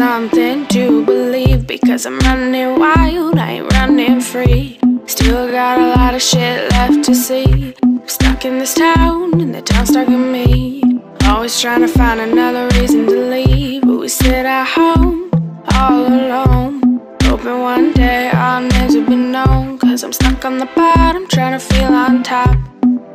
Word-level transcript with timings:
something 0.00 0.66
to 0.68 1.04
believe 1.04 1.66
because 1.66 2.06
I'm 2.06 2.18
running 2.20 2.78
wild, 2.80 3.36
I 3.36 3.50
ain't 3.56 3.70
running 3.74 4.18
free. 4.18 4.80
Still 5.04 5.50
got 5.50 5.78
a 5.78 5.88
lot 5.94 6.14
of 6.14 6.22
shit 6.22 6.70
left 6.70 7.04
to 7.04 7.14
see. 7.14 7.74
I'm 7.82 8.08
stuck 8.08 8.46
in 8.46 8.58
this 8.58 8.72
town, 8.72 9.38
and 9.42 9.54
the 9.54 9.60
town's 9.60 9.90
stuck 9.90 10.08
in 10.08 10.32
me. 10.32 10.82
Always 11.24 11.60
trying 11.60 11.82
to 11.82 11.88
find 11.88 12.18
another 12.18 12.64
reason 12.78 13.04
to 13.08 13.18
leave, 13.34 13.82
but 13.82 13.98
we 14.00 14.08
sit 14.08 14.46
at 14.46 14.68
home 14.68 15.30
all 15.74 16.06
alone. 16.06 16.80
Hoping 17.24 17.60
one 17.60 17.92
day 17.92 18.30
our 18.30 18.62
names 18.62 18.96
will 18.96 19.06
be 19.06 19.16
known. 19.16 19.78
Cause 19.78 20.02
I'm 20.02 20.14
stuck 20.14 20.46
on 20.46 20.56
the 20.56 20.70
bottom, 20.74 21.28
trying 21.28 21.52
to 21.52 21.62
feel 21.62 21.92
on 21.92 22.22
top. 22.22 22.56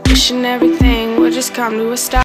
Wishing 0.07 0.45
everything 0.45 1.19
would 1.19 1.33
just 1.33 1.55
come 1.55 1.73
to 1.79 1.93
a 1.93 1.97
stop. 1.97 2.24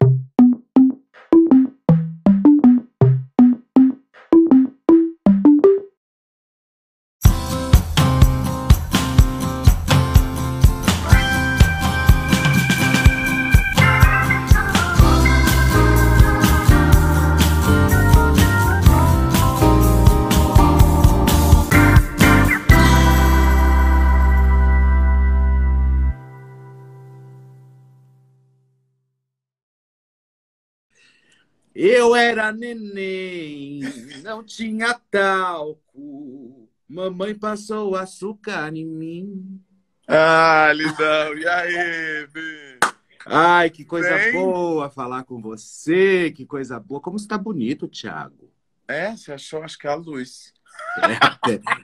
Eu 32.00 32.16
era 32.16 32.50
neném, 32.50 33.80
não 34.22 34.42
tinha 34.42 34.98
talco. 35.10 36.66
Mamãe 36.88 37.34
passou 37.34 37.94
açúcar 37.94 38.74
em 38.74 38.86
mim. 38.86 39.62
Ah, 40.08 40.72
Lidão, 40.72 41.36
e 41.36 41.46
aí, 41.46 42.26
Bi? 42.28 42.78
Ai, 43.26 43.68
que 43.68 43.84
coisa 43.84 44.16
Bem? 44.16 44.32
boa 44.32 44.88
falar 44.88 45.24
com 45.24 45.42
você, 45.42 46.32
que 46.34 46.46
coisa 46.46 46.80
boa. 46.80 47.02
Como 47.02 47.18
você 47.18 47.28
tá 47.28 47.36
bonito, 47.36 47.86
Thiago. 47.86 48.50
É, 48.88 49.14
você 49.14 49.34
achou? 49.34 49.62
Acho 49.62 49.78
que 49.78 49.86
é 49.86 49.90
a 49.90 49.94
luz. 49.94 50.54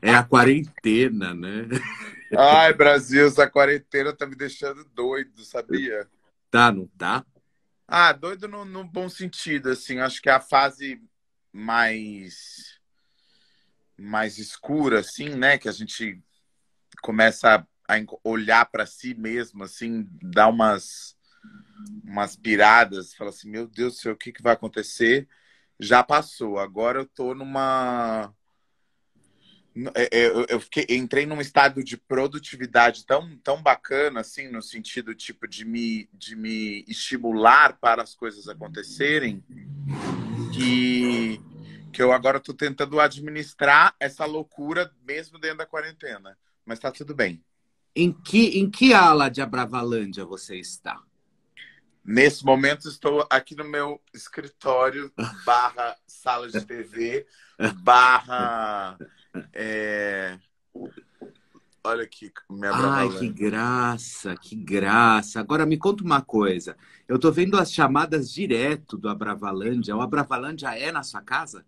É, 0.02 0.10
é 0.10 0.14
a 0.14 0.24
quarentena, 0.24 1.34
né? 1.34 1.68
Ai, 2.34 2.72
Brasil, 2.72 3.26
essa 3.26 3.46
quarentena 3.46 4.14
tá 4.14 4.26
me 4.26 4.34
deixando 4.34 4.82
doido, 4.94 5.44
sabia? 5.44 6.08
Tá, 6.50 6.72
não 6.72 6.86
tá? 6.96 7.22
Ah, 7.88 8.12
doido 8.12 8.48
no, 8.48 8.64
no 8.64 8.84
bom 8.84 9.08
sentido, 9.08 9.70
assim. 9.70 9.98
Acho 9.98 10.20
que 10.20 10.28
é 10.28 10.32
a 10.32 10.40
fase 10.40 11.00
mais 11.52 12.80
mais 13.98 14.38
escura, 14.38 15.00
assim, 15.00 15.30
né? 15.30 15.56
Que 15.58 15.68
a 15.68 15.72
gente 15.72 16.22
começa 17.02 17.66
a 17.88 17.94
olhar 18.24 18.66
para 18.66 18.86
si 18.86 19.14
mesmo, 19.14 19.64
assim, 19.64 20.08
dar 20.22 20.48
umas 20.48 21.16
umas 22.04 22.36
piradas, 22.36 23.14
fala 23.14 23.30
assim, 23.30 23.50
meu 23.50 23.66
Deus 23.68 23.94
do 23.94 24.00
céu, 24.00 24.12
o 24.14 24.16
que 24.16 24.32
que 24.32 24.42
vai 24.42 24.54
acontecer? 24.54 25.28
Já 25.78 26.02
passou. 26.02 26.58
Agora 26.58 27.00
eu 27.00 27.06
tô 27.06 27.34
numa 27.34 28.34
eu 30.10 30.46
eu 30.48 30.60
fiquei, 30.60 30.86
entrei 30.88 31.26
num 31.26 31.40
estado 31.40 31.84
de 31.84 31.96
produtividade 31.96 33.04
tão, 33.04 33.36
tão 33.38 33.62
bacana, 33.62 34.20
assim, 34.20 34.48
no 34.48 34.62
sentido 34.62 35.14
tipo 35.14 35.46
de 35.46 35.64
me, 35.66 36.08
de 36.14 36.34
me 36.34 36.82
estimular 36.88 37.76
para 37.78 38.02
as 38.02 38.14
coisas 38.14 38.48
acontecerem, 38.48 39.44
que, 40.54 41.38
que 41.92 42.02
eu 42.02 42.10
agora 42.10 42.38
estou 42.38 42.54
tentando 42.54 42.98
administrar 42.98 43.94
essa 44.00 44.24
loucura 44.24 44.90
mesmo 45.06 45.38
dentro 45.38 45.58
da 45.58 45.66
quarentena. 45.66 46.38
Mas 46.64 46.78
tá 46.78 46.90
tudo 46.90 47.14
bem. 47.14 47.44
Em 47.94 48.12
que, 48.12 48.58
em 48.58 48.70
que 48.70 48.94
ala 48.94 49.28
de 49.28 49.42
Abravalândia 49.42 50.24
você 50.24 50.56
está? 50.56 51.02
Nesse 52.04 52.44
momento 52.44 52.88
estou 52.88 53.26
aqui 53.28 53.56
no 53.56 53.64
meu 53.64 54.00
escritório 54.14 55.12
barra 55.44 55.96
sala 56.06 56.48
de 56.48 56.64
TV 56.64 57.26
barra 57.82 58.96
é, 59.52 60.38
olha 61.84 62.04
aqui 62.04 62.32
minha 62.50 62.72
Ai, 62.72 63.08
que 63.08 63.28
graça, 63.28 64.36
que 64.36 64.56
graça. 64.56 65.40
Agora 65.40 65.64
me 65.66 65.76
conta 65.76 66.02
uma 66.04 66.20
coisa. 66.20 66.76
Eu 67.08 67.18
tô 67.18 67.30
vendo 67.30 67.56
as 67.58 67.72
chamadas 67.72 68.32
direto 68.32 68.96
do 68.98 69.08
Abravalândia. 69.08 69.96
O 69.96 70.00
Abravalândia 70.00 70.76
é 70.78 70.90
na 70.90 71.02
sua 71.02 71.20
casa? 71.22 71.64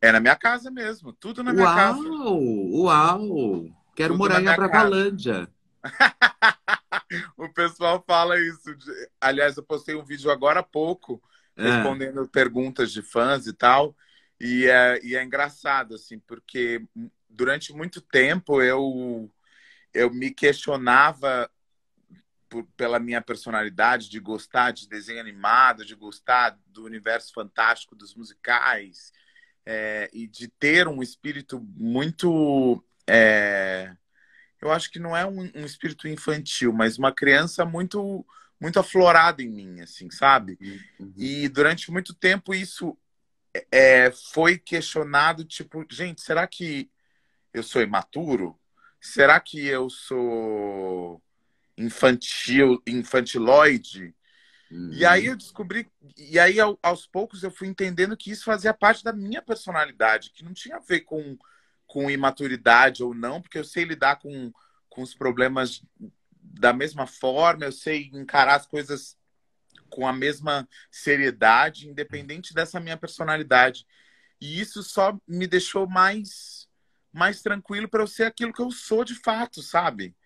É 0.00 0.12
na 0.12 0.20
minha 0.20 0.36
casa 0.36 0.70
mesmo, 0.70 1.12
tudo 1.12 1.42
na 1.42 1.52
minha 1.52 1.64
uau, 1.64 1.74
casa. 1.74 2.00
uau! 2.08 3.84
Quero 3.94 4.14
Tudo 4.14 4.18
morar 4.18 4.42
em 4.42 4.48
Abravalândia. 4.48 5.48
o 7.38 7.48
pessoal 7.48 8.02
fala 8.06 8.38
isso. 8.38 8.76
Aliás, 9.20 9.56
eu 9.56 9.62
postei 9.62 9.94
um 9.94 10.04
vídeo 10.04 10.30
agora 10.30 10.60
há 10.60 10.62
pouco 10.62 11.22
É. 11.56 11.70
respondendo 11.70 12.28
perguntas 12.28 12.92
de 12.92 13.00
fãs 13.00 13.46
e 13.46 13.52
tal. 13.52 13.96
E 14.44 14.66
é, 14.66 15.00
e 15.02 15.16
é 15.16 15.24
engraçado, 15.24 15.94
assim, 15.94 16.18
porque 16.18 16.82
durante 17.30 17.72
muito 17.72 18.02
tempo 18.02 18.60
eu, 18.60 19.30
eu 19.94 20.12
me 20.12 20.30
questionava 20.30 21.50
por- 22.46 22.66
pela 22.76 23.00
minha 23.00 23.22
personalidade 23.22 24.10
de 24.10 24.20
gostar 24.20 24.70
de 24.70 24.86
desenho 24.86 25.18
animado, 25.18 25.82
de 25.82 25.94
gostar 25.94 26.58
do 26.66 26.84
universo 26.84 27.32
fantástico 27.32 27.96
dos 27.96 28.14
musicais 28.14 29.12
é, 29.64 30.10
e 30.12 30.26
de 30.26 30.46
ter 30.46 30.86
um 30.88 31.02
espírito 31.02 31.58
muito. 31.74 32.84
é, 33.08 33.96
eu 34.60 34.70
acho 34.70 34.90
que 34.90 34.98
não 34.98 35.16
é 35.16 35.24
um, 35.24 35.50
um 35.54 35.64
espírito 35.64 36.06
infantil, 36.06 36.70
mas 36.70 36.98
uma 36.98 37.12
criança 37.12 37.64
muito 37.64 38.26
muito 38.60 38.78
aflorada 38.78 39.42
em 39.42 39.48
mim, 39.48 39.80
assim, 39.80 40.10
sabe? 40.10 40.58
Uhum. 40.98 41.12
E 41.16 41.48
durante 41.48 41.90
muito 41.90 42.14
tempo 42.14 42.54
isso 42.54 42.96
é, 43.70 44.10
foi 44.10 44.58
questionado, 44.58 45.44
tipo, 45.44 45.84
gente, 45.90 46.20
será 46.22 46.46
que 46.46 46.90
eu 47.52 47.62
sou 47.62 47.82
imaturo? 47.82 48.58
Será 49.00 49.38
que 49.40 49.66
eu 49.66 49.88
sou 49.90 51.22
infantil, 51.76 52.82
infantiloide? 52.86 54.14
E 54.92 55.04
aí 55.06 55.26
eu 55.26 55.36
descobri, 55.36 55.90
e 56.16 56.38
aí 56.38 56.58
ao- 56.60 56.78
aos 56.82 57.06
poucos 57.06 57.42
eu 57.42 57.50
fui 57.50 57.68
entendendo 57.68 58.16
que 58.16 58.30
isso 58.30 58.44
fazia 58.44 58.74
parte 58.74 59.04
da 59.04 59.12
minha 59.12 59.42
personalidade, 59.42 60.30
que 60.30 60.44
não 60.44 60.52
tinha 60.52 60.76
a 60.76 60.80
ver 60.80 61.00
com, 61.00 61.36
com 61.86 62.10
imaturidade 62.10 63.02
ou 63.02 63.14
não, 63.14 63.40
porque 63.40 63.58
eu 63.58 63.64
sei 63.64 63.84
lidar 63.84 64.16
com, 64.16 64.52
com 64.88 65.02
os 65.02 65.14
problemas 65.14 65.82
da 66.40 66.72
mesma 66.72 67.06
forma, 67.06 67.64
eu 67.64 67.72
sei 67.72 68.10
encarar 68.12 68.56
as 68.56 68.66
coisas 68.66 69.16
com 69.88 70.06
a 70.06 70.12
mesma 70.12 70.68
seriedade, 70.90 71.88
independente 71.88 72.52
dessa 72.54 72.80
minha 72.80 72.96
personalidade. 72.96 73.86
E 74.40 74.60
isso 74.60 74.82
só 74.82 75.16
me 75.26 75.46
deixou 75.46 75.88
mais 75.88 76.68
mais 77.12 77.40
tranquilo 77.40 77.88
para 77.88 78.02
eu 78.02 78.08
ser 78.08 78.24
aquilo 78.24 78.52
que 78.52 78.60
eu 78.60 78.72
sou 78.72 79.04
de 79.04 79.14
fato, 79.14 79.62
sabe? 79.62 80.16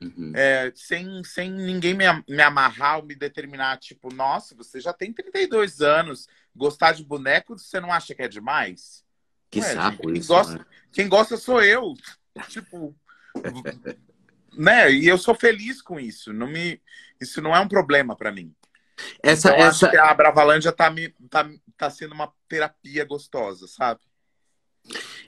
Uhum. 0.00 0.32
É, 0.34 0.72
sem, 0.74 1.22
sem 1.22 1.52
ninguém 1.52 1.92
me, 1.92 2.04
me 2.26 2.42
amarrar 2.42 2.96
ou 2.98 3.04
me 3.04 3.14
determinar, 3.14 3.76
tipo, 3.78 4.12
nossa, 4.12 4.54
você 4.54 4.80
já 4.80 4.92
tem 4.94 5.12
32 5.12 5.82
anos, 5.82 6.26
gostar 6.56 6.92
de 6.92 7.04
boneco, 7.04 7.58
você 7.58 7.78
não 7.80 7.92
acha 7.92 8.14
que 8.14 8.22
é 8.22 8.28
demais? 8.28 9.04
Que 9.50 9.60
Ué, 9.60 9.74
saco 9.74 10.06
quem 10.06 10.16
isso. 10.16 10.28
gosta- 10.28 10.58
né? 10.58 10.64
Quem 10.90 11.08
gosta 11.08 11.36
sou 11.36 11.62
eu. 11.62 11.92
Tipo, 12.48 12.96
né? 14.56 14.90
E 14.90 15.06
eu 15.06 15.18
sou 15.18 15.34
feliz 15.34 15.82
com 15.82 16.00
isso. 16.00 16.32
Não 16.32 16.46
me, 16.46 16.80
isso 17.20 17.42
não 17.42 17.54
é 17.54 17.60
um 17.60 17.68
problema 17.68 18.16
para 18.16 18.32
mim. 18.32 18.54
Essa, 19.22 19.50
então, 19.50 19.60
essa, 19.60 19.86
acho 19.86 19.90
que 19.90 19.96
a 19.96 20.14
Bravalândia 20.14 20.72
tá, 20.72 20.90
me, 20.90 21.08
tá, 21.30 21.48
tá 21.76 21.90
sendo 21.90 22.12
uma 22.14 22.32
terapia 22.48 23.04
gostosa, 23.04 23.66
sabe? 23.66 24.00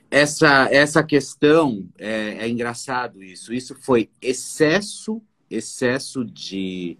essa, 0.09 0.67
essa 0.71 1.01
questão 1.01 1.89
é, 1.97 2.45
é 2.45 2.49
engraçado 2.49 3.23
isso. 3.23 3.53
Isso 3.53 3.73
foi 3.75 4.11
excesso, 4.21 5.21
excesso 5.49 6.25
de, 6.25 6.99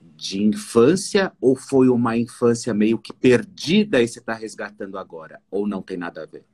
de 0.00 0.40
infância 0.40 1.32
ou 1.40 1.56
foi 1.56 1.88
uma 1.88 2.16
infância 2.16 2.72
meio 2.72 2.98
que 2.98 3.12
perdida 3.12 4.00
e 4.00 4.06
você 4.06 4.20
está 4.20 4.34
resgatando 4.34 4.96
agora? 4.96 5.40
Ou 5.50 5.66
não 5.66 5.82
tem 5.82 5.96
nada 5.96 6.22
a 6.22 6.26
ver? 6.26 6.44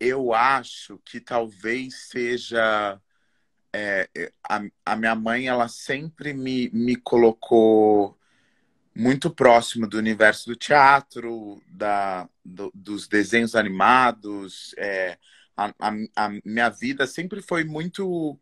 Eu 0.00 0.32
acho 0.32 0.98
que 1.04 1.20
talvez 1.20 2.08
seja. 2.08 3.00
é, 3.72 4.08
é, 4.16 4.32
a, 4.48 4.62
a 4.86 4.96
minha 4.96 5.14
mãe, 5.14 5.46
ela 5.46 5.68
sempre 5.68 6.32
me, 6.32 6.70
me 6.70 6.96
colocou 6.96 8.18
muito 8.94 9.30
próximo 9.30 9.86
do 9.88 9.98
universo 9.98 10.46
do 10.50 10.56
teatro, 10.56 11.60
da, 11.68 12.28
do- 12.44 12.70
dos 12.74 13.08
desenhos 13.08 13.54
animados. 13.56 14.74
é, 14.78 15.18
a, 15.56 15.66
a- 15.80 15.94
a 16.16 16.28
minha 16.44 16.68
vida 16.70 17.06
sempre 17.06 17.42
foi 17.42 17.64
muito, 17.64 18.38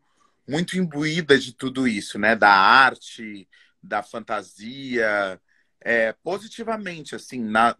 muito 0.47 0.77
imbuída 0.77 1.37
de 1.37 1.53
tudo 1.53 1.87
isso, 1.87 2.19
né? 2.19 2.35
Da 2.35 2.51
arte, 2.51 3.47
da 3.81 4.01
fantasia, 4.03 5.39
é, 5.81 6.13
positivamente, 6.23 7.15
assim, 7.15 7.39
na, 7.41 7.75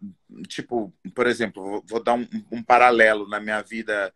tipo, 0.48 0.92
por 1.14 1.26
exemplo, 1.26 1.62
vou, 1.62 1.84
vou 1.86 2.02
dar 2.02 2.14
um, 2.14 2.28
um, 2.52 2.62
paralelo 2.62 3.26
na 3.28 3.40
minha 3.40 3.62
vida 3.62 4.12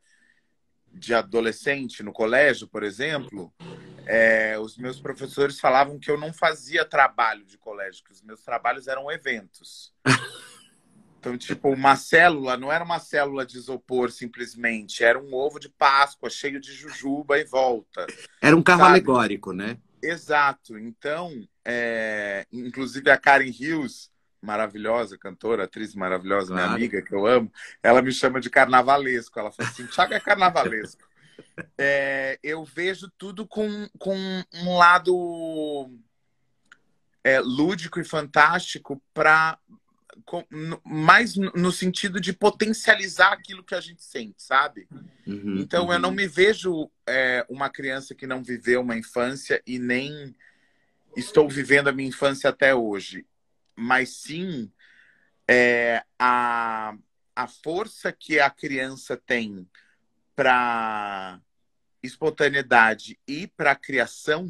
de 0.92 1.14
adolescente 1.14 2.02
no 2.02 2.12
colégio, 2.12 2.66
por 2.68 2.82
exemplo, 2.82 3.52
é, 4.08 4.58
os 4.58 4.78
meus 4.78 4.98
professores 4.98 5.60
falavam 5.60 5.98
que 5.98 6.10
eu 6.10 6.16
não 6.16 6.32
fazia 6.32 6.82
trabalho 6.82 7.44
de 7.44 7.58
colégio, 7.58 8.02
que 8.02 8.10
os 8.10 8.22
meus 8.22 8.42
trabalhos 8.42 8.88
eram 8.88 9.10
eventos. 9.12 9.92
Então, 11.20 11.36
tipo, 11.36 11.68
uma 11.70 11.96
célula 11.96 12.56
não 12.56 12.70
era 12.70 12.84
uma 12.84 13.00
célula 13.00 13.44
de 13.44 13.58
isopor 13.58 14.12
simplesmente, 14.12 15.02
era 15.02 15.18
um 15.18 15.34
ovo 15.34 15.58
de 15.58 15.68
Páscoa 15.68 16.30
cheio 16.30 16.60
de 16.60 16.72
jujuba 16.72 17.36
e 17.40 17.44
volta. 17.44 18.06
Era 18.40 18.56
um 18.56 18.62
carro 18.62 18.82
sabe? 18.82 18.90
alegórico, 18.92 19.52
né? 19.52 19.78
Exato. 20.00 20.78
Então, 20.78 21.32
é... 21.64 22.46
inclusive 22.52 23.10
a 23.10 23.18
Karen 23.18 23.50
Hughes, 23.50 24.12
maravilhosa 24.40 25.18
cantora, 25.18 25.64
atriz 25.64 25.92
maravilhosa, 25.92 26.52
claro. 26.52 26.62
minha 26.62 26.76
amiga, 26.76 27.02
que 27.02 27.12
eu 27.12 27.26
amo, 27.26 27.52
ela 27.82 28.00
me 28.00 28.12
chama 28.12 28.40
de 28.40 28.48
carnavalesco. 28.48 29.40
Ela 29.40 29.50
fala 29.50 29.68
assim: 29.68 29.86
Thiago 29.86 30.14
é 30.14 30.20
carnavalesco. 30.20 31.07
É, 31.76 32.38
eu 32.42 32.64
vejo 32.64 33.10
tudo 33.16 33.46
com, 33.46 33.88
com 33.98 34.16
um 34.54 34.76
lado 34.76 35.90
é, 37.22 37.40
lúdico 37.40 38.00
e 38.00 38.04
fantástico 38.04 39.02
para 39.12 39.58
mais 40.84 41.36
no 41.36 41.70
sentido 41.72 42.20
de 42.20 42.32
potencializar 42.32 43.32
aquilo 43.32 43.62
que 43.62 43.74
a 43.74 43.80
gente 43.80 44.02
sente, 44.02 44.42
sabe? 44.42 44.88
Uhum, 45.26 45.58
então 45.58 45.86
uhum. 45.86 45.92
eu 45.92 45.98
não 45.98 46.08
uhum. 46.10 46.14
me 46.16 46.26
vejo 46.26 46.90
é, 47.06 47.46
uma 47.48 47.70
criança 47.70 48.14
que 48.14 48.26
não 48.26 48.42
viveu 48.42 48.80
uma 48.80 48.96
infância 48.96 49.62
e 49.66 49.78
nem 49.78 50.34
estou 51.16 51.48
vivendo 51.48 51.88
a 51.88 51.92
minha 51.92 52.08
infância 52.08 52.50
até 52.50 52.74
hoje, 52.74 53.26
mas 53.76 54.10
sim 54.10 54.70
é, 55.48 56.04
a, 56.18 56.94
a 57.34 57.46
força 57.46 58.12
que 58.12 58.38
a 58.38 58.50
criança 58.50 59.16
tem 59.16 59.66
para 60.38 61.40
espontaneidade 62.00 63.18
e 63.26 63.48
para 63.48 63.74
criação 63.74 64.44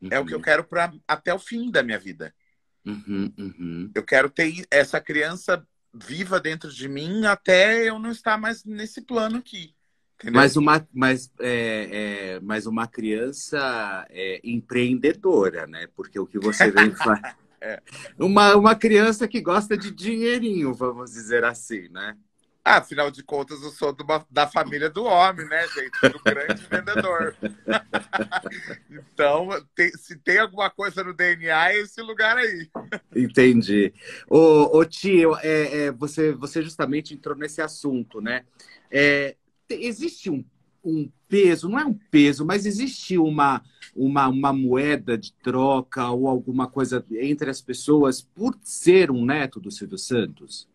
uhum. 0.00 0.08
é 0.10 0.18
o 0.18 0.24
que 0.24 0.32
eu 0.32 0.38
uhum. 0.38 0.42
quero 0.42 0.64
para 0.64 0.90
até 1.06 1.34
o 1.34 1.38
fim 1.38 1.70
da 1.70 1.82
minha 1.82 1.98
vida. 1.98 2.34
Uhum, 2.82 3.30
uhum. 3.38 3.90
Eu 3.94 4.02
quero 4.02 4.30
ter 4.30 4.66
essa 4.70 5.02
criança 5.02 5.62
viva 5.92 6.40
dentro 6.40 6.72
de 6.72 6.88
mim 6.88 7.26
até 7.26 7.90
eu 7.90 7.98
não 7.98 8.10
estar 8.10 8.38
mais 8.38 8.64
nesse 8.64 9.02
plano 9.02 9.36
aqui. 9.36 9.74
Entendeu? 10.14 10.40
Mas 10.40 10.56
uma, 10.56 10.88
mas, 10.90 11.30
é, 11.40 11.88
é, 11.92 12.40
mas 12.40 12.64
uma 12.64 12.86
criança 12.86 14.06
é, 14.08 14.40
empreendedora, 14.42 15.66
né? 15.66 15.88
Porque 15.94 16.18
o 16.18 16.26
que 16.26 16.38
você 16.38 16.70
vem 16.70 16.90
falar. 16.96 17.36
é. 17.60 17.82
uma, 18.18 18.56
uma 18.56 18.74
criança 18.74 19.28
que 19.28 19.42
gosta 19.42 19.76
de 19.76 19.90
dinheirinho, 19.90 20.72
vamos 20.72 21.10
dizer 21.10 21.44
assim, 21.44 21.86
né? 21.90 22.16
Ah, 22.64 22.76
afinal 22.76 23.10
de 23.10 23.24
contas, 23.24 23.60
eu 23.60 23.70
sou 23.70 23.94
da 24.30 24.46
família 24.46 24.88
do 24.88 25.02
homem, 25.02 25.48
né, 25.48 25.66
gente? 25.66 26.12
Do 26.12 26.20
grande 26.22 26.62
vendedor. 26.70 27.34
então, 28.88 29.48
tem, 29.74 29.90
se 29.96 30.16
tem 30.16 30.38
alguma 30.38 30.70
coisa 30.70 31.02
no 31.02 31.12
DNA, 31.12 31.72
é 31.72 31.78
esse 31.78 32.00
lugar 32.00 32.36
aí. 32.36 32.70
Entendi. 33.16 33.92
Ô, 34.28 34.78
ô 34.78 34.84
tio, 34.84 35.34
é, 35.38 35.86
é, 35.86 35.92
você, 35.92 36.30
você 36.32 36.62
justamente 36.62 37.12
entrou 37.12 37.36
nesse 37.36 37.60
assunto, 37.60 38.20
né? 38.20 38.44
É, 38.88 39.34
existe 39.68 40.30
um, 40.30 40.44
um 40.84 41.10
peso, 41.28 41.68
não 41.68 41.80
é 41.80 41.84
um 41.84 41.98
peso, 42.12 42.46
mas 42.46 42.64
existe 42.64 43.18
uma, 43.18 43.60
uma, 43.92 44.28
uma 44.28 44.52
moeda 44.52 45.18
de 45.18 45.32
troca 45.32 46.08
ou 46.10 46.28
alguma 46.28 46.68
coisa 46.68 47.04
entre 47.10 47.50
as 47.50 47.60
pessoas 47.60 48.22
por 48.22 48.56
ser 48.62 49.10
um 49.10 49.24
neto 49.24 49.58
do 49.58 49.70
Silvio 49.70 49.98
Santos? 49.98 50.70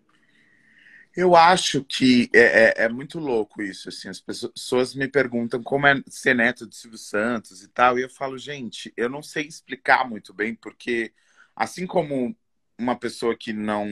Eu 1.18 1.36
acho 1.36 1.84
que 1.84 2.30
é, 2.31 2.40
é, 2.40 2.74
é, 2.84 2.90
muito 2.90 3.18
louco 3.18 3.60
isso. 3.60 3.90
Assim, 3.90 4.08
as 4.08 4.22
pessoas 4.22 4.94
me 4.94 5.08
perguntam 5.08 5.64
como 5.64 5.88
é 5.88 6.00
ser 6.08 6.36
neto 6.36 6.68
de 6.68 6.75
Silvio 6.75 7.00
Santos 7.00 7.64
e 7.64 7.68
tal, 7.69 7.98
e 7.98 8.04
eu 8.04 8.10
falo, 8.10 8.38
gente, 8.38 8.94
eu 8.96 9.10
não 9.10 9.24
sei 9.24 9.48
explicar 9.48 10.08
muito 10.08 10.31
bem, 10.31 10.54
porque 10.54 11.12
assim 11.56 11.88
como 11.88 12.38
uma 12.78 12.96
pessoa 12.96 13.36
que 13.36 13.52
não, 13.52 13.88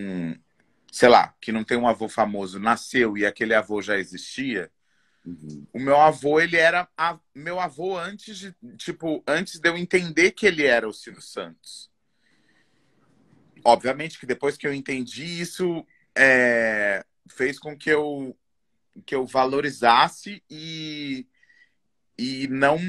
sei 0.92 1.10
lá, 1.10 1.34
que 1.42 1.52
não 1.52 1.64
tem 1.64 1.76
um 1.76 1.88
avô 1.88 2.08
famoso 2.08 2.60
nasceu 2.60 3.18
e 3.18 3.26
aquele 3.26 3.56
avô 3.56 3.82
já 3.82 3.98
existia, 3.98 4.72
uhum. 5.26 5.66
o 5.74 5.80
meu 5.80 6.00
avô 6.00 6.40
ele 6.40 6.58
era 6.58 6.88
a, 6.96 7.20
meu 7.34 7.60
avô 7.60 7.98
antes 7.98 8.38
de 8.38 8.56
tipo 8.78 9.24
antes 9.28 9.60
de 9.60 9.68
eu 9.68 9.76
entender 9.76 10.30
que 10.30 10.46
ele 10.46 10.64
era 10.64 10.88
o 10.88 10.94
Silvio 10.94 11.24
Santos. 11.24 11.90
Obviamente 13.64 14.20
que 14.20 14.28
depois 14.28 14.56
que 14.56 14.68
eu 14.68 14.74
entendi 14.76 15.24
isso, 15.42 15.84
é, 16.16 17.04
fez 17.28 17.60
com 17.60 17.78
que 17.78 17.90
eu 17.90 18.36
que 19.06 19.14
eu 19.14 19.26
valorizasse 19.26 20.42
e 20.50 21.28
e 22.18 22.48
não 22.48 22.80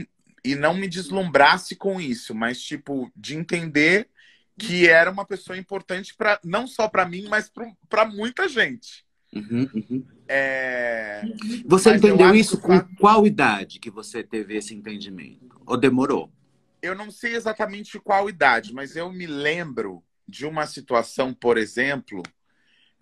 e 0.44 0.54
não 0.54 0.74
me 0.74 0.88
deslumbrasse 0.88 1.74
com 1.74 2.00
isso, 2.00 2.34
mas 2.34 2.62
tipo 2.62 3.10
de 3.16 3.34
entender 3.34 4.08
que 4.56 4.88
era 4.88 5.10
uma 5.10 5.24
pessoa 5.24 5.58
importante 5.58 6.14
para 6.14 6.40
não 6.42 6.66
só 6.66 6.88
para 6.88 7.06
mim, 7.06 7.26
mas 7.28 7.52
para 7.88 8.04
muita 8.06 8.48
gente. 8.48 9.04
Uhum, 9.34 9.68
uhum. 9.74 10.06
É... 10.28 11.22
Você 11.66 11.90
mas 11.90 11.98
entendeu 11.98 12.34
isso 12.34 12.58
com 12.60 12.80
qual 12.96 13.26
idade 13.26 13.78
que 13.78 13.90
você 13.90 14.22
teve 14.22 14.56
esse 14.56 14.74
entendimento? 14.74 15.60
Ou 15.66 15.76
demorou? 15.76 16.32
Eu 16.80 16.94
não 16.94 17.10
sei 17.10 17.34
exatamente 17.34 17.98
qual 17.98 18.28
idade, 18.30 18.72
mas 18.72 18.96
eu 18.96 19.12
me 19.12 19.26
lembro 19.26 20.02
de 20.26 20.46
uma 20.46 20.66
situação, 20.66 21.34
por 21.34 21.58
exemplo, 21.58 22.22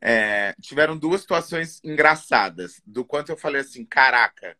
é, 0.06 0.54
tiveram 0.60 0.98
duas 0.98 1.22
situações 1.22 1.80
engraçadas, 1.82 2.82
do 2.84 3.06
quanto 3.06 3.32
eu 3.32 3.38
falei 3.38 3.62
assim, 3.62 3.86
caraca, 3.86 4.54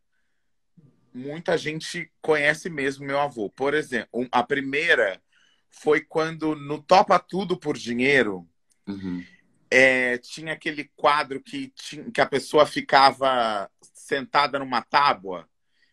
muita 1.13 1.59
gente 1.59 2.11
conhece 2.23 2.71
mesmo 2.71 3.05
meu 3.05 3.21
avô. 3.21 3.51
Por 3.51 3.75
exemplo, 3.75 4.27
a 4.33 4.43
primeira 4.43 5.21
foi 5.69 6.01
quando 6.01 6.57
no 6.57 6.83
Topa 6.83 7.19
Tudo 7.19 7.59
por 7.59 7.77
Dinheiro 7.77 8.49
uhum. 8.87 9.23
é, 9.71 10.17
tinha 10.17 10.55
aquele 10.55 10.91
quadro 10.97 11.43
que, 11.43 11.69
tinha, 11.75 12.11
que 12.11 12.23
a 12.23 12.27
pessoa 12.27 12.65
ficava 12.65 13.71
sentada 13.93 14.59
numa 14.59 14.81
tábua 14.81 15.47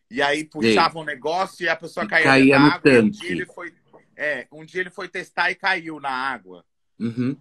e 0.10 0.22
aí 0.22 0.46
puxava 0.46 0.98
um 0.98 1.03
negócio 1.03 1.65
e 1.65 1.70
a 1.70 1.75
pessoa 1.75 2.08
caía, 2.08 2.24
caía 2.24 2.58
no 2.60 2.65
água. 2.67 2.79
Tanque. 2.79 3.08
Um 3.08 3.10
dia, 3.10 3.31
ele 3.31 3.46
foi, 3.46 3.74
é, 4.15 4.48
um 4.50 4.63
dia 4.63 4.79
ele 4.79 4.89
foi 4.89 5.10
testar 5.10 5.51
e 5.51 5.55
caiu 5.55 6.00
na 6.00 6.10
água. 6.10 6.63
Uhum. 6.98 7.36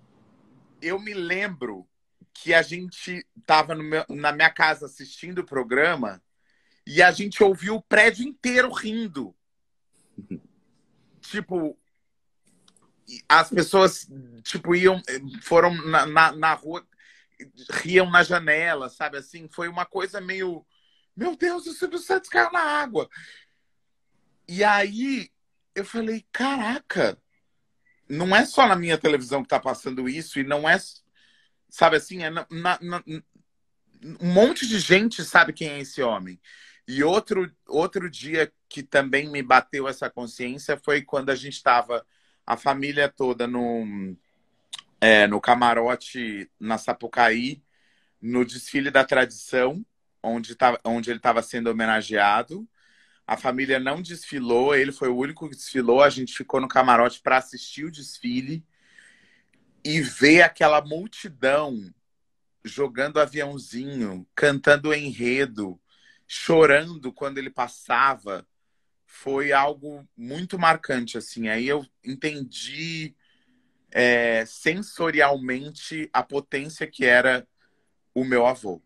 Eu 0.82 0.98
me 0.98 1.14
lembro 1.14 1.86
que 2.32 2.54
a 2.54 2.62
gente 2.62 3.26
estava 3.36 3.74
na 3.74 4.32
minha 4.32 4.50
casa 4.50 4.86
assistindo 4.86 5.40
o 5.40 5.46
programa 5.46 6.22
e 6.86 7.02
a 7.02 7.12
gente 7.12 7.42
ouviu 7.42 7.76
o 7.76 7.82
prédio 7.82 8.26
inteiro 8.26 8.72
rindo. 8.72 9.34
tipo, 11.20 11.78
as 13.28 13.50
pessoas 13.50 14.08
tipo 14.42 14.74
iam 14.74 15.02
foram 15.42 15.74
na, 15.86 16.06
na, 16.06 16.32
na, 16.32 16.54
rua 16.54 16.86
riam 17.70 18.10
na 18.10 18.22
janela 18.22 18.88
sabe 18.88 19.18
assim 19.18 19.48
foi 19.48 19.68
uma 19.68 19.84
coisa 19.84 20.20
meio 20.20 20.64
meu 21.16 21.36
Deus 21.36 21.66
o 21.66 21.72
Silvio 21.72 21.98
Santos 21.98 22.28
caiu 22.28 22.52
na 22.52 22.60
água 22.60 23.08
e 24.46 24.62
aí 24.62 25.30
eu 25.74 25.84
falei 25.84 26.24
caraca 26.30 27.18
não 28.08 28.34
é 28.34 28.44
só 28.44 28.66
na 28.66 28.76
minha 28.76 28.98
televisão 28.98 29.42
que 29.42 29.48
tá 29.48 29.58
passando 29.58 30.08
isso 30.08 30.38
e 30.38 30.44
não 30.44 30.68
é 30.68 30.76
Sabe 31.70 31.96
assim, 31.96 32.22
é 32.22 32.30
na, 32.30 32.46
na, 32.50 32.78
na, 32.80 33.02
um 34.20 34.32
monte 34.32 34.66
de 34.66 34.78
gente 34.78 35.24
sabe 35.24 35.52
quem 35.52 35.68
é 35.68 35.80
esse 35.80 36.02
homem. 36.02 36.40
E 36.86 37.04
outro, 37.04 37.50
outro 37.68 38.10
dia 38.10 38.52
que 38.68 38.82
também 38.82 39.28
me 39.30 39.42
bateu 39.42 39.86
essa 39.86 40.10
consciência 40.10 40.76
foi 40.76 41.02
quando 41.02 41.30
a 41.30 41.34
gente 41.34 41.54
estava, 41.54 42.04
a 42.46 42.56
família 42.56 43.08
toda, 43.08 43.46
no, 43.46 44.16
é, 45.00 45.26
no 45.26 45.40
camarote 45.40 46.50
na 46.58 46.78
Sapucaí, 46.78 47.62
no 48.20 48.44
desfile 48.44 48.90
da 48.90 49.04
tradição, 49.04 49.84
onde, 50.22 50.54
tá, 50.54 50.78
onde 50.84 51.10
ele 51.10 51.18
estava 51.18 51.42
sendo 51.42 51.70
homenageado. 51.70 52.68
A 53.26 53.36
família 53.36 53.78
não 53.78 54.02
desfilou, 54.02 54.74
ele 54.74 54.92
foi 54.92 55.08
o 55.08 55.16
único 55.16 55.48
que 55.48 55.54
desfilou. 55.54 56.02
A 56.02 56.10
gente 56.10 56.34
ficou 56.34 56.60
no 56.60 56.68
camarote 56.68 57.20
para 57.20 57.36
assistir 57.36 57.84
o 57.84 57.90
desfile 57.90 58.64
e 59.84 60.00
ver 60.00 60.42
aquela 60.42 60.80
multidão 60.80 61.92
jogando 62.64 63.20
aviãozinho, 63.20 64.26
cantando 64.34 64.94
enredo, 64.94 65.80
chorando 66.26 67.12
quando 67.12 67.38
ele 67.38 67.50
passava, 67.50 68.46
foi 69.06 69.52
algo 69.52 70.06
muito 70.16 70.58
marcante 70.58 71.18
assim. 71.18 71.48
Aí 71.48 71.66
eu 71.66 71.84
entendi 72.04 73.14
é, 73.90 74.44
sensorialmente 74.46 76.08
a 76.12 76.22
potência 76.22 76.86
que 76.86 77.04
era 77.04 77.46
o 78.14 78.24
meu 78.24 78.46
avô. 78.46 78.82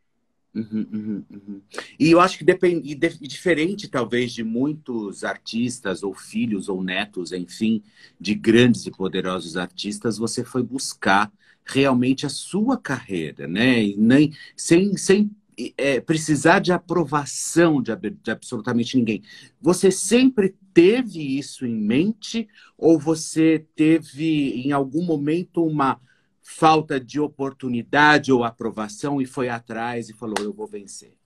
Uhum, 0.55 0.87
uhum, 0.93 1.25
uhum. 1.31 1.63
E 1.99 2.13
eu 2.13 2.21
acho 2.21 2.39
que 2.39 2.45
depende, 2.45 2.95
diferente 3.21 3.89
talvez 3.89 4.33
de 4.33 4.45
muitos 4.45 5.25
artistas 5.25 6.05
ou 6.05 6.15
filhos 6.15 6.69
ou 6.69 6.81
netos, 6.81 7.33
enfim, 7.33 7.83
de 8.21 8.37
grandes 8.37 8.87
e 8.87 8.91
poderosos 8.93 9.57
artistas, 9.57 10.17
você 10.17 10.45
foi 10.45 10.63
buscar 10.63 11.33
realmente 11.65 12.25
a 12.25 12.29
sua 12.29 12.79
carreira, 12.79 13.49
né? 13.49 13.83
E 13.83 13.97
nem 13.97 14.33
sem, 14.57 14.97
sem 14.97 15.29
é, 15.77 16.01
precisar 16.01 16.61
de 16.61 16.73
aprovação 16.73 17.83
de, 17.83 17.91
de 17.97 18.31
absolutamente 18.31 18.97
ninguém. 18.97 19.23
Você 19.61 19.91
sempre 19.91 20.55
teve 20.73 21.37
isso 21.37 21.67
em 21.67 21.75
mente 21.75 22.47
ou 22.79 22.97
você 22.97 23.67
teve 23.75 24.51
em 24.65 24.71
algum 24.71 25.05
momento 25.05 25.65
uma 25.65 26.01
falta 26.47 27.01
de 27.01 27.19
oportunidade 27.19 28.31
ou 28.31 28.45
aprovação 28.45 29.21
e 29.21 29.25
foi 29.25 29.49
atrás 29.49 30.11
e 30.11 30.13
falou: 30.13 30.37
eu 30.41 30.53
vou 30.53 30.67
vencer? 30.67 31.17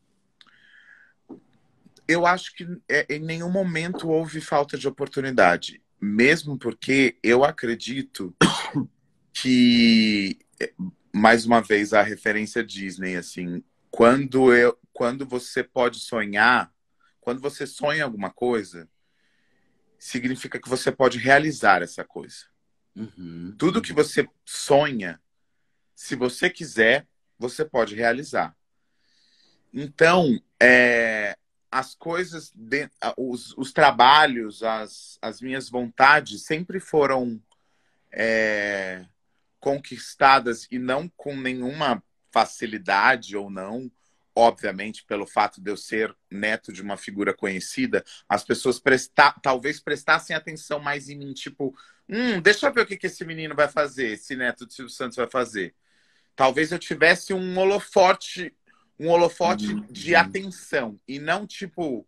Eu 2.06 2.24
acho 2.24 2.54
que 2.54 2.66
é, 2.88 3.04
em 3.14 3.18
nenhum 3.18 3.50
momento 3.50 4.08
houve 4.08 4.40
falta 4.40 4.78
de 4.78 4.86
oportunidade, 4.88 5.82
mesmo 6.00 6.56
porque 6.56 7.18
eu 7.22 7.44
acredito 7.44 8.34
que, 9.34 10.38
mais 11.12 11.44
uma 11.44 11.60
vez, 11.60 11.92
a 11.92 12.00
referência 12.00 12.64
Disney, 12.64 13.16
assim, 13.16 13.62
quando, 13.90 14.54
eu, 14.54 14.78
quando 14.92 15.26
você 15.26 15.62
pode 15.62 15.98
sonhar, 15.98 16.72
quando 17.20 17.42
você 17.42 17.66
sonha 17.66 18.04
alguma 18.04 18.30
coisa, 18.30 18.88
significa 19.98 20.58
que 20.58 20.68
você 20.68 20.90
pode 20.90 21.18
realizar 21.18 21.82
essa 21.82 22.04
coisa. 22.04 22.46
Uhum. 22.98 23.54
Tudo 23.56 23.80
que 23.80 23.92
você 23.92 24.28
sonha, 24.44 25.20
se 25.94 26.16
você 26.16 26.50
quiser, 26.50 27.06
você 27.38 27.64
pode 27.64 27.94
realizar. 27.94 28.56
Então, 29.72 30.36
é, 30.60 31.36
as 31.70 31.94
coisas, 31.94 32.50
de, 32.52 32.90
os, 33.16 33.56
os, 33.56 33.72
trabalhos, 33.72 34.64
as, 34.64 35.16
as 35.22 35.40
minhas 35.40 35.68
vontades 35.70 36.42
sempre 36.42 36.80
foram 36.80 37.40
é, 38.10 39.06
conquistadas 39.60 40.66
e 40.70 40.78
não 40.78 41.08
com 41.08 41.36
nenhuma 41.36 42.02
facilidade 42.32 43.36
ou 43.36 43.48
não. 43.48 43.90
Obviamente, 44.38 45.04
pelo 45.04 45.26
fato 45.26 45.60
de 45.60 45.70
eu 45.70 45.76
ser 45.76 46.14
neto 46.30 46.72
de 46.72 46.80
uma 46.80 46.96
figura 46.96 47.34
conhecida, 47.34 48.04
as 48.28 48.44
pessoas 48.44 48.78
prestar, 48.78 49.32
talvez 49.40 49.80
prestassem 49.80 50.36
atenção 50.36 50.78
mais 50.78 51.08
em 51.08 51.16
mim, 51.16 51.32
tipo, 51.32 51.74
Hum, 52.08 52.40
deixa 52.40 52.66
eu 52.66 52.72
ver 52.72 52.80
o 52.80 52.86
que, 52.86 52.96
que 52.96 53.06
esse 53.06 53.24
menino 53.24 53.54
vai 53.54 53.68
fazer, 53.68 54.12
esse 54.12 54.34
neto 54.34 54.64
do 54.64 54.72
Silvio 54.72 54.92
Santos 54.92 55.16
vai 55.16 55.28
fazer. 55.28 55.74
Talvez 56.34 56.72
eu 56.72 56.78
tivesse 56.78 57.34
um 57.34 57.58
holofote, 57.58 58.54
um 58.98 59.08
holofote 59.08 59.74
uhum. 59.74 59.86
de 59.90 60.14
atenção 60.14 60.98
e 61.06 61.18
não 61.18 61.46
tipo 61.46 62.06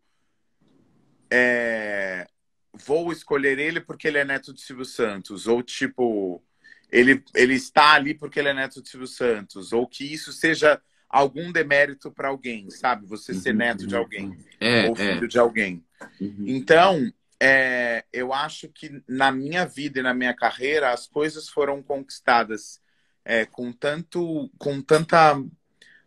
é, 1.30 2.26
vou 2.72 3.12
escolher 3.12 3.58
ele 3.58 3.80
porque 3.80 4.08
ele 4.08 4.18
é 4.18 4.24
neto 4.24 4.54
de 4.54 4.62
Silvio 4.62 4.84
Santos 4.84 5.46
ou 5.46 5.62
tipo 5.62 6.42
ele, 6.90 7.22
ele 7.34 7.54
está 7.54 7.92
ali 7.92 8.14
porque 8.14 8.38
ele 8.38 8.48
é 8.48 8.54
neto 8.54 8.82
de 8.82 8.88
Silvio 8.88 9.06
Santos 9.06 9.72
ou 9.72 9.86
que 9.86 10.04
isso 10.04 10.32
seja 10.32 10.80
algum 11.10 11.50
demérito 11.50 12.10
para 12.10 12.28
alguém, 12.28 12.70
sabe? 12.70 13.04
Você 13.06 13.34
ser 13.34 13.50
uhum. 13.50 13.56
neto 13.56 13.86
de 13.86 13.96
alguém 13.96 14.38
é, 14.60 14.88
ou 14.88 14.94
filho 14.94 15.24
é. 15.24 15.28
de 15.28 15.38
alguém. 15.38 15.84
Uhum. 16.20 16.44
Então, 16.46 17.12
é, 17.42 18.04
eu 18.12 18.32
acho 18.32 18.68
que 18.68 19.02
na 19.08 19.32
minha 19.32 19.66
vida 19.66 19.98
e 19.98 20.02
na 20.02 20.14
minha 20.14 20.34
carreira 20.34 20.92
as 20.92 21.06
coisas 21.08 21.48
foram 21.48 21.82
conquistadas 21.82 22.80
é, 23.24 23.44
com 23.46 23.72
tanto 23.72 24.50
com 24.58 24.80
tanta 24.82 25.42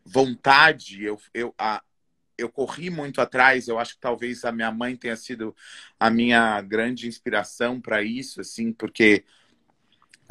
vontade 0.06 1.04
eu, 1.04 1.20
eu, 1.34 1.54
a, 1.58 1.82
eu 2.38 2.50
corri 2.50 2.92
muito 2.92 3.20
atrás 3.20 3.68
eu 3.68 3.80
acho 3.80 3.96
que 3.96 4.02
talvez 4.02 4.46
a 4.46 4.52
minha 4.52 4.72
mãe 4.72 4.96
tenha 4.96 5.16
sido 5.16 5.56
a 6.00 6.10
minha 6.12 6.62
grande 6.62 7.08
inspiração 7.08 7.82
para 7.82 8.04
isso 8.04 8.40
assim 8.40 8.72
porque 8.72 9.24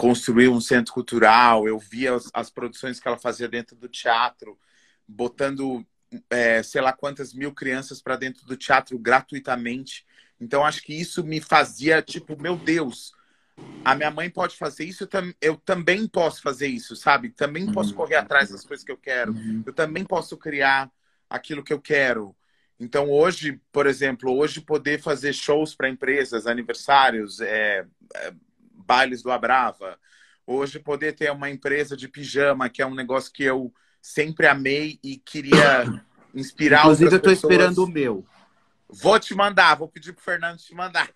construiu 0.02 0.52
um 0.52 0.60
centro 0.60 0.92
cultural 0.92 1.66
eu 1.66 1.78
via 1.78 2.14
as, 2.14 2.30
as 2.32 2.50
produções 2.50 2.98
que 2.98 3.08
ela 3.08 3.18
fazia 3.18 3.48
dentro 3.48 3.76
do 3.76 3.88
teatro 3.88 4.58
botando 5.06 5.84
é, 6.28 6.62
sei 6.62 6.80
lá 6.80 6.92
quantas 6.92 7.32
mil 7.32 7.52
crianças 7.52 8.02
para 8.02 8.16
dentro 8.16 8.44
do 8.46 8.56
teatro 8.56 8.98
gratuitamente 8.98 10.04
então, 10.42 10.64
acho 10.64 10.82
que 10.82 10.92
isso 10.92 11.22
me 11.22 11.40
fazia, 11.40 12.02
tipo, 12.02 12.36
meu 12.40 12.56
Deus, 12.56 13.12
a 13.84 13.94
minha 13.94 14.10
mãe 14.10 14.28
pode 14.28 14.56
fazer 14.56 14.84
isso, 14.84 15.04
eu, 15.04 15.06
tam 15.06 15.32
eu 15.40 15.56
também 15.56 16.08
posso 16.08 16.42
fazer 16.42 16.66
isso, 16.66 16.96
sabe? 16.96 17.30
Também 17.30 17.70
posso 17.70 17.90
uhum. 17.90 17.96
correr 17.96 18.16
atrás 18.16 18.50
das 18.50 18.64
coisas 18.64 18.84
que 18.84 18.90
eu 18.90 18.96
quero. 18.96 19.32
Uhum. 19.32 19.62
Eu 19.64 19.72
também 19.72 20.04
posso 20.04 20.36
criar 20.36 20.90
aquilo 21.30 21.62
que 21.62 21.72
eu 21.72 21.80
quero. 21.80 22.34
Então, 22.80 23.08
hoje, 23.08 23.60
por 23.70 23.86
exemplo, 23.86 24.36
hoje 24.36 24.60
poder 24.60 25.00
fazer 25.00 25.32
shows 25.32 25.76
para 25.76 25.88
empresas, 25.88 26.48
aniversários, 26.48 27.40
é, 27.40 27.86
é, 28.16 28.34
bailes 28.92 29.22
do 29.22 29.32
Abrava. 29.32 29.98
Hoje 30.46 30.78
poder 30.78 31.14
ter 31.14 31.32
uma 31.32 31.48
empresa 31.48 31.96
de 31.96 32.08
pijama, 32.08 32.68
que 32.68 32.82
é 32.82 32.86
um 32.86 32.94
negócio 32.94 33.32
que 33.32 33.42
eu 33.42 33.72
sempre 34.02 34.46
amei 34.46 34.98
e 35.02 35.16
queria 35.16 35.84
inspirar 36.34 36.80
Inclusive, 36.80 37.10
eu 37.10 37.16
estou 37.16 37.32
esperando 37.32 37.84
o 37.84 37.88
meu. 37.88 38.22
Vou 38.86 39.18
te 39.18 39.34
mandar, 39.34 39.76
vou 39.76 39.88
pedir 39.88 40.12
pro 40.12 40.22
Fernando 40.22 40.58
te 40.58 40.74
mandar. 40.74 41.08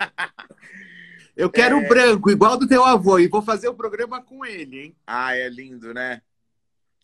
Eu 1.36 1.48
quero 1.48 1.78
é... 1.78 1.88
branco, 1.88 2.30
igual 2.30 2.58
do 2.58 2.68
teu 2.68 2.84
avô, 2.84 3.18
e 3.18 3.28
vou 3.28 3.40
fazer 3.40 3.68
o 3.68 3.74
programa 3.74 4.20
com 4.20 4.44
ele, 4.44 4.78
hein? 4.78 4.96
Ah, 5.06 5.34
é 5.34 5.48
lindo, 5.48 5.94
né? 5.94 6.20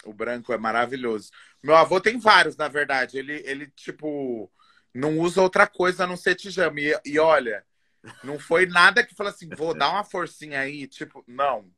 O 0.05 0.13
branco 0.13 0.53
é 0.53 0.59
maravilhoso. 0.59 1.31
Meu 1.63 1.75
avô 1.75 2.01
tem 2.01 2.19
vários, 2.19 2.55
na 2.55 2.69
verdade. 2.69 3.17
Ele, 3.17 3.41
ele 3.47 3.69
tipo, 3.69 4.53
não 4.93 5.19
usa 5.21 5.41
outra 5.41 5.67
coisa 5.67 6.05
a 6.05 6.07
não 6.07 6.19
ser 6.19 6.35
tijama. 6.35 6.79
E, 6.81 7.01
e 7.07 7.19
olha, 7.19 7.65
não 8.23 8.39
foi 8.39 8.67
nada 8.67 9.05
que 9.05 9.15
falou 9.15 9.33
assim, 9.33 9.49
vou 9.49 9.77
dar 9.77 9.91
uma 9.91 10.05
forcinha 10.05 10.61
aí. 10.61 10.87
Tipo, 10.87 11.25
não 11.27 11.71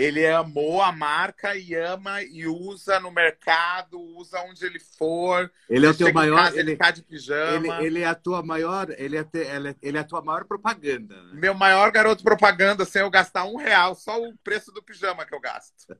ele 0.00 0.26
amou 0.26 0.80
a 0.80 0.90
marca 0.90 1.54
e 1.54 1.74
ama 1.74 2.22
e 2.22 2.46
usa 2.46 2.98
no 2.98 3.10
mercado, 3.10 4.00
usa 4.16 4.40
onde 4.40 4.64
ele 4.64 4.78
for. 4.78 5.52
Ele 5.68 5.84
é 5.84 5.90
o 5.90 5.94
teu 5.94 6.10
maior. 6.12 6.36
Casa, 6.36 6.58
ele, 6.58 6.70
ele 6.70 6.76
tá 6.78 6.90
de 6.90 7.02
pijama. 7.02 7.76
Ele, 7.76 7.86
ele, 7.86 8.00
é 8.00 8.06
a 8.06 8.14
tua 8.14 8.42
maior. 8.42 8.88
Ele 8.96 9.18
é, 9.18 9.24
te, 9.24 9.40
ele 9.82 9.98
é 9.98 10.00
a 10.00 10.04
tua 10.04 10.22
maior 10.22 10.46
propaganda. 10.46 11.22
Né? 11.24 11.32
Meu 11.34 11.52
maior 11.52 11.92
garoto 11.92 12.24
propaganda 12.24 12.86
sem 12.86 13.02
eu 13.02 13.10
gastar 13.10 13.44
um 13.44 13.56
real, 13.56 13.94
só 13.94 14.18
o 14.18 14.34
preço 14.38 14.72
do 14.72 14.82
pijama 14.82 15.26
que 15.26 15.34
eu 15.34 15.40
gasto. 15.40 15.94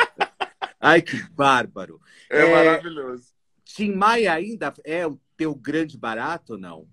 Ai, 0.80 1.02
que 1.02 1.22
bárbaro. 1.32 2.00
É, 2.30 2.40
é 2.40 2.50
maravilhoso. 2.50 3.26
Tim 3.62 3.92
Maia 3.92 4.32
ainda 4.32 4.72
é 4.84 5.06
o 5.06 5.20
teu 5.36 5.54
grande 5.54 5.98
barato 5.98 6.54
ou 6.54 6.58
não? 6.58 6.88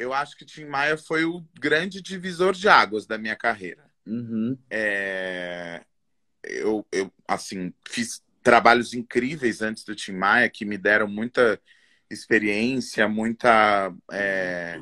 Eu 0.00 0.14
acho 0.14 0.34
que 0.34 0.46
Tim 0.46 0.64
Maia 0.64 0.96
foi 0.96 1.26
o 1.26 1.44
grande 1.60 2.00
divisor 2.00 2.54
de 2.54 2.70
águas 2.70 3.04
da 3.04 3.18
minha 3.18 3.36
carreira. 3.36 3.84
Uhum. 4.06 4.56
É, 4.70 5.82
eu, 6.42 6.86
eu, 6.90 7.12
assim, 7.28 7.70
fiz 7.86 8.22
trabalhos 8.42 8.94
incríveis 8.94 9.60
antes 9.60 9.84
do 9.84 9.94
Tim 9.94 10.12
Maia 10.12 10.48
que 10.48 10.64
me 10.64 10.78
deram 10.78 11.06
muita 11.06 11.60
experiência, 12.08 13.06
muita, 13.06 13.94
é, 14.10 14.78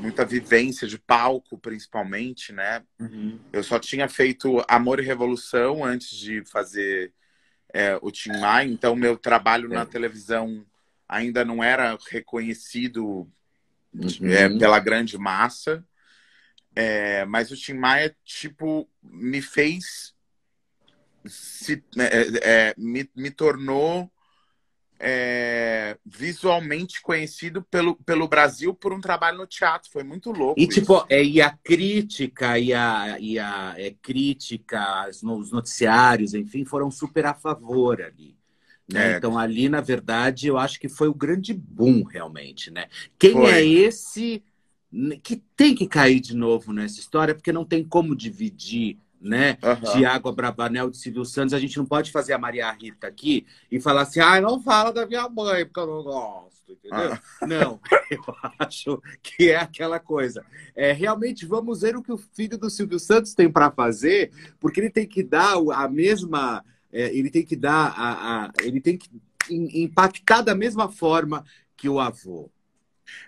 muita 0.00 0.24
vivência 0.24 0.88
de 0.88 0.98
palco, 0.98 1.58
principalmente, 1.58 2.50
né? 2.50 2.82
Uhum. 2.98 3.38
Eu 3.52 3.62
só 3.62 3.78
tinha 3.78 4.08
feito 4.08 4.64
Amor 4.66 5.00
e 5.00 5.04
Revolução 5.04 5.84
antes 5.84 6.16
de 6.16 6.42
fazer 6.46 7.12
é, 7.74 7.98
o 8.00 8.10
Tim 8.10 8.32
Maia, 8.40 8.70
então 8.70 8.96
meu 8.96 9.18
trabalho 9.18 9.70
é. 9.70 9.76
na 9.76 9.84
televisão 9.84 10.64
ainda 11.06 11.44
não 11.44 11.62
era 11.62 11.98
reconhecido 12.10 13.30
uhum. 13.94 14.28
é, 14.30 14.48
pela 14.58 14.78
grande 14.78 15.16
massa. 15.18 15.84
É, 16.74 17.24
mas 17.26 17.50
o 17.50 17.56
Tim 17.56 17.74
Maia, 17.74 18.14
tipo, 18.24 18.88
me 19.02 19.42
fez. 19.42 20.14
Se, 21.26 21.84
né, 21.94 22.06
é, 22.06 22.70
é, 22.70 22.74
me, 22.76 23.08
me 23.14 23.30
tornou 23.30 24.10
é, 24.98 25.98
visualmente 26.06 27.02
conhecido 27.02 27.62
pelo, 27.62 27.96
pelo 27.96 28.28
Brasil 28.28 28.72
por 28.72 28.92
um 28.92 29.00
trabalho 29.00 29.38
no 29.38 29.46
teatro. 29.46 29.90
Foi 29.90 30.02
muito 30.02 30.30
louco. 30.30 30.60
E, 30.60 30.66
tipo, 30.66 31.04
é, 31.08 31.22
e 31.22 31.40
a 31.40 31.50
crítica, 31.50 32.58
e 32.58 32.72
a, 32.72 33.18
e 33.18 33.38
a 33.38 33.74
é, 33.76 33.94
crítica, 34.00 35.08
os 35.08 35.50
noticiários, 35.50 36.34
enfim, 36.34 36.64
foram 36.64 36.90
super 36.90 37.26
a 37.26 37.34
favor 37.34 38.00
ali. 38.00 38.36
Né? 38.90 39.12
É. 39.12 39.16
Então, 39.16 39.38
ali, 39.38 39.68
na 39.68 39.80
verdade, 39.80 40.46
eu 40.46 40.58
acho 40.58 40.78
que 40.78 40.88
foi 40.88 41.08
o 41.08 41.14
grande 41.14 41.52
boom, 41.54 42.02
realmente. 42.02 42.70
Né? 42.70 42.86
Quem 43.18 43.32
foi. 43.32 43.50
é 43.50 43.64
esse 43.64 44.42
que 45.22 45.42
tem 45.56 45.74
que 45.74 45.86
cair 45.86 46.20
de 46.20 46.36
novo 46.36 46.72
nessa 46.72 47.00
história, 47.00 47.34
porque 47.34 47.52
não 47.52 47.64
tem 47.64 47.82
como 47.82 48.14
dividir 48.14 48.98
né? 49.22 49.56
Uhum. 49.62 49.92
Tiago 49.92 50.28
Abravanel 50.28 50.90
de 50.90 50.96
Silvio 50.96 51.24
Santos. 51.24 51.54
A 51.54 51.58
gente 51.58 51.78
não 51.78 51.86
pode 51.86 52.10
fazer 52.10 52.32
a 52.32 52.38
Maria 52.38 52.70
Rita 52.72 53.06
aqui 53.06 53.46
e 53.70 53.80
falar 53.80 54.02
assim, 54.02 54.20
ah, 54.20 54.40
não 54.40 54.60
fala 54.60 54.92
da 54.92 55.06
minha 55.06 55.28
mãe, 55.28 55.64
porque 55.64 55.80
eu 55.80 55.86
não 55.86 56.02
gosto, 56.02 56.72
entendeu? 56.72 57.10
Uhum. 57.10 57.18
Não, 57.48 57.80
eu 58.10 58.22
acho 58.58 59.02
que 59.22 59.50
é 59.50 59.56
aquela 59.56 60.00
coisa. 60.00 60.44
É, 60.74 60.92
realmente, 60.92 61.46
vamos 61.46 61.82
ver 61.82 61.96
o 61.96 62.02
que 62.02 62.12
o 62.12 62.18
filho 62.18 62.58
do 62.58 62.70
Silvio 62.70 62.98
Santos 62.98 63.34
tem 63.34 63.50
para 63.50 63.70
fazer, 63.70 64.32
porque 64.58 64.80
ele 64.80 64.90
tem 64.90 65.06
que 65.06 65.22
dar 65.22 65.54
a 65.74 65.88
mesma 65.88 66.64
é, 66.92 67.14
ele 67.14 67.30
tem 67.30 67.44
que 67.44 67.56
dar 67.56 67.94
a, 67.96 68.44
a, 68.44 68.52
ele 68.60 68.80
tem 68.80 68.98
que 68.98 69.10
impactar 69.50 70.42
da 70.42 70.54
mesma 70.54 70.90
forma 70.90 71.44
que 71.76 71.88
o 71.88 71.98
avô. 71.98 72.50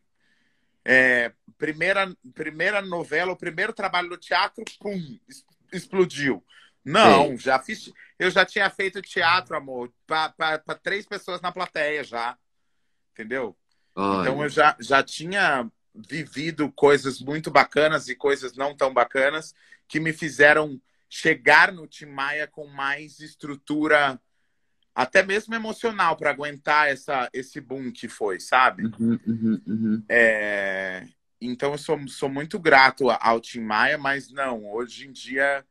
é, 0.83 1.31
primeira, 1.57 2.13
primeira 2.33 2.81
novela, 2.81 3.31
o 3.31 3.37
primeiro 3.37 3.73
trabalho 3.73 4.09
no 4.09 4.17
teatro, 4.17 4.63
pum, 4.79 5.19
explodiu. 5.71 6.43
Não, 6.83 7.29
Sim. 7.29 7.37
já 7.37 7.59
fiz. 7.59 7.91
Eu 8.17 8.31
já 8.31 8.45
tinha 8.45 8.69
feito 8.69 9.01
teatro, 9.01 9.55
amor, 9.55 9.93
para 10.07 10.59
três 10.81 11.05
pessoas 11.05 11.39
na 11.39 11.51
plateia 11.51 12.03
já. 12.03 12.37
Entendeu? 13.13 13.55
Ai. 13.95 14.21
Então 14.21 14.41
eu 14.41 14.49
já, 14.49 14.75
já 14.79 15.03
tinha 15.03 15.69
vivido 15.93 16.71
coisas 16.71 17.19
muito 17.19 17.51
bacanas 17.51 18.07
e 18.07 18.15
coisas 18.15 18.55
não 18.55 18.75
tão 18.75 18.93
bacanas 18.93 19.53
que 19.87 19.99
me 19.99 20.13
fizeram 20.13 20.81
chegar 21.09 21.71
no 21.71 21.85
Tim 21.87 22.05
Maia 22.05 22.47
com 22.47 22.65
mais 22.67 23.19
estrutura, 23.19 24.19
até 24.95 25.21
mesmo 25.21 25.53
emocional, 25.53 26.15
para 26.15 26.29
aguentar 26.29 26.89
essa, 26.89 27.29
esse 27.33 27.59
boom 27.59 27.91
que 27.91 28.07
foi, 28.07 28.39
sabe? 28.39 28.85
Uhum, 28.85 29.19
uhum, 29.27 29.61
uhum. 29.67 30.03
É... 30.07 31.05
Então 31.41 31.71
eu 31.71 31.77
sou, 31.77 32.07
sou 32.07 32.29
muito 32.29 32.59
grato 32.59 33.09
ao 33.09 33.41
Tim 33.41 33.61
Maia, 33.61 33.97
mas 33.97 34.31
não, 34.31 34.63
hoje 34.71 35.07
em 35.07 35.11
dia 35.11 35.65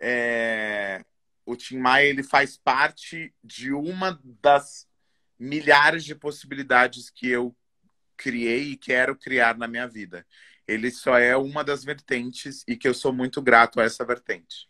é, 0.00 1.02
o 1.44 1.56
Tim 1.56 1.78
Maia 1.78 2.06
ele 2.06 2.22
faz 2.22 2.56
parte 2.56 3.32
de 3.42 3.72
uma 3.72 4.20
das 4.42 4.86
milhares 5.38 6.04
de 6.04 6.14
possibilidades 6.14 7.10
que 7.10 7.28
eu 7.28 7.54
criei 8.16 8.72
e 8.72 8.76
quero 8.76 9.16
criar 9.16 9.56
na 9.56 9.68
minha 9.68 9.86
vida. 9.86 10.26
Ele 10.66 10.90
só 10.90 11.16
é 11.18 11.36
uma 11.36 11.62
das 11.62 11.84
vertentes 11.84 12.64
e 12.66 12.76
que 12.76 12.88
eu 12.88 12.94
sou 12.94 13.12
muito 13.12 13.40
grato 13.40 13.80
a 13.80 13.84
essa 13.84 14.04
vertente. 14.04 14.68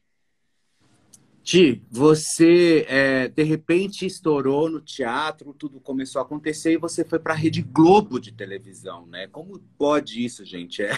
Ti, 1.42 1.80
você 1.88 2.84
é, 2.88 3.28
de 3.28 3.42
repente 3.44 4.04
estourou 4.04 4.68
no 4.68 4.80
teatro, 4.80 5.54
tudo 5.54 5.80
começou 5.80 6.20
a 6.20 6.24
acontecer 6.24 6.72
e 6.72 6.76
você 6.76 7.04
foi 7.04 7.20
para 7.20 7.34
a 7.34 7.36
Rede 7.36 7.62
Globo 7.62 8.18
de 8.18 8.32
televisão, 8.32 9.06
né? 9.06 9.28
Como 9.28 9.60
pode 9.78 10.24
isso, 10.24 10.44
gente? 10.44 10.82
É, 10.82 10.90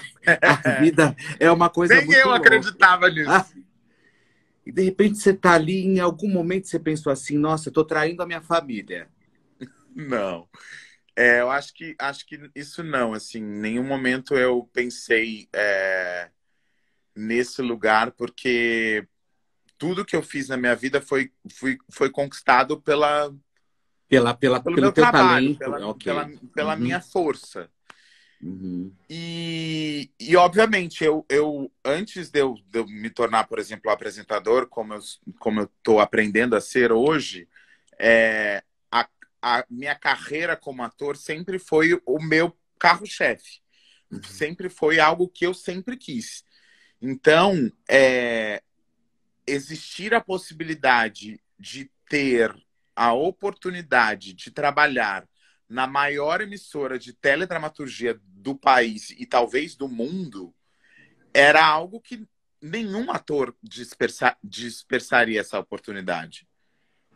a 0.43 0.81
vida 0.81 1.15
é 1.39 1.51
uma 1.51 1.69
coisa 1.69 1.97
Nem 1.97 2.07
muito 2.07 2.19
eu 2.19 2.29
louca. 2.29 2.47
acreditava 2.47 3.11
nisso. 3.11 3.31
Ah, 3.31 3.47
e 4.69 4.73
de 4.73 4.83
repente 4.83 5.19
você 5.19 5.31
está 5.31 5.53
ali, 5.53 5.85
em 5.85 5.99
algum 5.99 6.29
momento 6.29 6.67
você 6.67 6.79
pensou 6.79 7.11
assim, 7.11 7.39
nossa, 7.39 7.69
eu 7.69 7.73
tô 7.73 7.85
traindo 7.85 8.23
a 8.23 8.27
minha 8.27 8.43
família. 8.43 9.09
Não. 9.95 10.47
É, 11.21 11.41
eu 11.41 11.51
acho 11.51 11.75
que 11.75 11.97
acho 11.99 12.25
que 12.25 12.49
isso 12.55 12.85
não, 12.85 13.13
assim, 13.13 13.41
em 13.41 13.59
nenhum 13.59 13.83
momento 13.83 14.37
eu 14.37 14.71
pensei 14.73 15.49
é, 15.53 16.31
nesse 17.13 17.61
lugar, 17.61 18.13
porque 18.13 19.05
tudo 19.77 20.05
que 20.05 20.15
eu 20.15 20.23
fiz 20.23 20.49
na 20.49 20.57
minha 20.57 20.77
vida 20.77 21.01
foi, 21.01 21.33
foi, 21.53 21.77
foi 21.91 22.09
conquistado 22.09 22.81
pela, 22.81 23.35
pela, 24.09 24.33
pela, 24.33 24.63
pelo, 24.63 24.77
pelo 24.77 24.81
meu 24.81 24.93
trabalho, 24.93 25.57
talento. 25.57 25.59
pela, 25.59 25.89
okay. 25.89 26.05
pela, 26.05 26.31
pela 26.55 26.75
uhum. 26.75 26.81
minha 26.81 27.01
força. 27.01 27.69
Uhum. 28.41 28.93
E, 29.11 30.13
e, 30.21 30.37
obviamente, 30.37 31.03
eu, 31.03 31.27
eu 31.29 31.69
antes 31.85 32.31
de 32.31 32.39
eu, 32.39 32.55
de 32.71 32.79
eu, 32.79 32.87
me 32.87 33.11
tornar, 33.11 33.49
por 33.49 33.59
exemplo, 33.59 33.91
apresentador, 33.91 34.69
como 34.69 34.95
eu 34.95 35.01
como 35.41 35.63
estou 35.63 35.99
aprendendo 35.99 36.55
a 36.55 36.61
ser 36.61 36.93
hoje, 36.93 37.49
é, 37.99 38.63
a, 39.43 39.65
minha 39.69 39.95
carreira 39.95 40.57
como 40.57 40.83
ator 40.83 41.17
sempre 41.17 41.59
foi 41.59 42.01
o 42.07 42.21
meu 42.21 42.57
carro-chefe. 42.79 43.61
Uhum. 44.11 44.23
Sempre 44.23 44.69
foi 44.69 44.99
algo 44.99 45.29
que 45.29 45.47
eu 45.47 45.55
sempre 45.55 45.97
quis. 45.97 46.45
Então, 47.01 47.71
é, 47.89 48.63
existir 49.47 50.15
a 50.15 50.21
possibilidade 50.21 51.41
de 51.59 51.91
ter 52.09 52.55
a 52.95 53.13
oportunidade 53.13 54.33
de 54.33 54.51
trabalhar 54.51 55.29
na 55.69 55.87
maior 55.87 56.41
emissora 56.41 56.99
de 56.99 57.13
teledramaturgia 57.13 58.19
do 58.25 58.57
país 58.57 59.11
e 59.11 59.27
talvez 59.27 59.77
do 59.77 59.87
mundo, 59.87 60.55
era 61.33 61.65
algo 61.65 62.01
que 62.01 62.27
nenhum 62.61 63.11
ator 63.11 63.55
dispersa, 63.63 64.37
dispersaria 64.43 65.41
essa 65.41 65.59
oportunidade. 65.59 66.48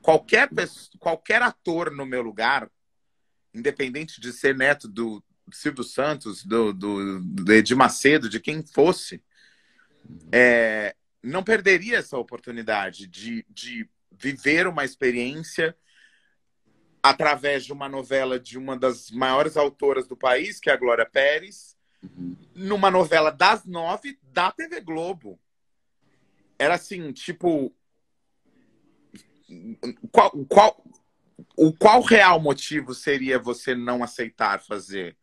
Qualquer, 0.03 0.51
qualquer 0.99 1.41
ator 1.43 1.91
no 1.91 2.05
meu 2.05 2.23
lugar, 2.23 2.71
independente 3.55 4.21
de 4.21 4.33
ser 4.33 4.57
neto 4.57 4.89
do 4.89 5.23
Silvio 5.53 5.85
Santos, 5.85 6.45
do, 6.45 6.73
do, 6.73 7.21
do 7.21 7.53
Edir 7.53 7.77
Macedo, 7.77 8.29
de 8.29 8.41
quem 8.41 8.63
fosse, 8.67 9.23
é, 10.31 10.95
não 11.23 11.43
perderia 11.43 11.99
essa 11.99 12.19
oportunidade 12.19 13.07
de, 13.07 13.47
de 13.49 13.89
viver 14.11 14.67
uma 14.67 14.85
experiência 14.85 15.77
através 17.03 17.65
de 17.65 17.73
uma 17.73 17.89
novela 17.89 18.39
de 18.39 18.57
uma 18.57 18.77
das 18.77 19.11
maiores 19.11 19.57
autoras 19.57 20.07
do 20.07 20.17
país, 20.17 20.61
que 20.61 20.71
é 20.71 20.73
a 20.73 20.77
Glória 20.77 21.05
Pérez, 21.05 21.77
uhum. 22.03 22.37
numa 22.55 22.91
novela 22.91 23.31
das 23.31 23.65
nove 23.65 24.19
da 24.23 24.53
TV 24.53 24.81
Globo. 24.81 25.39
Era 26.59 26.75
assim, 26.75 27.13
tipo. 27.13 27.75
Qual, 30.11 30.31
qual, 30.47 30.85
o 31.57 31.73
qual 31.73 32.01
real 32.03 32.41
motivo 32.41 32.95
seria 32.95 33.39
você 33.39 33.75
não 33.75 34.03
aceitar 34.03 34.63
fazer? 34.63 35.17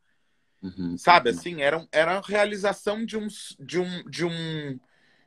Uhum. 0.61 0.97
Sabe, 0.97 1.29
assim, 1.29 1.61
era, 1.61 1.87
era 1.91 2.17
a 2.17 2.21
realização 2.21 3.05
de 3.05 3.17
um, 3.17 3.27
de 3.59 3.79
um, 3.79 4.03
de 4.09 4.25
um 4.25 4.79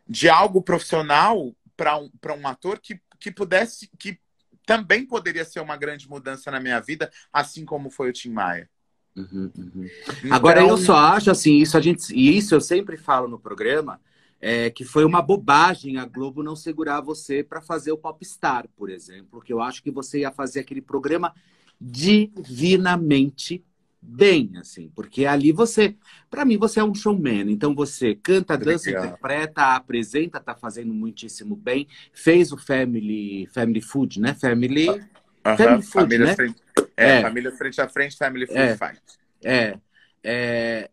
de 0.06 0.28
algo 0.28 0.60
profissional 0.62 1.54
para 1.76 1.96
um, 1.98 2.10
um 2.38 2.46
ator 2.46 2.78
que, 2.78 3.00
que 3.18 3.30
pudesse, 3.30 3.88
que 3.98 4.18
também 4.66 5.06
poderia 5.06 5.44
ser 5.44 5.60
uma 5.60 5.76
grande 5.76 6.08
mudança 6.08 6.50
na 6.50 6.60
minha 6.60 6.80
vida, 6.80 7.10
assim 7.32 7.64
como 7.64 7.90
foi 7.90 8.10
o 8.10 8.12
Tim 8.12 8.30
Maia. 8.30 8.68
Uhum, 9.16 9.50
uhum. 9.56 9.86
Então... 10.18 10.32
Agora 10.32 10.60
eu 10.60 10.76
só 10.76 10.96
acho 10.96 11.30
assim, 11.30 11.58
isso 11.58 11.76
a 11.76 11.80
gente 11.80 12.14
e 12.14 12.36
isso 12.36 12.54
eu 12.54 12.60
sempre 12.60 12.96
falo 12.96 13.28
no 13.28 13.38
programa, 13.38 14.00
é, 14.42 14.68
que 14.70 14.84
foi 14.84 15.04
uma 15.04 15.22
bobagem 15.22 15.98
a 15.98 16.04
Globo 16.04 16.42
não 16.42 16.56
segurar 16.56 17.00
você 17.00 17.44
para 17.44 17.62
fazer 17.62 17.92
o 17.92 17.96
Popstar, 17.96 18.66
por 18.76 18.90
exemplo, 18.90 19.40
que 19.40 19.52
eu 19.52 19.62
acho 19.62 19.80
que 19.80 19.90
você 19.92 20.18
ia 20.20 20.32
fazer 20.32 20.58
aquele 20.58 20.82
programa 20.82 21.32
divinamente 21.80 23.64
bem, 24.04 24.50
assim, 24.56 24.90
porque 24.96 25.26
ali 25.26 25.52
você, 25.52 25.94
para 26.28 26.44
mim, 26.44 26.58
você 26.58 26.80
é 26.80 26.84
um 26.84 26.92
showman. 26.92 27.52
Então 27.52 27.72
você 27.72 28.16
canta, 28.16 28.58
dança, 28.58 28.88
Legal. 28.88 29.06
interpreta, 29.06 29.76
apresenta, 29.76 30.40
tá 30.40 30.56
fazendo 30.56 30.92
muitíssimo 30.92 31.54
bem. 31.54 31.86
Fez 32.12 32.50
o 32.50 32.58
Family, 32.58 33.46
Family 33.46 33.80
Food, 33.80 34.20
né? 34.20 34.34
Family. 34.34 34.88
Aham, 34.88 35.56
Family 35.56 35.82
Food, 35.82 35.92
família 35.92 36.26
né? 36.26 36.34
frente, 36.34 36.62
é, 36.96 37.06
É. 37.06 37.22
família 37.22 37.52
frente 37.52 37.80
a 37.80 37.88
frente, 37.88 38.16
family 38.16 38.46
food 38.46 38.58
É. 38.58 38.76
fight. 38.76 39.02
É, 39.44 39.78
é, 40.24 40.90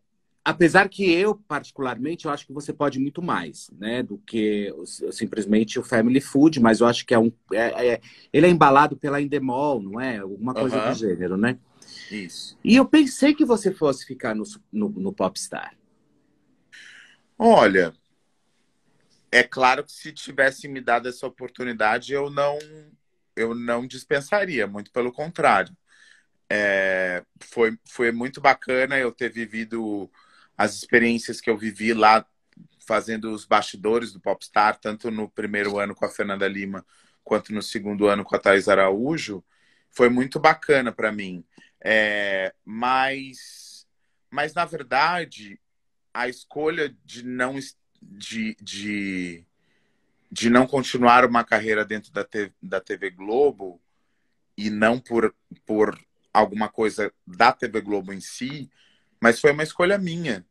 apesar 0.50 0.90
que 0.90 1.10
eu, 1.12 1.36
particularmente, 1.36 2.26
eu 2.26 2.32
acho 2.32 2.46
que 2.46 2.54
você 2.54 2.74
pode 2.74 3.00
muito 3.00 3.22
mais, 3.22 3.70
né, 3.78 4.04
do 4.04 4.18
que 4.18 4.74
simplesmente 5.12 5.80
o 5.80 5.84
Family 5.84 6.20
Food, 6.20 6.60
mas 6.60 6.80
eu 6.80 6.88
acho 6.88 7.06
que 7.06 7.14
é 7.14 7.20
um. 7.20 7.32
é- 7.54 7.94
é- 7.94 8.02
ele 8.34 8.48
é 8.48 8.50
embalado 8.50 8.98
pela 8.98 9.22
Endemol, 9.22 9.82
não 9.82 10.00
é? 10.00 10.18
Alguma 10.18 10.54
coisa 10.54 10.80
do 10.82 10.94
gênero, 10.94 11.38
né? 11.38 11.58
Isso. 12.12 12.58
E 12.64 12.76
eu 12.76 12.86
pensei 12.86 13.34
que 13.34 13.46
você 13.46 13.72
fosse 13.72 14.06
ficar 14.06 14.36
no, 14.36 14.44
no, 14.72 14.90
no 14.90 15.14
Popstar. 15.14 15.76
Olha, 17.38 17.94
é 19.32 19.44
claro 19.44 19.84
que 19.84 19.92
se 19.92 20.12
tivesse 20.12 20.68
me 20.68 20.82
dado 20.82 21.08
essa 21.08 21.26
oportunidade, 21.28 22.14
eu 22.14 22.30
não, 22.30 22.58
eu 23.36 23.54
não 23.56 23.86
dispensaria, 23.86 24.68
muito 24.68 24.92
pelo 24.92 25.12
contrário. 25.12 25.76
É, 26.52 27.24
foi, 27.42 27.78
foi 27.88 28.12
muito 28.12 28.42
bacana 28.42 28.98
eu 28.98 29.12
ter 29.12 29.32
vivido 29.32 30.10
as 30.60 30.76
experiências 30.76 31.40
que 31.40 31.50
eu 31.50 31.58
vivi 31.58 31.94
lá 31.94 32.26
fazendo 32.86 33.32
os 33.32 33.46
bastidores 33.46 34.12
do 34.12 34.20
Popstar, 34.20 34.78
tanto 34.78 35.10
no 35.10 35.30
primeiro 35.30 35.80
ano 35.80 35.96
com 35.96 36.04
a 36.04 36.10
Fernanda 36.10 36.46
Lima, 36.50 36.86
quanto 37.24 37.54
no 37.54 37.62
segundo 37.62 38.08
ano 38.08 38.26
com 38.26 38.36
a 38.36 38.40
Thais 38.40 38.68
Araújo. 38.68 39.42
Foi 39.90 40.10
muito 40.10 40.38
bacana 40.38 40.92
para 40.92 41.14
mim. 41.14 41.46
É, 41.80 42.54
mas, 42.66 43.88
mas, 44.30 44.54
na 44.54 44.66
verdade, 44.66 45.58
a 46.14 46.28
escolha 46.28 46.94
de 47.06 47.24
não, 47.24 47.58
de, 48.02 48.58
de, 48.60 49.46
de 50.30 50.50
não 50.50 50.68
continuar 50.68 51.24
uma 51.24 51.46
carreira 51.46 51.86
dentro 51.86 52.12
da, 52.12 52.26
T- 52.26 52.52
da 52.62 52.82
TV 52.82 53.12
Globo 53.12 53.82
e 54.58 54.70
não 54.70 55.00
por, 55.00 55.34
por 55.66 55.98
alguma 56.34 56.68
coisa 56.68 57.14
da 57.26 57.54
TV 57.54 57.80
Globo 57.80 58.12
em 58.12 58.20
si, 58.20 58.70
mas 59.22 59.40
foi 59.40 59.52
uma 59.52 59.64
escolha 59.64 59.98
minha. 59.98 60.46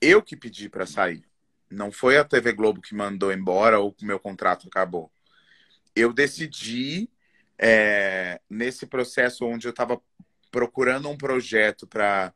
Eu 0.00 0.22
que 0.22 0.36
pedi 0.36 0.68
para 0.68 0.86
sair. 0.86 1.24
Não 1.70 1.90
foi 1.90 2.16
a 2.18 2.24
TV 2.24 2.52
Globo 2.52 2.80
que 2.80 2.94
mandou 2.94 3.32
embora 3.32 3.78
ou 3.78 3.92
que 3.92 4.04
o 4.04 4.06
meu 4.06 4.20
contrato 4.20 4.68
acabou. 4.68 5.10
Eu 5.94 6.12
decidi, 6.12 7.10
é, 7.58 8.40
nesse 8.48 8.86
processo 8.86 9.44
onde 9.44 9.66
eu 9.66 9.70
estava 9.70 10.00
procurando 10.50 11.08
um 11.08 11.16
projeto 11.16 11.86
para 11.86 12.32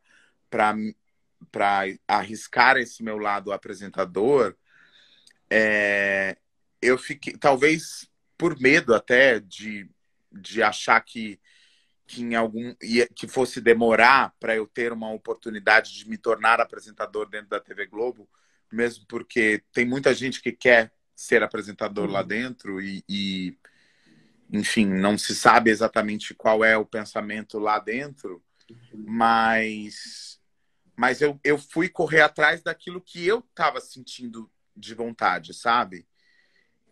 arriscar 2.06 2.76
esse 2.76 3.02
meu 3.02 3.18
lado 3.18 3.52
apresentador, 3.52 4.56
é, 5.50 6.36
eu 6.82 6.98
fiquei, 6.98 7.36
talvez 7.36 8.08
por 8.36 8.58
medo 8.58 8.94
até 8.94 9.40
de, 9.40 9.88
de 10.32 10.62
achar 10.62 11.00
que, 11.00 11.40
que 12.08 12.22
em 12.22 12.34
algum 12.34 12.74
que 13.14 13.28
fosse 13.28 13.60
demorar 13.60 14.34
para 14.40 14.56
eu 14.56 14.66
ter 14.66 14.92
uma 14.92 15.12
oportunidade 15.12 15.92
de 15.92 16.08
me 16.08 16.16
tornar 16.16 16.58
apresentador 16.58 17.28
dentro 17.28 17.50
da 17.50 17.60
TV 17.60 17.86
Globo, 17.86 18.26
mesmo 18.72 19.04
porque 19.06 19.62
tem 19.72 19.84
muita 19.84 20.14
gente 20.14 20.40
que 20.40 20.50
quer 20.50 20.90
ser 21.14 21.42
apresentador 21.42 22.10
lá 22.10 22.22
dentro 22.22 22.80
e, 22.80 23.04
e 23.06 23.58
enfim, 24.50 24.86
não 24.86 25.18
se 25.18 25.34
sabe 25.36 25.70
exatamente 25.70 26.34
qual 26.34 26.64
é 26.64 26.78
o 26.78 26.86
pensamento 26.86 27.58
lá 27.58 27.78
dentro, 27.78 28.42
mas 28.92 30.40
mas 30.96 31.20
eu, 31.20 31.38
eu 31.44 31.58
fui 31.58 31.88
correr 31.88 32.22
atrás 32.22 32.62
daquilo 32.62 33.00
que 33.00 33.24
eu 33.24 33.38
estava 33.38 33.80
sentindo 33.80 34.50
de 34.74 34.94
vontade, 34.94 35.54
sabe? 35.54 36.08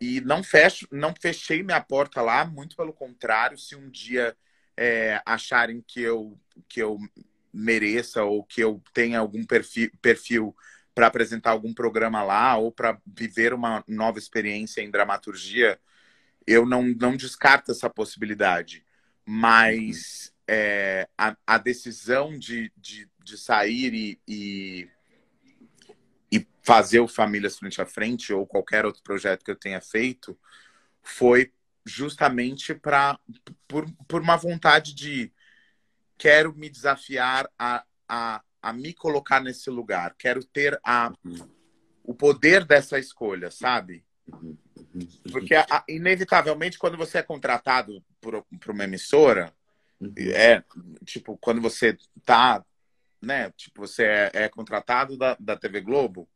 E 0.01 0.21
não 0.21 0.45
fecho, 0.45 0.87
não 0.93 1.13
fechei 1.19 1.63
minha 1.63 1.81
porta 1.81 2.21
lá, 2.21 2.45
muito 2.45 2.77
pelo 2.77 2.93
contrário, 2.93 3.59
se 3.59 3.75
um 3.75 3.91
dia 3.91 4.37
é, 4.77 5.21
acharem 5.25 5.83
que 5.87 6.01
eu 6.01 6.39
que 6.69 6.81
eu 6.81 6.99
mereça 7.53 8.23
ou 8.23 8.45
que 8.45 8.61
eu 8.61 8.83
tenha 8.93 9.19
algum 9.19 9.45
perfil, 9.45 9.91
perfil 10.03 10.55
para 10.95 11.07
apresentar 11.07 11.51
algum 11.51 11.73
programa 11.73 12.23
lá 12.23 12.57
ou 12.57 12.71
para 12.71 13.01
viver 13.07 13.53
uma 13.53 13.85
nova 13.87 14.19
experiência 14.19 14.81
em 14.81 14.91
dramaturgia, 14.91 15.79
eu 16.47 16.65
não, 16.65 16.83
não 16.83 17.17
descarto 17.17 17.71
essa 17.71 17.91
possibilidade. 17.91 18.85
Mas 19.25 20.33
é, 20.47 21.09
a, 21.17 21.37
a, 21.47 21.59
decisão 21.59 22.39
de, 22.39 22.73
de, 22.77 23.09
de 23.23 23.37
sair 23.37 23.93
e, 23.93 24.21
e, 24.29 24.89
e, 26.31 26.47
fazer 26.63 27.01
o 27.01 27.09
Famílias 27.09 27.59
Frente 27.59 27.83
a 27.83 27.87
Frente 27.87 28.33
ou 28.33 28.47
qualquer 28.47 28.87
outro 28.87 29.03
projeto 29.03 29.45
que 29.45 29.51
eu 29.51 29.57
tenha 29.57 29.81
feito 29.81 30.39
foi 31.03 31.53
justamente 31.87 32.75
pra, 32.75 33.19
por, 33.69 33.87
por 34.09 34.21
uma 34.21 34.37
vontade 34.37 34.93
de 34.95 35.33
quero 36.19 36.55
me 36.55 36.69
desafiar 36.69 37.49
a, 37.59 37.85
a, 38.09 38.43
a 38.61 38.73
me 38.73 38.93
colocar 38.93 39.41
nesse 39.41 39.71
lugar, 39.71 40.15
quero 40.19 40.43
ter 40.43 40.79
a, 40.85 41.13
o 42.03 42.15
poder 42.15 42.65
dessa 42.65 42.99
escolha, 42.99 43.51
sabe? 43.51 44.05
Porque, 45.31 45.55
a, 45.55 45.85
inevitavelmente, 45.89 46.79
quando 46.79 46.97
você 46.97 47.19
é 47.19 47.23
contratado 47.23 48.03
por, 48.21 48.45
por 48.61 48.71
uma 48.73 48.85
emissora, 48.85 49.53
uhum. 50.01 50.13
é 50.35 50.65
tipo, 51.05 51.37
quando 51.39 51.61
você 51.61 51.97
tá, 52.25 52.65
né? 53.23 53.51
Tipo, 53.57 53.87
você 53.87 54.05
é, 54.05 54.31
é 54.35 54.49
contratado 54.49 55.17
da, 55.17 55.37
da 55.39 55.57
TV 55.57 55.81
Globo, 55.81 56.29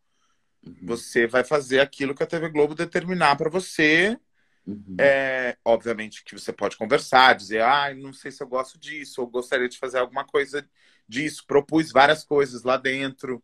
uhum. 0.64 0.76
você 0.82 1.26
vai 1.26 1.42
fazer 1.42 1.80
aquilo 1.80 2.14
que 2.14 2.22
a 2.22 2.26
TV 2.26 2.48
Globo 2.50 2.74
determinar 2.74 3.36
para 3.36 3.50
você. 3.50 4.18
Uhum. 4.66 4.96
É, 4.99 5.57
obviamente 5.64 6.23
que 6.23 6.38
você 6.38 6.53
pode 6.53 6.77
conversar, 6.77 7.35
dizer, 7.35 7.62
ah, 7.62 7.92
não 7.94 8.12
sei 8.12 8.31
se 8.31 8.42
eu 8.42 8.46
gosto 8.46 8.79
disso, 8.79 9.20
ou 9.20 9.27
gostaria 9.27 9.68
de 9.68 9.79
fazer 9.79 9.99
alguma 9.99 10.25
coisa 10.25 10.68
disso. 11.09 11.44
Propus 11.46 11.90
várias 11.90 12.25
coisas 12.25 12.62
lá 12.62 12.77
dentro. 12.77 13.42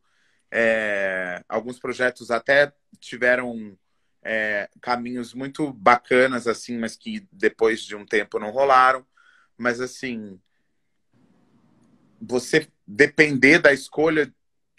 É, 0.51 1.43
alguns 1.49 1.79
projetos 1.79 2.31
até 2.31 2.73
tiveram 3.01 3.77
é, 4.23 4.69
caminhos 4.81 5.35
muito 5.35 5.73
bacanas, 5.73 6.47
assim, 6.47 6.79
mas 6.79 6.97
que 6.97 7.27
depois 7.33 7.83
de 7.83 7.97
um 7.97 8.05
tempo 8.05 8.39
não 8.39 8.51
rolaram. 8.51 9.07
Mas, 9.57 9.81
assim, 9.81 10.41
você 12.21 12.69
depender 12.87 13.59
da 13.59 13.73
escolha 13.73 14.33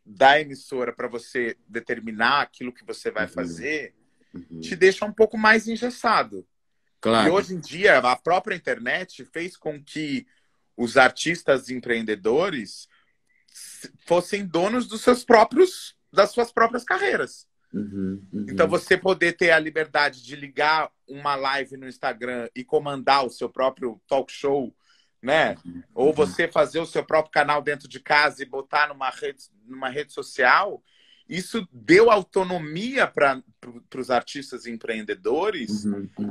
da 0.06 0.39
emissora 0.39 0.93
para 0.93 1.08
você 1.08 1.58
determinar 1.67 2.41
aquilo 2.41 2.71
que 2.71 2.86
você 2.86 3.12
vai 3.12 3.26
uhum. 3.26 3.32
fazer, 3.32 3.93
uhum. 4.33 4.59
te 4.59 4.75
deixa 4.75 5.05
um 5.05 5.13
pouco 5.13 5.37
mais 5.37 5.67
engessado. 5.67 6.47
Claro. 6.99 7.27
E 7.27 7.31
hoje 7.31 7.53
em 7.53 7.59
dia, 7.59 7.99
a 7.99 8.15
própria 8.15 8.55
internet 8.55 9.23
fez 9.25 9.55
com 9.55 9.81
que 9.81 10.25
os 10.75 10.97
artistas 10.97 11.69
empreendedores 11.69 12.87
fossem 14.05 14.45
donos 14.45 14.87
dos 14.87 15.01
seus 15.01 15.23
próprios, 15.23 15.95
das 16.11 16.31
suas 16.31 16.51
próprias 16.51 16.83
carreiras. 16.83 17.47
Uhum, 17.73 18.23
uhum. 18.31 18.45
Então, 18.49 18.67
você 18.67 18.97
poder 18.97 19.33
ter 19.33 19.51
a 19.51 19.59
liberdade 19.59 20.23
de 20.23 20.35
ligar 20.35 20.89
uma 21.07 21.35
live 21.35 21.77
no 21.77 21.87
Instagram 21.87 22.49
e 22.55 22.63
comandar 22.63 23.25
o 23.25 23.29
seu 23.29 23.49
próprio 23.49 24.01
talk 24.07 24.31
show, 24.31 24.73
né? 25.21 25.57
Uhum. 25.65 25.83
Ou 25.93 26.13
você 26.13 26.47
fazer 26.47 26.79
o 26.79 26.85
seu 26.85 27.03
próprio 27.03 27.31
canal 27.31 27.61
dentro 27.61 27.87
de 27.87 27.99
casa 27.99 28.41
e 28.41 28.45
botar 28.45 28.87
numa 28.87 29.09
rede, 29.09 29.43
numa 29.65 29.89
rede 29.89 30.13
social, 30.13 30.81
isso 31.29 31.67
deu 31.71 32.09
autonomia 32.09 33.07
para 33.07 33.41
os 33.95 34.09
artistas 34.09 34.65
empreendedores, 34.65 35.83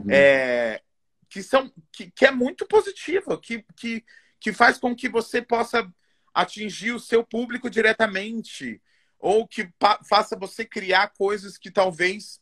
é, 0.08 0.80
que, 1.28 1.42
são, 1.42 1.70
que, 1.92 2.10
que, 2.10 2.24
é 2.24 2.30
muito 2.30 2.66
positivo, 2.66 3.38
que, 3.38 3.64
que, 3.76 4.04
que 4.40 4.52
faz 4.52 4.78
com 4.78 4.94
que 4.94 5.08
você 5.08 5.42
possa 5.42 5.86
atingir 6.34 6.92
o 6.92 7.00
seu 7.00 7.24
público 7.24 7.68
diretamente 7.68 8.80
ou 9.18 9.46
que 9.46 9.68
faça 10.08 10.38
você 10.38 10.64
criar 10.64 11.12
coisas 11.16 11.56
que 11.56 11.70
talvez 11.70 12.40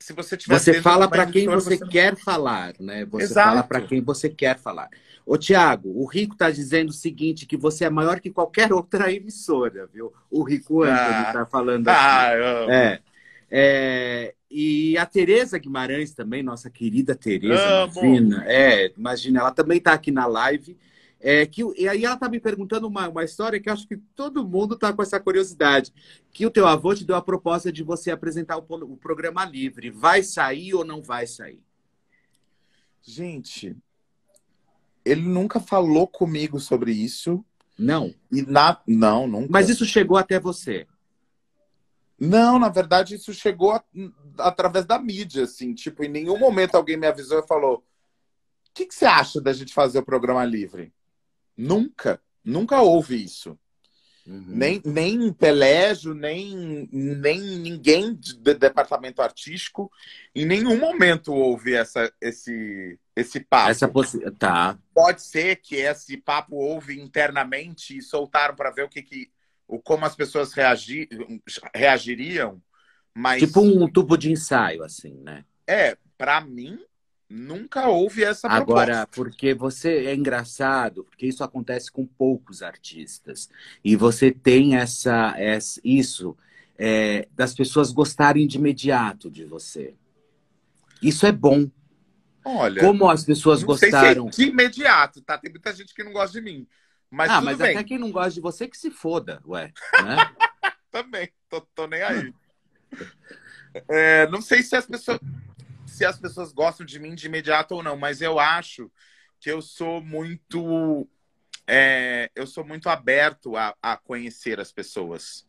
se 0.00 0.14
você 0.14 0.36
tiver 0.36 0.58
você 0.58 0.80
fala 0.80 1.06
para 1.08 1.26
quem 1.26 1.46
você, 1.46 1.76
você 1.76 1.86
quer 1.86 2.16
falar 2.16 2.74
né? 2.80 3.04
Você 3.04 3.24
Exato. 3.24 3.48
fala 3.48 3.62
para 3.62 3.80
quem 3.82 4.00
você 4.00 4.28
quer 4.28 4.58
falar. 4.58 4.88
Ô 5.26 5.36
Tiago 5.36 5.90
o 5.94 6.06
Rico 6.06 6.32
está 6.32 6.50
dizendo 6.50 6.88
o 6.88 6.94
seguinte 6.94 7.46
que 7.46 7.56
você 7.56 7.84
é 7.84 7.90
maior 7.90 8.18
que 8.18 8.30
qualquer 8.30 8.72
outra 8.72 9.12
emissora 9.12 9.88
viu? 9.92 10.12
O 10.30 10.42
Rico 10.42 10.82
Anthony 10.82 11.22
está 11.26 11.42
ah, 11.42 11.46
falando 11.46 11.88
ah, 11.88 12.28
aqui. 12.28 12.72
É, 12.72 13.00
é, 13.50 14.34
e 14.50 14.96
a 14.96 15.04
Tereza 15.04 15.58
Guimarães 15.58 16.14
também 16.14 16.42
nossa 16.42 16.70
querida 16.70 17.14
Tereza 17.14 17.90
imagina 17.92 18.44
é 18.46 18.92
imagina 18.96 19.40
ela 19.40 19.50
também 19.52 19.78
está 19.78 19.92
aqui 19.92 20.10
na 20.10 20.26
live 20.26 20.76
é, 21.22 21.44
que, 21.44 21.62
e 21.76 21.86
aí 21.86 22.02
ela 22.02 22.14
está 22.14 22.30
me 22.30 22.40
perguntando 22.40 22.88
uma, 22.88 23.06
uma 23.06 23.22
história 23.22 23.60
que 23.60 23.68
acho 23.68 23.86
que 23.86 23.98
todo 24.16 24.46
mundo 24.46 24.74
está 24.74 24.90
com 24.90 25.02
essa 25.02 25.20
curiosidade. 25.20 25.92
Que 26.32 26.46
o 26.46 26.50
teu 26.50 26.66
avô 26.66 26.94
te 26.94 27.04
deu 27.04 27.14
a 27.14 27.22
proposta 27.22 27.70
de 27.70 27.82
você 27.82 28.10
apresentar 28.10 28.56
o, 28.56 28.64
o, 28.70 28.96
programa 28.96 29.44
livre. 29.44 29.90
Vai 29.90 30.22
sair 30.22 30.72
ou 30.72 30.82
não 30.82 31.02
vai 31.02 31.26
sair? 31.26 31.62
Gente, 33.02 33.76
ele 35.04 35.20
nunca 35.20 35.60
falou 35.60 36.06
comigo 36.06 36.58
sobre 36.58 36.92
isso. 36.92 37.44
Não. 37.78 38.14
E 38.32 38.40
na... 38.40 38.80
Não, 38.86 39.26
nunca. 39.26 39.48
Mas 39.50 39.68
isso 39.68 39.84
chegou 39.84 40.16
até 40.16 40.40
você. 40.40 40.86
Não, 42.18 42.58
na 42.58 42.70
verdade, 42.70 43.16
isso 43.16 43.34
chegou 43.34 43.72
a... 43.72 43.84
através 44.38 44.86
da 44.86 44.98
mídia, 44.98 45.44
assim. 45.44 45.74
Tipo, 45.74 46.02
em 46.02 46.08
nenhum 46.08 46.38
momento 46.38 46.76
alguém 46.76 46.96
me 46.96 47.06
avisou 47.06 47.40
e 47.40 47.46
falou: 47.46 47.76
o 47.76 47.82
que, 48.72 48.86
que 48.86 48.94
você 48.94 49.04
acha 49.04 49.38
da 49.38 49.52
gente 49.52 49.74
fazer 49.74 49.98
o 49.98 50.04
programa 50.04 50.44
livre? 50.44 50.92
Nunca. 51.60 52.18
Nunca 52.42 52.80
houve 52.80 53.22
isso. 53.22 53.58
Uhum. 54.26 54.44
Nem, 54.46 54.82
nem 54.84 55.32
Pelégio, 55.32 56.14
nem, 56.14 56.88
nem 56.90 57.40
ninguém 57.58 58.14
do 58.14 58.54
departamento 58.54 59.20
artístico, 59.20 59.90
em 60.34 60.46
nenhum 60.46 60.78
momento 60.78 61.32
houve 61.34 61.74
essa, 61.74 62.10
esse, 62.20 62.98
esse 63.14 63.40
papo. 63.40 63.70
Essa 63.70 63.88
possi... 63.88 64.18
tá. 64.32 64.78
Pode 64.94 65.22
ser 65.22 65.56
que 65.56 65.76
esse 65.76 66.16
papo 66.16 66.56
houve 66.56 66.98
internamente 66.98 67.96
e 67.96 68.02
soltaram 68.02 68.54
para 68.54 68.70
ver 68.70 68.84
o 68.84 68.88
que, 68.88 69.02
que 69.02 69.30
o 69.66 69.80
como 69.80 70.06
as 70.06 70.16
pessoas 70.16 70.52
reagir, 70.52 71.08
reagiriam, 71.74 72.62
mas 73.14 73.40
tipo 73.40 73.60
um 73.60 73.90
tubo 73.90 74.16
de 74.16 74.30
ensaio 74.30 74.82
assim, 74.82 75.14
né? 75.22 75.44
É, 75.66 75.96
para 76.16 76.40
mim 76.40 76.78
Nunca 77.30 77.88
houve 77.88 78.24
essa 78.24 78.48
proposta. 78.48 78.72
Agora, 78.72 79.06
porque 79.06 79.54
você 79.54 80.06
é 80.06 80.14
engraçado, 80.16 81.04
porque 81.04 81.26
isso 81.26 81.44
acontece 81.44 81.88
com 81.88 82.04
poucos 82.04 82.60
artistas. 82.60 83.48
E 83.84 83.94
você 83.94 84.32
tem 84.32 84.74
essa, 84.74 85.32
essa 85.38 85.80
isso 85.84 86.36
é, 86.76 87.28
das 87.36 87.54
pessoas 87.54 87.92
gostarem 87.92 88.48
de 88.48 88.58
imediato 88.58 89.30
de 89.30 89.44
você. 89.44 89.94
Isso 91.00 91.24
é 91.24 91.30
bom. 91.30 91.70
Olha, 92.44 92.80
como 92.80 93.08
as 93.08 93.24
pessoas 93.24 93.62
gostaram. 93.62 94.32
Se 94.32 94.42
é 94.42 94.46
de 94.46 94.50
imediato, 94.50 95.22
tá? 95.22 95.38
Tem 95.38 95.52
muita 95.52 95.72
gente 95.72 95.94
que 95.94 96.02
não 96.02 96.12
gosta 96.12 96.32
de 96.32 96.44
mim. 96.44 96.66
Mas 97.08 97.30
ah, 97.30 97.40
mas 97.40 97.58
bem. 97.58 97.76
até 97.76 97.84
quem 97.84 97.98
não 97.98 98.10
gosta 98.10 98.32
de 98.32 98.40
você 98.40 98.66
que 98.66 98.76
se 98.76 98.90
foda, 98.90 99.40
ué. 99.46 99.72
Né? 100.02 100.16
Também, 100.90 101.30
tô, 101.48 101.60
tô 101.60 101.86
nem 101.86 102.02
aí. 102.02 102.34
É, 103.88 104.28
não 104.28 104.42
sei 104.42 104.64
se 104.64 104.74
as 104.74 104.86
pessoas 104.86 105.20
se 106.00 106.04
as 106.06 106.18
pessoas 106.18 106.50
gostam 106.50 106.86
de 106.86 106.98
mim 106.98 107.14
de 107.14 107.26
imediato 107.26 107.74
ou 107.74 107.82
não, 107.82 107.94
mas 107.94 108.22
eu 108.22 108.38
acho 108.38 108.90
que 109.38 109.50
eu 109.52 109.60
sou 109.60 110.00
muito. 110.00 111.06
É, 111.66 112.30
eu 112.34 112.46
sou 112.46 112.64
muito 112.64 112.88
aberto 112.88 113.54
a, 113.54 113.76
a 113.82 113.98
conhecer 113.98 114.58
as 114.58 114.72
pessoas. 114.72 115.46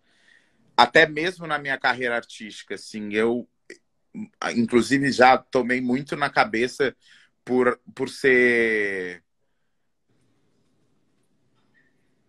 Até 0.76 1.08
mesmo 1.08 1.48
na 1.48 1.58
minha 1.58 1.78
carreira 1.78 2.18
artística, 2.18 2.76
assim, 2.76 3.14
eu 3.14 3.48
inclusive 4.54 5.10
já 5.10 5.38
tomei 5.38 5.80
muito 5.80 6.18
na 6.18 6.30
cabeça 6.30 6.94
por, 7.46 7.80
por 7.96 8.10
ser 8.10 9.24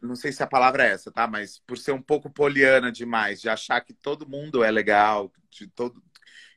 não 0.01 0.15
sei 0.15 0.31
se 0.31 0.45
a 0.45 0.47
palavra 0.47 0.87
é 0.87 0.93
essa, 0.93 1.11
tá? 1.11 1.27
Mas 1.27 1.59
por 1.67 1.77
ser 1.77 1.91
um 1.91 2.03
pouco 2.03 2.31
poliana 2.31 2.93
demais, 2.93 3.41
de 3.41 3.49
achar 3.49 3.81
que 3.81 3.93
todo 3.93 4.29
mundo 4.29 4.63
é 4.63 4.71
legal, 4.71 5.33
de 5.51 5.67
todo, 5.67 6.03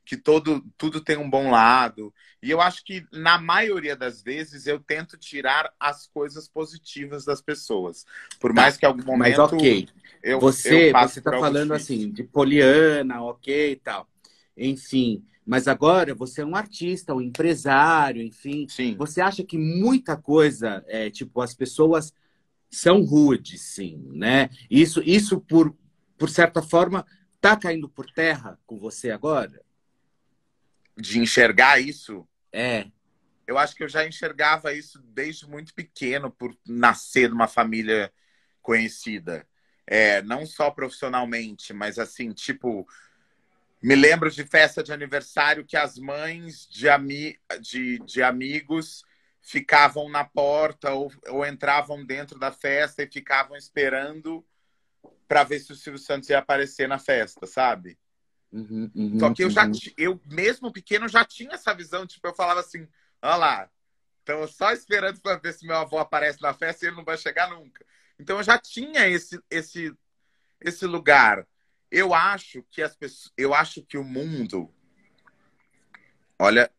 que 0.06 0.16
todo, 0.16 0.64
tudo 0.78 1.02
tem 1.02 1.18
um 1.18 1.30
bom 1.30 1.50
lado. 1.50 2.14
E 2.42 2.52
eu 2.52 2.62
acho 2.62 2.86
que, 2.86 3.06
na 3.12 3.40
maioria 3.40 3.96
das 3.96 4.22
vezes, 4.22 4.68
eu 4.68 4.80
tento 4.80 5.18
tirar 5.18 5.74
as 5.80 6.08
coisas 6.08 6.48
positivas 6.48 7.26
das 7.26 7.42
pessoas. 7.42 8.06
Por 8.40 8.54
tá, 8.54 8.62
mais 8.62 8.78
que 8.78 8.86
em 8.86 8.90
algum 8.90 9.04
momento. 9.04 9.38
Mas 9.38 9.40
ok. 9.40 9.88
Eu, 10.22 10.40
você 10.40 10.90
está 10.90 11.32
falando 11.32 11.74
difícil. 11.74 11.96
assim, 11.96 12.12
de 12.12 12.24
poliana, 12.24 13.24
ok 13.24 13.72
e 13.72 13.76
tal. 13.76 14.08
Enfim. 14.56 15.24
Mas 15.46 15.68
agora 15.68 16.16
você 16.16 16.42
é 16.42 16.46
um 16.46 16.56
artista, 16.56 17.14
um 17.14 17.22
empresário, 17.22 18.22
enfim. 18.22 18.68
Sim. 18.68 18.96
Você 18.98 19.22
acha 19.22 19.44
que 19.44 19.58
muita 19.58 20.16
coisa, 20.16 20.84
é, 20.88 21.10
tipo, 21.10 21.42
as 21.42 21.54
pessoas 21.54 22.14
são 22.70 23.04
rudes, 23.04 23.62
sim, 23.62 24.04
né? 24.12 24.50
Isso, 24.70 25.02
isso 25.06 25.40
por, 25.40 25.76
por 26.18 26.30
certa 26.30 26.62
forma, 26.62 27.06
tá 27.40 27.56
caindo 27.56 27.88
por 27.88 28.08
terra 28.12 28.60
com 28.66 28.80
você 28.80 29.12
agora? 29.12 29.64
De 30.98 31.20
enxergar 31.20 31.80
isso. 31.80 32.28
É. 32.52 32.88
Eu 33.48 33.58
acho 33.58 33.76
que 33.76 33.84
eu 33.84 33.90
já 33.90 34.06
enxergava 34.06 34.74
isso 34.74 35.00
desde 35.04 35.48
muito 35.48 35.74
pequeno, 35.74 36.32
por 36.32 36.56
nascer 36.66 37.30
numa 37.30 37.48
família 37.48 38.12
conhecida. 38.62 39.48
É, 39.86 40.22
não 40.24 40.46
só 40.46 40.72
profissionalmente, 40.72 41.72
mas 41.72 42.00
assim, 42.00 42.32
tipo, 42.32 42.88
me 43.82 43.96
lembro 43.96 44.32
de 44.32 44.44
festa 44.44 44.82
de 44.82 44.92
aniversário 44.92 45.66
que 45.66 45.78
as 45.78 46.00
mães 46.00 46.68
de, 46.68 46.90
ami 46.90 47.38
de, 47.62 48.00
de 48.00 48.24
amigos 48.24 49.04
ficavam 49.40 50.10
na 50.10 50.24
porta 50.24 50.92
ou, 50.92 51.12
ou 51.28 51.46
entravam 51.46 52.04
dentro 52.04 52.40
da 52.40 52.52
festa 52.52 53.04
e 53.04 53.12
ficavam 53.12 53.56
esperando 53.56 54.44
para 55.28 55.44
ver 55.44 55.60
se 55.60 55.72
o 55.72 55.76
Silvio 55.76 56.00
Santos 56.00 56.30
ia 56.30 56.40
aparecer 56.40 56.88
na 56.88 56.98
festa, 56.98 57.46
sabe? 57.46 57.96
Uhum, 58.56 58.90
uhum, 58.96 59.20
Só 59.20 59.34
que 59.34 59.44
eu 59.44 59.50
já, 59.50 59.66
uhum. 59.66 59.74
eu 59.98 60.22
mesmo 60.26 60.72
pequeno, 60.72 61.10
já 61.10 61.26
tinha 61.26 61.56
essa 61.56 61.74
visão. 61.74 62.08
Tipo, 62.08 62.30
eu 62.30 62.34
falava 62.34 62.62
assim: 62.62 62.88
olha 63.22 63.36
lá, 63.36 63.70
então 64.24 64.48
só 64.48 64.72
esperando 64.72 65.20
para 65.20 65.38
ver 65.38 65.54
se 65.54 65.68
meu 65.68 65.76
avô 65.76 65.98
aparece 65.98 66.42
na 66.42 66.54
festa 66.54 66.86
e 66.86 66.88
ele 66.88 66.96
não 66.96 67.04
vai 67.04 67.18
chegar 67.18 67.50
nunca. 67.50 67.86
Então 68.18 68.38
eu 68.38 68.44
já 68.44 68.58
tinha 68.58 69.10
esse, 69.10 69.42
esse, 69.50 69.94
esse 70.62 70.86
lugar. 70.86 71.46
Eu 71.92 72.14
acho 72.14 72.64
que 72.72 72.82
as 72.82 72.96
pessoas, 72.96 73.34
eu 73.38 73.54
acho 73.54 73.84
que 73.84 73.98
o 73.98 74.04
mundo, 74.06 74.74
olha, 76.40 76.72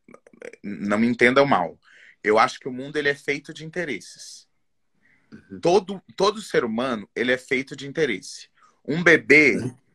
não 0.65 0.99
me 0.99 1.07
entendam 1.07 1.45
mal. 1.45 1.79
Eu 2.25 2.39
acho 2.39 2.59
que 2.59 2.69
o 2.69 2.73
mundo 2.73 2.97
ele 2.97 3.11
é 3.11 3.15
feito 3.15 3.53
de 3.53 3.67
interesses. 3.67 4.49
Uhum. 5.31 5.61
Todo, 5.61 6.03
todo 6.17 6.41
ser 6.41 6.65
humano 6.65 7.07
ele 7.15 7.33
é 7.33 7.39
feito 7.39 7.77
de 7.77 7.87
interesse. 7.87 8.49
Um 8.89 9.03
bebê 9.03 9.57
uhum 9.59 9.86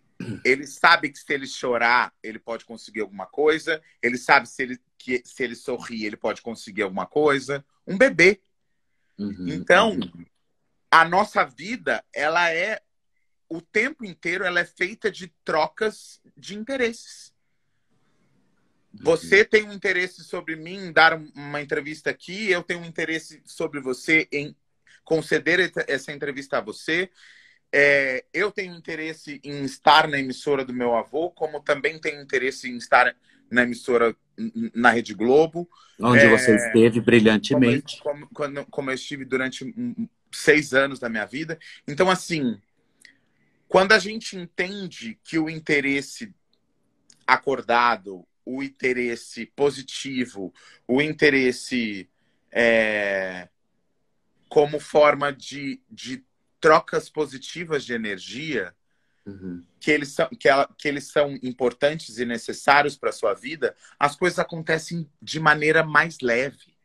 ele 0.43 0.67
sabe 0.67 1.09
que 1.09 1.19
se 1.19 1.33
ele 1.33 1.47
chorar, 1.47 2.13
ele 2.21 2.39
pode 2.39 2.65
conseguir 2.65 3.01
alguma 3.01 3.25
coisa. 3.25 3.81
Ele 4.01 4.17
sabe 4.17 4.47
se 4.47 4.61
ele, 4.63 4.79
que, 4.97 5.21
se 5.25 5.43
ele 5.43 5.55
sorrir, 5.55 6.05
ele 6.05 6.17
pode 6.17 6.41
conseguir 6.41 6.83
alguma 6.83 7.05
coisa. 7.05 7.65
Um 7.85 7.97
bebê. 7.97 8.41
Uhum, 9.17 9.47
então, 9.47 9.91
uhum. 9.91 10.25
a 10.89 11.05
nossa 11.05 11.43
vida, 11.43 12.03
ela 12.13 12.51
é 12.51 12.81
o 13.47 13.61
tempo 13.61 14.05
inteiro, 14.05 14.45
ela 14.45 14.61
é 14.61 14.65
feita 14.65 15.11
de 15.11 15.27
trocas 15.43 16.21
de 16.37 16.55
interesses. 16.55 17.33
Você 18.93 19.41
uhum. 19.41 19.47
tem 19.47 19.63
um 19.67 19.73
interesse 19.73 20.23
sobre 20.23 20.55
mim 20.55 20.87
em 20.87 20.91
dar 20.91 21.19
uma 21.35 21.61
entrevista 21.61 22.09
aqui, 22.09 22.49
eu 22.49 22.63
tenho 22.63 22.81
um 22.81 22.85
interesse 22.85 23.41
sobre 23.45 23.79
você 23.79 24.27
em 24.31 24.55
conceder 25.03 25.71
essa 25.87 26.11
entrevista 26.11 26.57
a 26.57 26.61
você. 26.61 27.09
É, 27.73 28.25
eu 28.33 28.51
tenho 28.51 28.75
interesse 28.75 29.39
em 29.43 29.63
estar 29.63 30.07
na 30.07 30.19
emissora 30.19 30.65
do 30.65 30.73
meu 30.73 30.95
avô, 30.95 31.31
como 31.31 31.61
também 31.61 31.99
tenho 31.99 32.21
interesse 32.21 32.69
em 32.69 32.77
estar 32.77 33.15
na 33.49 33.63
emissora 33.63 34.15
na 34.73 34.91
Rede 34.91 35.13
Globo. 35.13 35.69
Onde 35.99 36.25
é, 36.25 36.29
você 36.29 36.55
esteve 36.55 36.99
brilhantemente. 36.99 37.99
Como, 38.01 38.27
como, 38.33 38.65
como 38.65 38.89
eu 38.89 38.95
estive 38.95 39.23
durante 39.23 39.73
seis 40.31 40.73
anos 40.73 40.99
da 40.99 41.09
minha 41.09 41.25
vida. 41.25 41.59
Então, 41.87 42.09
assim, 42.09 42.59
quando 43.67 43.91
a 43.93 43.99
gente 43.99 44.35
entende 44.35 45.17
que 45.23 45.37
o 45.37 45.49
interesse 45.49 46.33
acordado, 47.25 48.25
o 48.45 48.63
interesse 48.63 49.45
positivo, 49.55 50.53
o 50.87 51.01
interesse 51.01 52.09
é, 52.51 53.47
como 54.49 54.79
forma 54.79 55.31
de, 55.31 55.79
de 55.89 56.23
trocas 56.61 57.09
positivas 57.09 57.83
de 57.83 57.93
energia, 57.93 58.73
uhum. 59.25 59.65
que, 59.79 59.91
eles 59.91 60.09
são, 60.09 60.29
que, 60.29 60.47
ela, 60.47 60.69
que 60.77 60.87
eles 60.87 61.07
são 61.07 61.37
importantes 61.41 62.19
e 62.19 62.25
necessários 62.25 62.95
para 62.95 63.09
a 63.09 63.13
sua 63.13 63.33
vida, 63.33 63.75
as 63.99 64.15
coisas 64.15 64.39
acontecem 64.39 65.09
de 65.21 65.39
maneira 65.39 65.83
mais 65.83 66.19
leve. 66.21 66.77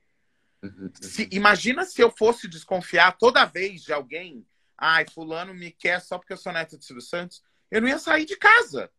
Uhum. 0.63 0.91
Se, 1.01 1.29
imagina 1.31 1.85
se 1.85 2.01
eu 2.01 2.11
fosse 2.11 2.49
desconfiar 2.49 3.17
toda 3.19 3.45
vez 3.45 3.83
de 3.83 3.93
alguém, 3.93 4.45
ai, 4.77 5.07
fulano 5.09 5.55
me 5.55 5.71
quer 5.71 6.01
só 6.01 6.19
porque 6.19 6.33
eu 6.33 6.39
sou 6.39 6.53
neto 6.53 6.79
de 6.79 6.85
Silvio 6.85 7.03
Santos, 7.03 7.43
eu 7.71 7.81
não 7.81 7.89
ia 7.89 7.99
sair 7.99 8.25
de 8.25 8.37
casa. 8.37 8.91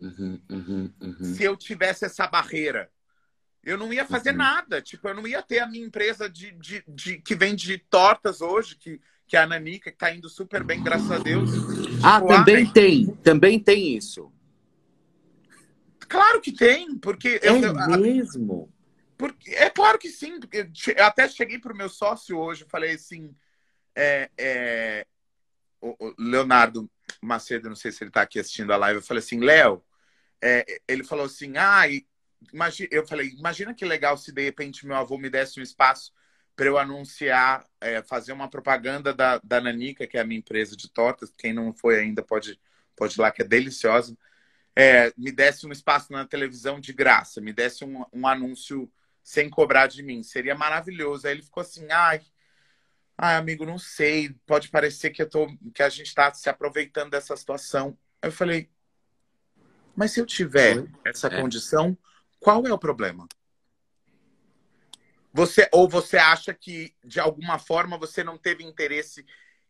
Uhum, 0.00 0.40
uhum, 0.48 0.94
uhum. 1.00 1.34
Se 1.34 1.42
eu 1.42 1.56
tivesse 1.56 2.04
essa 2.04 2.26
barreira. 2.26 2.90
Eu 3.62 3.76
não 3.76 3.92
ia 3.92 4.04
fazer 4.04 4.30
uhum. 4.30 4.36
nada. 4.36 4.80
Tipo, 4.80 5.08
eu 5.08 5.14
não 5.14 5.26
ia 5.26 5.42
ter 5.42 5.58
a 5.60 5.66
minha 5.66 5.84
empresa 5.84 6.28
de, 6.28 6.52
de, 6.52 6.82
de, 6.86 7.18
que 7.18 7.34
vende 7.34 7.78
tortas 7.90 8.40
hoje, 8.40 8.76
que, 8.76 9.00
que 9.26 9.36
é 9.36 9.40
a 9.40 9.46
Nanica, 9.46 9.90
que 9.90 9.98
tá 9.98 10.14
indo 10.14 10.28
super 10.28 10.64
bem, 10.64 10.82
graças 10.82 11.10
a 11.10 11.18
Deus. 11.18 11.50
Ah, 12.02 12.20
tipo, 12.20 12.28
também 12.28 12.66
ai, 12.66 12.72
tem. 12.72 13.06
Também 13.16 13.58
tem 13.58 13.96
isso. 13.96 14.32
Claro 16.08 16.40
que 16.40 16.52
tem, 16.52 16.96
porque... 16.98 17.40
É 17.42 17.50
eu, 17.50 17.98
mesmo? 17.98 18.72
Porque, 19.16 19.50
é 19.50 19.68
claro 19.68 19.98
que 19.98 20.08
sim. 20.08 20.40
Porque 20.40 20.70
eu 20.96 21.04
até 21.04 21.28
cheguei 21.28 21.58
pro 21.58 21.76
meu 21.76 21.88
sócio 21.88 22.38
hoje, 22.38 22.66
falei 22.68 22.94
assim... 22.94 23.34
É, 24.00 24.30
é, 24.38 25.06
o, 25.80 26.14
Leonardo 26.18 26.90
Macedo, 27.22 27.68
não 27.68 27.76
sei 27.76 27.92
se 27.92 28.02
ele 28.02 28.10
está 28.10 28.22
aqui 28.22 28.38
assistindo 28.38 28.72
a 28.72 28.76
live, 28.76 28.98
eu 28.98 29.04
falei 29.04 29.22
assim, 29.22 29.40
Léo, 29.40 29.82
é, 30.42 30.80
ele 30.86 31.04
falou 31.04 31.26
assim, 31.26 31.56
ah, 31.56 31.82
Imagina, 32.52 32.88
eu 32.92 33.06
falei, 33.06 33.28
imagina 33.30 33.74
que 33.74 33.84
legal 33.84 34.16
se 34.16 34.32
de 34.32 34.42
repente 34.42 34.86
meu 34.86 34.96
avô 34.96 35.18
me 35.18 35.28
desse 35.28 35.58
um 35.58 35.62
espaço 35.62 36.12
para 36.58 36.66
eu 36.66 36.76
anunciar, 36.76 37.64
é, 37.80 38.02
fazer 38.02 38.32
uma 38.32 38.50
propaganda 38.50 39.14
da, 39.14 39.38
da 39.38 39.60
Nanica, 39.60 40.08
que 40.08 40.16
é 40.18 40.20
a 40.20 40.24
minha 40.24 40.40
empresa 40.40 40.76
de 40.76 40.90
tortas. 40.90 41.32
Quem 41.38 41.52
não 41.52 41.72
foi 41.72 42.00
ainda 42.00 42.20
pode, 42.20 42.58
pode 42.96 43.14
ir 43.14 43.20
lá, 43.20 43.30
que 43.30 43.42
é 43.42 43.44
deliciosa. 43.44 44.18
É, 44.74 45.12
me 45.16 45.30
desse 45.30 45.66
um 45.66 45.72
espaço 45.72 46.12
na 46.12 46.24
televisão 46.24 46.80
de 46.80 46.92
graça, 46.92 47.40
me 47.40 47.52
desse 47.52 47.84
um, 47.84 48.04
um 48.12 48.26
anúncio 48.26 48.90
sem 49.22 49.48
cobrar 49.48 49.86
de 49.86 50.02
mim. 50.02 50.22
Seria 50.24 50.54
maravilhoso. 50.54 51.28
Aí 51.28 51.34
ele 51.34 51.42
ficou 51.42 51.60
assim, 51.60 51.86
ai, 51.92 52.22
ai, 53.16 53.36
amigo, 53.36 53.64
não 53.64 53.78
sei. 53.78 54.34
Pode 54.44 54.68
parecer 54.68 55.10
que, 55.10 55.22
eu 55.22 55.28
tô, 55.28 55.46
que 55.72 55.82
a 55.82 55.88
gente 55.88 56.06
está 56.06 56.34
se 56.34 56.48
aproveitando 56.48 57.10
dessa 57.10 57.36
situação. 57.36 57.96
Eu 58.20 58.32
falei, 58.32 58.68
mas 59.94 60.10
se 60.10 60.20
eu 60.20 60.26
tiver 60.26 60.86
essa 61.04 61.28
é. 61.28 61.40
condição, 61.40 61.96
qual 62.40 62.66
é 62.66 62.72
o 62.72 62.78
problema? 62.78 63.26
Você 65.32 65.68
ou 65.72 65.88
você 65.88 66.16
acha 66.16 66.54
que 66.54 66.94
de 67.04 67.20
alguma 67.20 67.58
forma 67.58 67.98
você 67.98 68.24
não 68.24 68.38
teve 68.38 68.64
interesse 68.64 69.24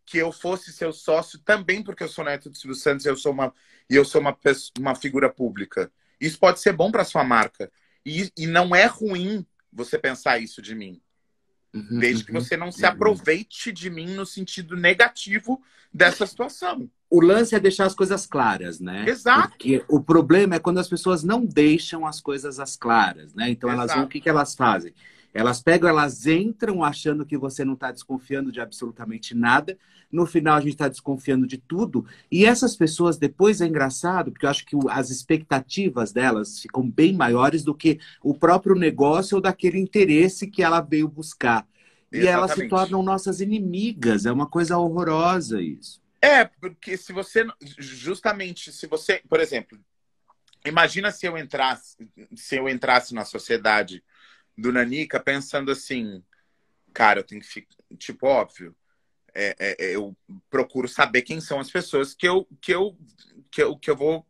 que 0.07 0.17
eu 0.17 0.33
fosse 0.33 0.73
seu 0.73 0.93
sócio 0.93 1.39
também 1.41 1.83
porque 1.83 2.03
eu 2.03 2.09
sou 2.09 2.25
neto 2.25 2.49
do 2.49 2.57
Silvio 2.57 2.75
Santos 2.75 3.05
eu 3.05 3.17
sou 3.17 3.33
uma 3.33 3.53
e 3.91 3.95
eu 3.95 4.05
sou 4.05 4.21
uma, 4.21 4.37
uma 4.79 4.95
figura 4.95 5.29
pública. 5.29 5.93
Isso 6.21 6.39
pode 6.39 6.61
ser 6.61 6.73
bom 6.73 6.91
para 6.91 7.05
sua 7.05 7.25
marca 7.25 7.71
e, 8.05 8.31
e 8.37 8.47
não 8.47 8.75
é 8.75 8.87
ruim 8.87 9.47
você 9.73 9.99
pensar 9.99 10.39
isso 10.39 10.63
de 10.63 10.75
mim. 10.75 11.01
Uhum, 11.75 11.99
desde 11.99 12.25
que 12.25 12.33
uhum. 12.33 12.41
você 12.41 12.57
não 12.57 12.73
se 12.73 12.83
uhum. 12.83 12.89
aproveite 12.89 13.71
de 13.71 13.91
mim 13.91 14.15
no 14.15 14.25
sentido 14.25 14.75
negativo 14.77 15.61
dessa 15.93 16.27
situação. 16.27 16.91
O 17.11 17.21
lance 17.21 17.55
é 17.55 17.61
deixar 17.61 17.87
as 17.87 17.95
coisas 17.95 18.27
claras, 18.27 18.81
né? 18.81 19.05
Exato. 19.09 19.51
Porque 19.51 19.85
o 19.89 20.01
problema 20.01 20.57
é 20.57 20.59
quando 20.59 20.79
as 20.79 20.89
pessoas 20.89 21.23
não 21.23 21.45
deixam 21.45 22.07
as 22.07 22.21
coisas 22.21 22.59
as 22.61 22.77
claras, 22.77 23.35
né? 23.35 23.51
Então 23.51 23.71
Exato. 23.71 23.83
elas 23.83 23.95
vão, 23.95 24.05
o 24.05 24.09
que, 24.09 24.21
que 24.21 24.29
elas 24.29 24.55
fazem? 24.55 24.95
Elas 25.33 25.63
pegam, 25.63 25.89
elas 25.89 26.27
entram 26.27 26.83
achando 26.83 27.25
que 27.25 27.37
você 27.37 27.65
não 27.65 27.75
está 27.75 27.93
desconfiando 27.93 28.51
de 28.51 28.61
absolutamente 28.61 29.35
nada. 29.35 29.79
No 30.11 30.27
final, 30.27 30.57
a 30.57 30.61
gente 30.61 30.73
está 30.73 30.89
desconfiando 30.89 31.47
de 31.47 31.59
tudo. 31.59 32.07
E 32.31 32.47
essas 32.47 32.75
pessoas, 32.75 33.19
depois 33.19 33.61
é 33.61 33.67
engraçado, 33.67 34.33
porque 34.33 34.47
eu 34.47 34.51
acho 34.51 34.65
que 34.65 34.77
as 34.89 35.11
expectativas 35.11 36.13
delas 36.13 36.61
ficam 36.61 36.89
bem 36.89 37.13
maiores 37.13 37.63
do 37.63 37.75
que 37.75 38.01
o 38.23 38.33
próprio 38.33 38.75
negócio 38.75 39.37
ou 39.37 39.41
daquele 39.41 39.79
interesse 39.79 40.47
que 40.47 40.63
ela 40.63 40.81
veio 40.81 41.09
buscar. 41.09 41.67
Exatamente. 42.11 42.25
E 42.25 42.27
elas 42.27 42.53
se 42.53 42.69
tornam 42.69 43.03
nossas 43.03 43.41
inimigas. 43.41 44.25
É 44.25 44.33
uma 44.33 44.47
coisa 44.47 44.79
horrorosa 44.79 45.61
isso. 45.61 46.01
É, 46.21 46.45
porque 46.45 46.97
se 46.97 47.13
você. 47.13 47.47
Justamente, 47.79 48.73
se 48.73 48.87
você. 48.87 49.23
Por 49.29 49.41
exemplo, 49.41 49.79
imagina 50.65 51.13
se 51.13 51.27
eu 51.27 51.37
entrasse, 51.37 51.97
se 52.35 52.57
eu 52.57 52.69
entrasse 52.69 53.15
na 53.15 53.25
sociedade 53.25 54.03
do 54.57 54.73
Nanica 54.73 55.21
pensando 55.21 55.71
assim, 55.71 56.23
cara, 56.93 57.21
eu 57.21 57.25
tenho 57.25 57.41
que 57.41 57.47
ficar, 57.47 57.77
tipo, 57.97 58.27
óbvio, 58.27 58.75
é, 59.35 59.57
é, 59.59 59.87
é, 59.87 59.97
eu 59.97 60.17
procuro 60.51 60.89
saber 60.89 61.23
quem 61.23 61.41
são 61.41 61.61
as 61.61 61.71
pessoas 61.71 62.15
que 62.15 62.27
eu, 62.27 62.47
que 62.61 62.73
eu, 62.73 62.97
que 63.51 63.63
eu, 63.63 63.77
que 63.77 63.91
eu 63.91 63.97
vou 63.97 64.27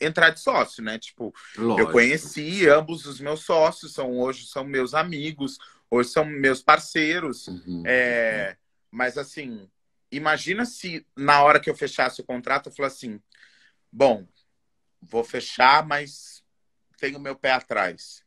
entrar 0.00 0.30
de 0.30 0.40
sócio, 0.40 0.82
né? 0.82 0.98
Tipo, 0.98 1.34
Lógico. 1.56 1.88
eu 1.88 1.92
conheci 1.92 2.68
ambos 2.68 3.06
os 3.06 3.20
meus 3.20 3.44
sócios, 3.44 3.92
são 3.92 4.18
hoje 4.18 4.46
são 4.46 4.64
meus 4.64 4.94
amigos, 4.94 5.58
hoje 5.90 6.10
são 6.10 6.24
meus 6.24 6.62
parceiros, 6.62 7.48
uhum. 7.48 7.82
é, 7.86 8.56
mas 8.90 9.16
assim, 9.16 9.68
imagina 10.10 10.64
se 10.64 11.06
na 11.16 11.42
hora 11.42 11.60
que 11.60 11.70
eu 11.70 11.74
fechasse 11.74 12.20
o 12.20 12.24
contrato 12.24 12.68
eu 12.68 12.74
falasse 12.74 13.06
assim, 13.06 13.20
bom, 13.90 14.26
vou 15.00 15.24
fechar, 15.24 15.86
mas 15.86 16.42
tenho 16.98 17.18
meu 17.18 17.34
pé 17.34 17.52
atrás. 17.52 18.22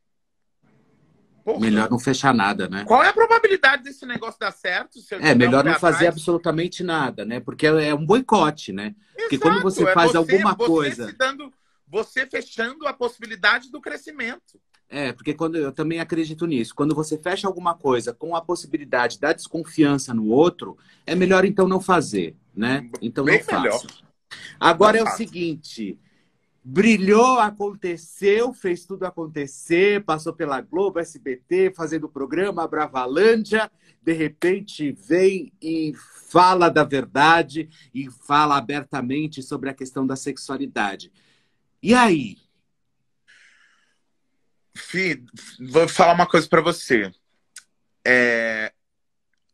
Porra. 1.46 1.60
Melhor 1.60 1.92
não 1.92 2.00
fechar 2.00 2.34
nada, 2.34 2.68
né? 2.68 2.84
Qual 2.86 3.04
é 3.04 3.10
a 3.10 3.14
probabilidade 3.14 3.84
desse 3.84 4.04
negócio 4.04 4.40
dar 4.40 4.52
certo? 4.52 4.98
é, 5.22 5.36
melhor 5.36 5.64
não 5.64 5.76
fazer 5.76 6.08
atrás? 6.08 6.16
absolutamente 6.16 6.84
nada, 6.84 7.24
né? 7.24 7.40
Porque 7.40 7.68
é 7.68 7.94
um 7.94 8.04
boicote, 8.04 8.74
né? 8.74 8.96
Exato, 9.16 9.16
Porque 9.16 9.38
quando 9.38 9.62
você 9.62 9.84
é 9.88 9.94
faz 9.94 10.14
você, 10.14 10.18
alguma 10.18 10.56
você 10.56 10.66
coisa. 10.66 11.16
Dando, 11.16 11.54
você 11.88 12.26
fechando 12.26 12.88
a 12.88 12.94
possibilidade 12.94 13.70
do 13.72 13.80
crescimento. 13.80 14.60
É, 14.90 15.14
porque 15.14 15.36
quando 15.36 15.56
eu 15.58 15.72
também 15.72 16.00
acredito 16.00 16.48
nisso. 16.48 16.74
Quando 16.74 16.96
você 16.96 17.16
fecha 17.16 17.48
alguma 17.48 17.76
coisa 17.76 18.12
com 18.12 18.36
a 18.36 18.42
possibilidade 18.42 19.20
da 19.20 19.32
desconfiança 19.32 20.16
no 20.16 20.26
outro, 20.26 20.76
é 21.06 21.14
melhor 21.14 21.46
então 21.46 21.68
não 21.68 21.80
fazer, 21.80 22.36
né? 22.56 22.90
Então 23.00 23.24
Bem 23.24 23.38
não 23.38 23.46
faça. 23.46 23.88
Agora 24.60 24.98
não 24.98 25.04
é 25.06 25.10
faço. 25.12 25.24
o 25.24 25.28
seguinte, 25.28 26.00
brilhou, 26.68 27.40
aconteceu, 27.40 28.52
fez 28.52 28.86
tudo 28.86 29.06
acontecer, 29.06 30.04
passou 30.04 30.34
pela 30.34 30.60
Globo, 30.62 30.98
SBT, 30.98 31.72
fazendo 31.76 32.06
o 32.06 32.10
programa 32.10 32.68
Bravalândia, 32.68 33.72
de 34.02 34.14
repente 34.14 34.92
vem 34.92 35.54
e 35.62 35.94
fala 36.28 36.68
da 36.70 36.84
verdade 36.84 37.70
e 37.94 38.10
fala 38.10 38.58
abertamente 38.58 39.44
sobre 39.44 39.70
a 39.70 39.76
questão 39.76 40.08
da 40.08 40.16
sexualidade. 40.16 41.12
E 41.84 41.94
aí? 41.94 42.40
Fih, 44.76 45.24
vou 45.70 45.88
falar 45.88 46.14
uma 46.14 46.28
coisa 46.28 46.50
para 46.50 46.62
você. 46.62 47.14
É, 48.04 48.74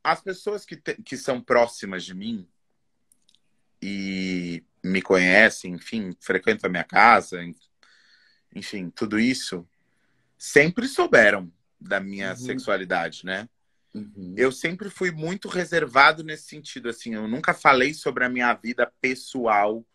as 0.01 0.21
pessoas 0.21 0.63
que, 0.63 0.77
te, 0.77 0.95
que 1.03 1.17
são 1.17 1.41
próximas 1.41 2.05
de 2.05 2.13
mim 2.15 2.47
e 3.81 4.63
me 4.83 5.01
conhecem, 5.01 5.73
enfim, 5.73 6.15
frequentam 6.19 6.67
a 6.67 6.71
minha 6.71 6.83
casa, 6.83 7.39
enfim, 8.53 8.89
tudo 8.89 9.19
isso, 9.19 9.67
sempre 10.37 10.87
souberam 10.87 11.51
da 11.79 11.99
minha 11.99 12.31
uhum. 12.31 12.35
sexualidade, 12.35 13.25
né? 13.25 13.47
Uhum. 13.93 14.33
Eu 14.37 14.51
sempre 14.51 14.89
fui 14.89 15.11
muito 15.11 15.47
reservado 15.47 16.23
nesse 16.23 16.43
sentido, 16.43 16.89
assim, 16.89 17.13
eu 17.13 17.27
nunca 17.27 17.53
falei 17.53 17.93
sobre 17.93 18.23
a 18.23 18.29
minha 18.29 18.53
vida 18.53 18.91
pessoal 19.01 19.85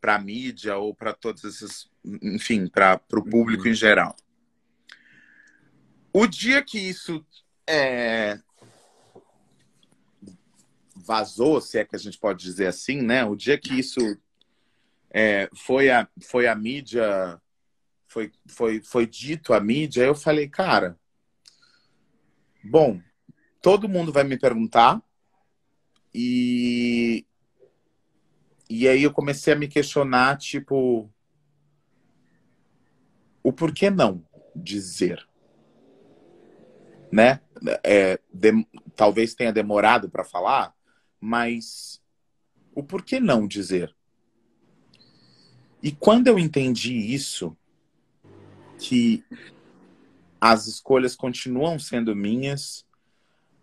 para 0.00 0.18
mídia 0.18 0.76
ou 0.76 0.94
para 0.94 1.12
todas 1.12 1.44
essas, 1.44 1.88
enfim, 2.04 2.66
para 2.66 3.00
o 3.12 3.22
público 3.22 3.64
uhum. 3.64 3.70
em 3.70 3.74
geral. 3.74 4.16
O 6.12 6.26
dia 6.26 6.62
que 6.62 6.78
isso 6.78 7.24
é, 7.66 8.38
vazou, 10.94 11.60
se 11.60 11.78
é 11.78 11.84
que 11.84 11.96
a 11.96 11.98
gente 11.98 12.18
pode 12.18 12.42
dizer 12.42 12.66
assim, 12.66 13.00
né? 13.00 13.24
O 13.24 13.34
dia 13.34 13.58
que 13.58 13.78
isso 13.78 14.00
é, 15.12 15.50
foi, 15.54 15.90
a, 15.90 16.08
foi 16.22 16.46
a 16.46 16.54
mídia, 16.54 17.40
foi, 18.06 18.32
foi, 18.48 18.80
foi 18.80 19.06
dito 19.06 19.52
a 19.52 19.60
mídia, 19.60 20.04
eu 20.04 20.14
falei, 20.14 20.48
cara, 20.48 20.98
bom, 22.64 23.00
todo 23.60 23.88
mundo 23.88 24.12
vai 24.12 24.24
me 24.24 24.38
perguntar 24.38 25.02
e 26.14 27.26
e 28.74 28.88
aí 28.88 29.02
eu 29.02 29.12
comecei 29.12 29.52
a 29.52 29.56
me 29.56 29.68
questionar, 29.68 30.38
tipo, 30.38 31.12
o 33.42 33.52
porquê 33.52 33.90
não 33.90 34.24
dizer, 34.56 35.28
né? 37.12 37.42
É, 37.84 38.18
de, 38.32 38.66
talvez 38.96 39.34
tenha 39.34 39.52
demorado 39.52 40.08
para 40.08 40.24
falar, 40.24 40.74
mas 41.20 42.02
o 42.74 42.82
porquê 42.82 43.20
não 43.20 43.46
dizer? 43.46 43.94
E 45.82 45.90
quando 45.90 46.28
eu 46.28 46.38
entendi 46.38 46.94
isso, 46.94 47.56
que 48.78 49.24
as 50.40 50.66
escolhas 50.66 51.16
continuam 51.16 51.78
sendo 51.78 52.14
minhas, 52.14 52.86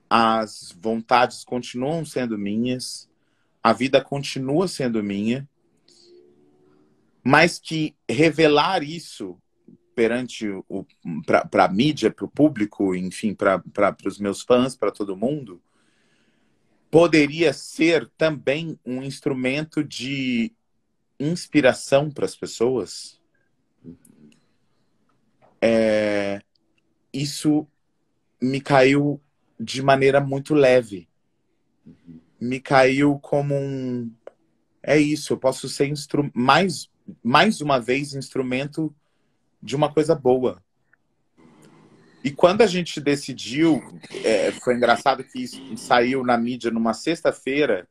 as 0.10 0.75
vontades 0.77 1.43
continuam 1.43 2.03
sendo 2.03 2.38
minhas, 2.38 3.10
a 3.63 3.71
vida 3.71 4.03
continua 4.03 4.67
sendo 4.67 5.03
minha, 5.03 5.47
mas 7.23 7.60
que 7.60 7.95
revelar 8.10 8.84
isso 8.84 9.38
perante 9.93 10.47
o 10.67 10.86
para 11.25 11.65
a 11.65 11.67
mídia, 11.67 12.10
para 12.10 12.25
o 12.25 12.29
público, 12.29 12.95
enfim, 12.95 13.34
para 13.34 13.62
os 14.05 14.17
meus 14.17 14.41
fãs, 14.41 14.75
para 14.75 14.91
todo 14.91 15.17
mundo, 15.17 15.62
poderia 16.89 17.51
ser 17.51 18.09
também 18.17 18.80
um 18.86 19.03
instrumento 19.03 19.84
de 19.84 20.53
inspiração 21.20 22.09
para 22.09 22.26
as 22.26 22.36
pessoas, 22.36 23.20
é, 25.61 26.41
isso 27.13 27.67
me 28.41 28.61
caiu 28.61 29.22
de 29.59 29.82
maneira 29.82 30.22
muito 30.22 30.53
leve. 30.53 31.09
Me 32.39 32.59
caiu 32.59 33.20
como 33.20 33.53
um. 33.53 34.11
É 34.82 34.97
isso, 34.97 35.34
eu 35.34 35.38
posso 35.38 35.67
ser 35.67 35.88
instru... 35.88 36.32
mais, 36.34 36.89
mais 37.22 37.59
uma 37.59 37.80
vez 37.80 38.13
instrumento 38.13 38.95
de 39.61 39.76
uma 39.76 39.93
coisa 39.93 40.15
boa. 40.15 40.63
E 42.24 42.32
quando 42.32 42.61
a 42.61 42.67
gente 42.67 43.01
decidiu, 43.01 43.82
é, 44.24 44.51
foi 44.51 44.76
engraçado 44.76 45.24
que 45.24 45.41
isso 45.41 45.61
saiu 45.78 46.24
na 46.24 46.38
mídia 46.38 46.72
numa 46.72 46.93
sexta-feira 46.93 47.88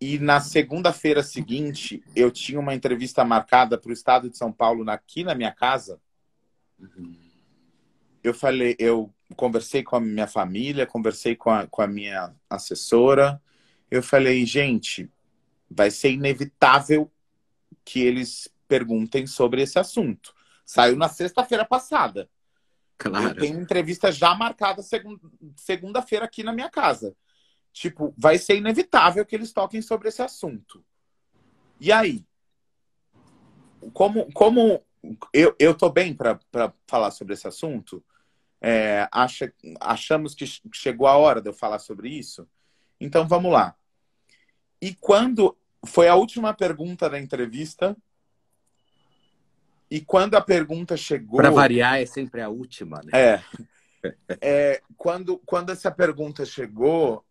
e 0.00 0.18
na 0.18 0.40
segunda-feira 0.40 1.22
seguinte, 1.22 2.02
eu 2.14 2.30
tinha 2.30 2.60
uma 2.60 2.74
entrevista 2.74 3.24
marcada 3.24 3.78
para 3.78 3.90
o 3.90 3.92
estado 3.92 4.28
de 4.28 4.36
São 4.36 4.52
Paulo, 4.52 4.88
aqui 4.90 5.24
na 5.24 5.34
minha 5.34 5.52
casa. 5.52 6.00
Eu 8.22 8.34
falei, 8.34 8.76
eu 8.78 9.12
conversei 9.36 9.82
com 9.82 9.96
a 9.96 10.00
minha 10.00 10.26
família, 10.26 10.86
conversei 10.86 11.36
com 11.36 11.50
a, 11.50 11.66
com 11.66 11.82
a 11.82 11.86
minha 11.86 12.34
assessora. 12.48 13.40
Eu 13.90 14.02
falei, 14.02 14.44
gente, 14.44 15.10
vai 15.70 15.90
ser 15.90 16.12
inevitável 16.12 17.10
que 17.84 18.00
eles 18.00 18.48
perguntem 18.66 19.26
sobre 19.26 19.62
esse 19.62 19.78
assunto. 19.78 20.34
Saiu 20.64 20.96
na 20.96 21.08
sexta-feira 21.08 21.64
passada. 21.64 22.28
Claro. 22.96 23.28
Eu 23.28 23.34
tenho 23.36 23.60
entrevista 23.60 24.10
já 24.10 24.34
marcada 24.34 24.82
segunda-feira 25.56 26.24
aqui 26.24 26.42
na 26.42 26.52
minha 26.52 26.70
casa. 26.70 27.14
Tipo, 27.74 28.14
vai 28.16 28.38
ser 28.38 28.56
inevitável 28.56 29.26
que 29.26 29.34
eles 29.34 29.52
toquem 29.52 29.82
sobre 29.82 30.08
esse 30.08 30.22
assunto. 30.22 30.82
E 31.80 31.90
aí? 31.90 32.24
Como, 33.92 34.32
como 34.32 34.80
eu, 35.32 35.56
eu 35.58 35.74
tô 35.74 35.90
bem 35.90 36.14
para 36.14 36.38
falar 36.86 37.10
sobre 37.10 37.34
esse 37.34 37.48
assunto? 37.48 38.02
É, 38.60 39.08
acha, 39.10 39.52
achamos 39.80 40.36
que 40.36 40.44
chegou 40.72 41.08
a 41.08 41.16
hora 41.16 41.42
de 41.42 41.48
eu 41.48 41.52
falar 41.52 41.80
sobre 41.80 42.08
isso? 42.08 42.48
Então 43.00 43.26
vamos 43.26 43.52
lá. 43.52 43.76
E 44.80 44.94
quando 44.94 45.58
foi 45.84 46.06
a 46.06 46.14
última 46.14 46.54
pergunta 46.54 47.10
da 47.10 47.18
entrevista, 47.18 47.96
e 49.90 50.00
quando 50.00 50.36
a 50.36 50.40
pergunta 50.40 50.96
chegou. 50.96 51.38
Para 51.38 51.50
variar, 51.50 52.00
é 52.00 52.06
sempre 52.06 52.40
a 52.40 52.48
última, 52.48 53.00
né? 53.02 53.10
É. 53.12 53.42
é 54.40 54.82
quando, 54.96 55.38
quando 55.38 55.70
essa 55.70 55.90
pergunta 55.90 56.46
chegou, 56.46 57.24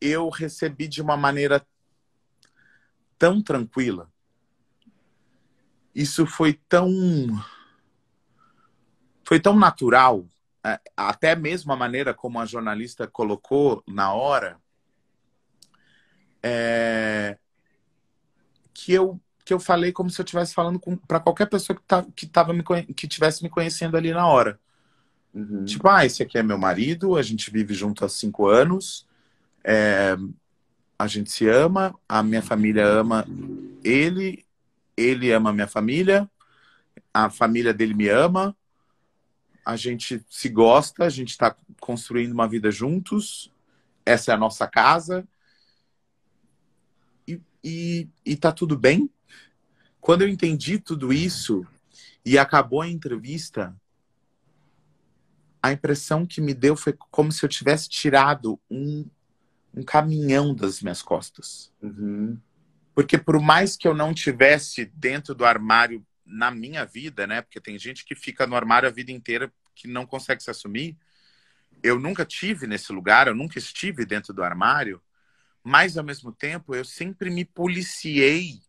eu 0.00 0.28
recebi 0.28 0.88
de 0.88 1.02
uma 1.02 1.16
maneira 1.16 1.64
tão 3.18 3.42
tranquila. 3.42 4.10
Isso 5.94 6.26
foi 6.26 6.54
tão. 6.68 6.88
Foi 9.24 9.38
tão 9.38 9.58
natural. 9.58 10.24
É, 10.64 10.78
até 10.96 11.34
mesmo 11.34 11.72
a 11.72 11.76
maneira 11.76 12.12
como 12.12 12.38
a 12.38 12.46
jornalista 12.46 13.06
colocou 13.06 13.82
na 13.86 14.12
hora. 14.12 14.58
É, 16.42 17.38
que 18.72 18.92
eu 18.92 19.20
que 19.44 19.54
eu 19.54 19.58
falei 19.58 19.90
como 19.90 20.08
se 20.08 20.20
eu 20.20 20.24
estivesse 20.24 20.54
falando 20.54 20.80
para 21.08 21.18
qualquer 21.18 21.46
pessoa 21.46 21.76
que, 21.76 21.82
tá, 21.82 22.06
que, 22.14 22.24
tava 22.24 22.52
me, 22.52 22.62
que 22.94 23.08
tivesse 23.08 23.42
me 23.42 23.48
conhecendo 23.48 23.96
ali 23.96 24.12
na 24.12 24.24
hora. 24.24 24.60
Uhum. 25.34 25.64
Tipo, 25.64 25.88
ah, 25.88 26.06
esse 26.06 26.22
aqui 26.22 26.38
é 26.38 26.42
meu 26.42 26.56
marido, 26.56 27.16
a 27.16 27.22
gente 27.22 27.50
vive 27.50 27.74
junto 27.74 28.04
há 28.04 28.08
cinco 28.08 28.46
anos, 28.46 29.08
é, 29.64 30.16
a 30.98 31.06
gente 31.06 31.30
se 31.30 31.48
ama, 31.48 31.98
a 32.08 32.22
minha 32.22 32.42
família 32.42 32.86
ama 32.86 33.26
ele, 33.82 34.44
ele 34.96 35.32
ama 35.32 35.50
a 35.50 35.52
minha 35.52 35.66
família, 35.66 36.30
a 37.12 37.30
família 37.30 37.72
dele 37.72 37.94
me 37.94 38.08
ama, 38.08 38.56
a 39.64 39.76
gente 39.76 40.24
se 40.28 40.48
gosta, 40.48 41.04
a 41.04 41.08
gente 41.08 41.30
está 41.30 41.56
construindo 41.80 42.32
uma 42.32 42.48
vida 42.48 42.70
juntos, 42.70 43.52
essa 44.04 44.32
é 44.32 44.34
a 44.34 44.38
nossa 44.38 44.66
casa, 44.66 45.26
e, 47.26 47.40
e, 47.62 48.08
e 48.24 48.36
tá 48.36 48.52
tudo 48.52 48.76
bem, 48.76 49.08
quando 50.00 50.22
eu 50.22 50.28
entendi 50.28 50.78
tudo 50.78 51.12
isso 51.12 51.66
e 52.24 52.38
acabou 52.38 52.80
a 52.80 52.88
entrevista, 52.88 53.74
a 55.62 55.72
impressão 55.72 56.26
que 56.26 56.40
me 56.40 56.54
deu 56.54 56.74
foi 56.74 56.94
como 57.10 57.30
se 57.30 57.44
eu 57.44 57.48
tivesse 57.48 57.88
tirado 57.88 58.58
um, 58.70 59.06
um 59.74 59.82
caminhão 59.82 60.54
das 60.54 60.80
minhas 60.82 61.02
costas. 61.02 61.72
Uhum. 61.80 62.38
Porque 62.94 63.16
por 63.16 63.40
mais 63.40 63.76
que 63.76 63.86
eu 63.86 63.94
não 63.94 64.12
tivesse 64.12 64.84
dentro 64.84 65.34
do 65.34 65.44
armário 65.44 66.04
na 66.26 66.50
minha 66.50 66.84
vida, 66.84 67.26
né? 67.26 67.42
Porque 67.42 67.60
tem 67.60 67.78
gente 67.78 68.04
que 68.04 68.14
fica 68.14 68.46
no 68.46 68.56
armário 68.56 68.88
a 68.88 68.92
vida 68.92 69.10
inteira 69.10 69.52
que 69.74 69.88
não 69.88 70.06
consegue 70.06 70.42
se 70.42 70.50
assumir. 70.50 70.96
Eu 71.82 71.98
nunca 71.98 72.24
tive 72.24 72.66
nesse 72.66 72.92
lugar, 72.92 73.26
eu 73.26 73.34
nunca 73.34 73.58
estive 73.58 74.04
dentro 74.04 74.34
do 74.34 74.42
armário, 74.42 75.00
mas 75.62 75.96
ao 75.96 76.04
mesmo 76.04 76.32
tempo 76.32 76.74
eu 76.74 76.84
sempre 76.84 77.30
me 77.30 77.44
policiei 77.44 78.60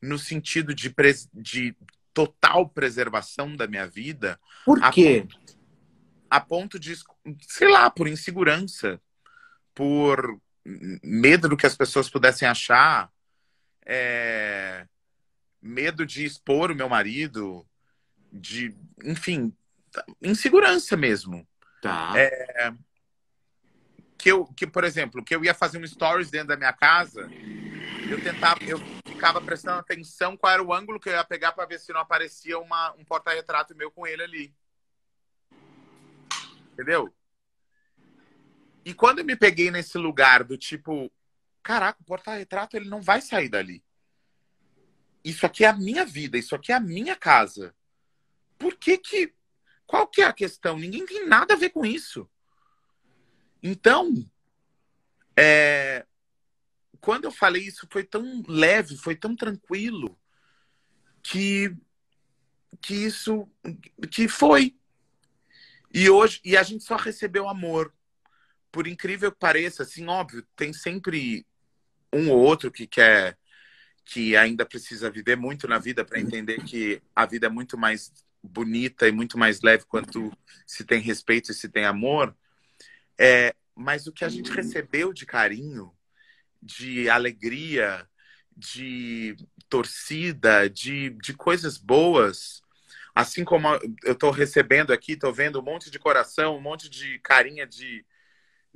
no 0.00 0.18
sentido 0.18 0.74
de, 0.74 0.94
de 1.34 1.76
total 2.14 2.68
preservação 2.68 3.54
da 3.54 3.66
minha 3.66 3.86
vida. 3.86 4.40
Por 4.64 4.80
quê? 4.90 5.18
A 5.18 5.20
ponto, 5.20 5.58
a 6.30 6.40
ponto 6.40 6.78
de, 6.78 6.96
sei 7.42 7.68
lá, 7.68 7.90
por 7.90 8.08
insegurança, 8.08 9.00
por 9.76 10.40
medo 10.64 11.50
do 11.50 11.56
que 11.56 11.66
as 11.66 11.76
pessoas 11.76 12.08
pudessem 12.08 12.48
achar, 12.48 13.12
é, 13.84 14.86
medo 15.60 16.06
de 16.06 16.24
expor 16.24 16.72
o 16.72 16.74
meu 16.74 16.88
marido, 16.88 17.64
de, 18.32 18.74
enfim, 19.04 19.54
insegurança 20.20 20.96
mesmo. 20.96 21.46
Tá. 21.82 22.14
É, 22.16 22.72
que 24.18 24.32
eu, 24.32 24.46
que 24.46 24.66
por 24.66 24.82
exemplo, 24.82 25.22
que 25.22 25.36
eu 25.36 25.44
ia 25.44 25.54
fazer 25.54 25.78
um 25.78 25.86
stories 25.86 26.30
dentro 26.30 26.48
da 26.48 26.56
minha 26.56 26.72
casa, 26.72 27.30
eu 28.10 28.20
tentava, 28.22 28.64
eu 28.64 28.78
ficava 29.06 29.42
prestando 29.42 29.78
atenção 29.78 30.38
qual 30.38 30.54
era 30.54 30.62
o 30.62 30.72
ângulo 30.72 30.98
que 30.98 31.10
eu 31.10 31.12
ia 31.12 31.22
pegar 31.22 31.52
para 31.52 31.66
ver 31.66 31.78
se 31.78 31.92
não 31.92 32.00
aparecia 32.00 32.58
uma, 32.58 32.94
um 32.94 33.04
porta-retrato 33.04 33.76
meu 33.76 33.90
com 33.90 34.06
ele 34.06 34.22
ali. 34.22 34.54
Entendeu? 36.72 37.14
E 38.86 38.94
quando 38.94 39.18
eu 39.18 39.24
me 39.24 39.34
peguei 39.34 39.68
nesse 39.68 39.98
lugar 39.98 40.44
do 40.44 40.56
tipo, 40.56 41.12
caraca, 41.60 42.00
o 42.00 42.04
porta-retrato 42.04 42.76
ele 42.76 42.88
não 42.88 43.02
vai 43.02 43.20
sair 43.20 43.48
dali. 43.48 43.82
Isso 45.24 45.44
aqui 45.44 45.64
é 45.64 45.68
a 45.68 45.76
minha 45.76 46.04
vida, 46.04 46.38
isso 46.38 46.54
aqui 46.54 46.70
é 46.70 46.76
a 46.76 46.80
minha 46.80 47.16
casa. 47.16 47.74
Por 48.56 48.76
que 48.76 48.96
que 48.96 49.34
qual 49.84 50.06
que 50.06 50.22
é 50.22 50.26
a 50.26 50.32
questão? 50.32 50.78
Ninguém 50.78 51.04
tem 51.04 51.26
nada 51.26 51.54
a 51.54 51.56
ver 51.56 51.70
com 51.70 51.84
isso. 51.84 52.30
Então, 53.60 54.14
é, 55.36 56.06
quando 57.00 57.24
eu 57.24 57.32
falei 57.32 57.64
isso, 57.66 57.88
foi 57.90 58.04
tão 58.04 58.44
leve, 58.46 58.96
foi 58.96 59.16
tão 59.16 59.34
tranquilo, 59.34 60.16
que, 61.24 61.76
que 62.80 62.94
isso 62.94 63.50
que 64.12 64.28
foi. 64.28 64.78
E 65.92 66.08
hoje, 66.08 66.40
e 66.44 66.56
a 66.56 66.62
gente 66.62 66.84
só 66.84 66.94
recebeu 66.94 67.48
amor. 67.48 67.92
Por 68.76 68.86
incrível 68.86 69.32
que 69.32 69.38
pareça, 69.38 69.84
assim, 69.84 70.06
óbvio, 70.06 70.46
tem 70.54 70.70
sempre 70.70 71.46
um 72.12 72.28
ou 72.28 72.38
outro 72.38 72.70
que 72.70 72.86
quer 72.86 73.38
que 74.04 74.36
ainda 74.36 74.66
precisa 74.66 75.10
viver 75.10 75.34
muito 75.34 75.66
na 75.66 75.78
vida 75.78 76.04
para 76.04 76.20
entender 76.20 76.62
que 76.62 77.00
a 77.14 77.24
vida 77.24 77.46
é 77.46 77.48
muito 77.48 77.78
mais 77.78 78.12
bonita 78.42 79.08
e 79.08 79.12
muito 79.12 79.38
mais 79.38 79.62
leve 79.62 79.86
quanto 79.86 80.30
se 80.66 80.84
tem 80.84 81.00
respeito 81.00 81.50
e 81.50 81.54
se 81.54 81.70
tem 81.70 81.86
amor. 81.86 82.36
É, 83.18 83.54
mas 83.74 84.06
o 84.06 84.12
que 84.12 84.26
a 84.26 84.28
gente 84.28 84.52
recebeu 84.52 85.10
de 85.10 85.24
carinho 85.24 85.90
de 86.62 87.08
alegria, 87.08 88.06
de 88.54 89.36
torcida, 89.70 90.68
de, 90.68 91.08
de 91.22 91.32
coisas 91.32 91.78
boas. 91.78 92.60
Assim 93.14 93.42
como 93.42 93.68
eu 94.04 94.12
estou 94.12 94.30
recebendo 94.30 94.92
aqui, 94.92 95.12
estou 95.12 95.32
vendo 95.32 95.60
um 95.60 95.64
monte 95.64 95.90
de 95.90 95.98
coração, 95.98 96.58
um 96.58 96.60
monte 96.60 96.90
de 96.90 97.18
carinha 97.20 97.66
de, 97.66 98.04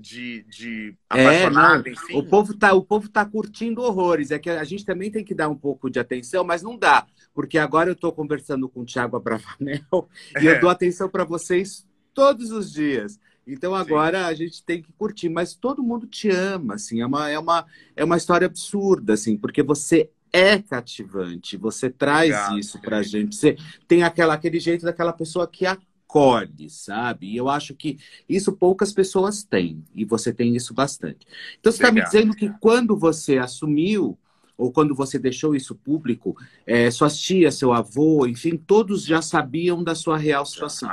de, 0.01 0.44
de 0.48 0.96
é, 1.12 1.26
apaixonado, 1.26 1.86
é, 1.86 1.92
enfim. 1.92 2.16
O 2.16 2.24
povo, 2.24 2.57
tá, 2.57 2.72
o 2.72 2.82
povo 2.82 3.09
tá 3.09 3.24
curtindo 3.24 3.82
horrores. 3.82 4.30
É 4.30 4.38
que 4.38 4.48
a 4.48 4.64
gente 4.64 4.84
também 4.84 5.11
tem 5.11 5.22
que 5.22 5.34
dar 5.34 5.48
um 5.48 5.55
pouco 5.55 5.90
de 5.90 6.01
atenção, 6.01 6.42
mas 6.42 6.62
não 6.62 6.76
dá. 6.76 7.07
Porque 7.34 7.59
agora 7.59 7.90
eu 7.90 7.94
estou 7.94 8.11
conversando 8.12 8.68
com 8.68 8.80
o 8.80 8.86
Thiago 8.86 9.16
Abravanel 9.16 10.09
é. 10.34 10.42
e 10.42 10.46
eu 10.46 10.61
dou 10.61 10.70
atenção 10.70 11.09
para 11.09 11.24
vocês 11.24 11.86
todos 12.14 12.51
os 12.51 12.72
dias. 12.72 13.20
Então 13.46 13.74
agora 13.74 14.18
Sim. 14.18 14.24
a 14.24 14.34
gente 14.34 14.64
tem 14.64 14.82
que 14.82 14.92
curtir, 14.92 15.28
mas 15.28 15.55
todo 15.55 15.82
mundo 15.82 16.07
te 16.07 16.30
ama, 16.30 16.74
assim, 16.74 17.01
é 17.01 17.07
uma, 17.07 17.28
é 17.28 17.38
uma, 17.38 17.66
é 17.96 18.05
uma 18.05 18.16
história 18.16 18.46
absurda, 18.46 19.14
assim, 19.14 19.36
porque 19.36 19.62
você 19.62 20.11
é 20.32 20.59
cativante, 20.59 21.57
você 21.57 21.90
traz 21.90 22.30
Obrigado, 22.30 22.59
isso 22.59 22.80
pra 22.80 23.03
gente, 23.03 23.34
você 23.34 23.57
tem 23.88 24.03
aquela, 24.05 24.34
aquele 24.34 24.61
jeito 24.61 24.84
daquela 24.84 25.12
pessoa 25.12 25.48
que 25.48 25.66
acolhe, 26.11 26.68
sabe? 26.68 27.28
E 27.28 27.36
eu 27.36 27.48
acho 27.48 27.74
que 27.74 27.98
isso 28.28 28.52
poucas 28.52 28.92
pessoas 28.92 29.44
têm, 29.44 29.84
e 29.94 30.04
você 30.04 30.32
tem 30.32 30.56
isso 30.56 30.74
bastante. 30.74 31.26
Então 31.58 31.70
você 31.70 31.78
está 31.78 31.92
me 31.92 32.02
dizendo 32.02 32.34
que 32.34 32.50
quando 32.61 32.96
você 32.96 33.38
assumiu, 33.38 34.18
ou 34.56 34.72
quando 34.72 34.94
você 34.94 35.18
deixou 35.18 35.54
isso 35.54 35.74
público, 35.74 36.36
é, 36.66 36.90
suas 36.90 37.18
tias, 37.18 37.54
seu 37.54 37.72
avô, 37.72 38.26
enfim, 38.26 38.56
todos 38.56 39.04
já 39.04 39.22
sabiam 39.22 39.82
da 39.82 39.94
sua 39.94 40.18
real 40.18 40.44
situação. 40.44 40.90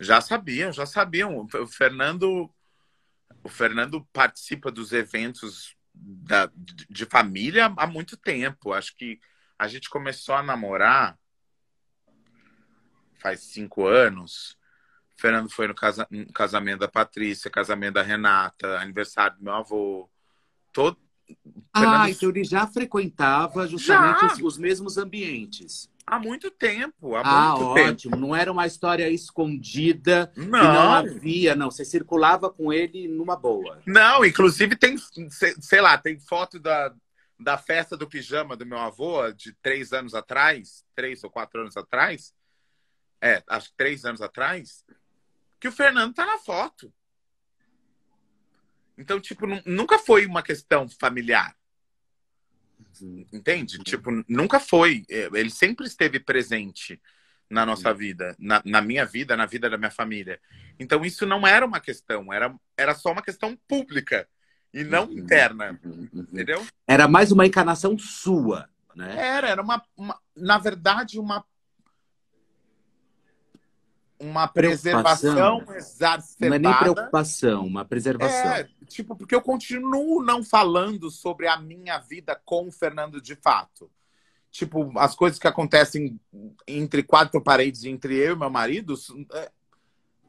Já 0.00 0.20
sabiam, 0.20 0.72
já 0.72 0.84
sabiam. 0.84 1.46
O 1.60 1.66
Fernando, 1.66 2.50
o 3.44 3.48
Fernando 3.48 4.04
participa 4.12 4.70
dos 4.70 4.92
eventos 4.92 5.76
da, 5.94 6.50
de 6.90 7.04
família 7.04 7.72
há 7.76 7.86
muito 7.86 8.16
tempo. 8.16 8.72
Acho 8.72 8.96
que 8.96 9.20
a 9.58 9.68
gente 9.68 9.88
começou 9.88 10.34
a 10.34 10.42
namorar 10.42 11.16
faz 13.18 13.40
cinco 13.40 13.86
anos. 13.86 14.56
O 15.16 15.20
Fernando 15.20 15.50
foi 15.50 15.66
no, 15.66 15.74
casa, 15.74 16.06
no 16.10 16.32
casamento 16.32 16.80
da 16.80 16.88
Patrícia, 16.88 17.50
casamento 17.50 17.94
da 17.94 18.02
Renata, 18.02 18.78
aniversário 18.78 19.36
do 19.38 19.44
meu 19.44 19.54
avô. 19.54 20.10
Todo, 20.72 20.98
ah, 21.72 21.80
Fernando... 21.80 22.08
então 22.08 22.28
ele 22.30 22.44
já 22.44 22.66
frequentava 22.66 23.66
justamente 23.66 24.20
já. 24.20 24.34
Os, 24.34 24.42
os, 24.42 24.58
mesmos 24.58 24.98
ambientes. 24.98 25.90
Há 26.06 26.20
muito 26.20 26.50
tempo, 26.52 27.16
há 27.16 27.22
ah, 27.24 27.50
muito 27.50 27.64
ótimo. 27.64 28.12
tempo. 28.12 28.16
Não 28.16 28.36
era 28.36 28.52
uma 28.52 28.66
história 28.66 29.10
escondida 29.10 30.32
não. 30.36 30.44
que 30.44 30.50
não 30.50 30.92
havia, 30.92 31.56
não. 31.56 31.70
Você 31.70 31.84
circulava 31.84 32.48
com 32.48 32.72
ele 32.72 33.08
numa 33.08 33.34
boa. 33.34 33.80
Não, 33.84 34.24
inclusive 34.24 34.76
tem, 34.76 34.96
sei 35.60 35.80
lá, 35.80 35.98
tem 35.98 36.20
foto 36.20 36.60
da, 36.60 36.94
da 37.40 37.58
festa 37.58 37.96
do 37.96 38.08
pijama 38.08 38.56
do 38.56 38.64
meu 38.64 38.78
avô 38.78 39.30
de 39.32 39.52
três 39.60 39.92
anos 39.92 40.14
atrás, 40.14 40.84
três 40.94 41.24
ou 41.24 41.30
quatro 41.30 41.62
anos 41.62 41.76
atrás. 41.76 42.32
É, 43.20 43.42
acho 43.48 43.70
que 43.70 43.76
três 43.76 44.04
anos 44.04 44.20
atrás, 44.20 44.84
que 45.58 45.68
o 45.68 45.72
Fernando 45.72 46.14
tá 46.14 46.26
na 46.26 46.38
foto. 46.38 46.92
Então, 48.98 49.20
tipo, 49.20 49.46
nunca 49.66 49.98
foi 49.98 50.26
uma 50.26 50.42
questão 50.42 50.88
familiar. 50.88 51.54
Entende? 53.32 53.78
Tipo, 53.78 54.10
nunca 54.28 54.58
foi. 54.58 55.04
É, 55.08 55.28
ele 55.34 55.50
sempre 55.50 55.86
esteve 55.86 56.18
presente 56.18 57.00
na 57.48 57.64
nossa 57.64 57.92
vida, 57.94 58.34
na, 58.38 58.60
na, 58.64 58.80
minha 58.80 59.04
vida, 59.04 59.36
na 59.36 59.46
vida 59.46 59.70
da 59.70 59.78
minha 59.78 59.90
família. 59.90 60.40
Então, 60.78 61.04
isso 61.04 61.24
não 61.26 61.46
era 61.46 61.64
uma 61.64 61.78
questão, 61.78 62.32
era, 62.32 62.54
era 62.76 62.94
só 62.94 63.12
uma 63.12 63.22
questão 63.22 63.56
pública 63.68 64.28
e 64.72 64.82
não 64.82 65.04
uhum, 65.04 65.18
interna. 65.18 65.78
Uhum, 65.84 66.08
uhum. 66.12 66.26
Entendeu? 66.32 66.66
Era 66.86 67.06
mais 67.06 67.30
uma 67.30 67.46
encarnação 67.46 67.96
sua, 67.98 68.68
né? 68.94 69.14
Era, 69.16 69.48
era 69.48 69.62
uma, 69.62 69.82
uma 69.96 70.18
na 70.34 70.58
verdade, 70.58 71.20
uma 71.20 71.44
uma 74.18 74.48
preservação 74.48 75.62
exacerbada. 75.74 76.26
Não 76.40 76.54
é 76.54 76.58
nem 76.58 76.78
preocupação, 76.78 77.66
uma 77.66 77.84
preservação. 77.84 78.52
É, 78.52 78.68
tipo, 78.86 79.14
porque 79.14 79.34
eu 79.34 79.42
continuo 79.42 80.22
não 80.22 80.42
falando 80.42 81.10
sobre 81.10 81.46
a 81.46 81.58
minha 81.58 81.98
vida 81.98 82.40
com 82.44 82.68
o 82.68 82.72
Fernando 82.72 83.20
de 83.20 83.34
fato. 83.36 83.90
Tipo, 84.50 84.90
as 84.98 85.14
coisas 85.14 85.38
que 85.38 85.46
acontecem 85.46 86.18
entre 86.66 87.02
quatro 87.02 87.40
paredes, 87.42 87.84
entre 87.84 88.16
eu 88.16 88.34
e 88.34 88.38
meu 88.38 88.48
marido, 88.48 88.94
é, 89.34 89.50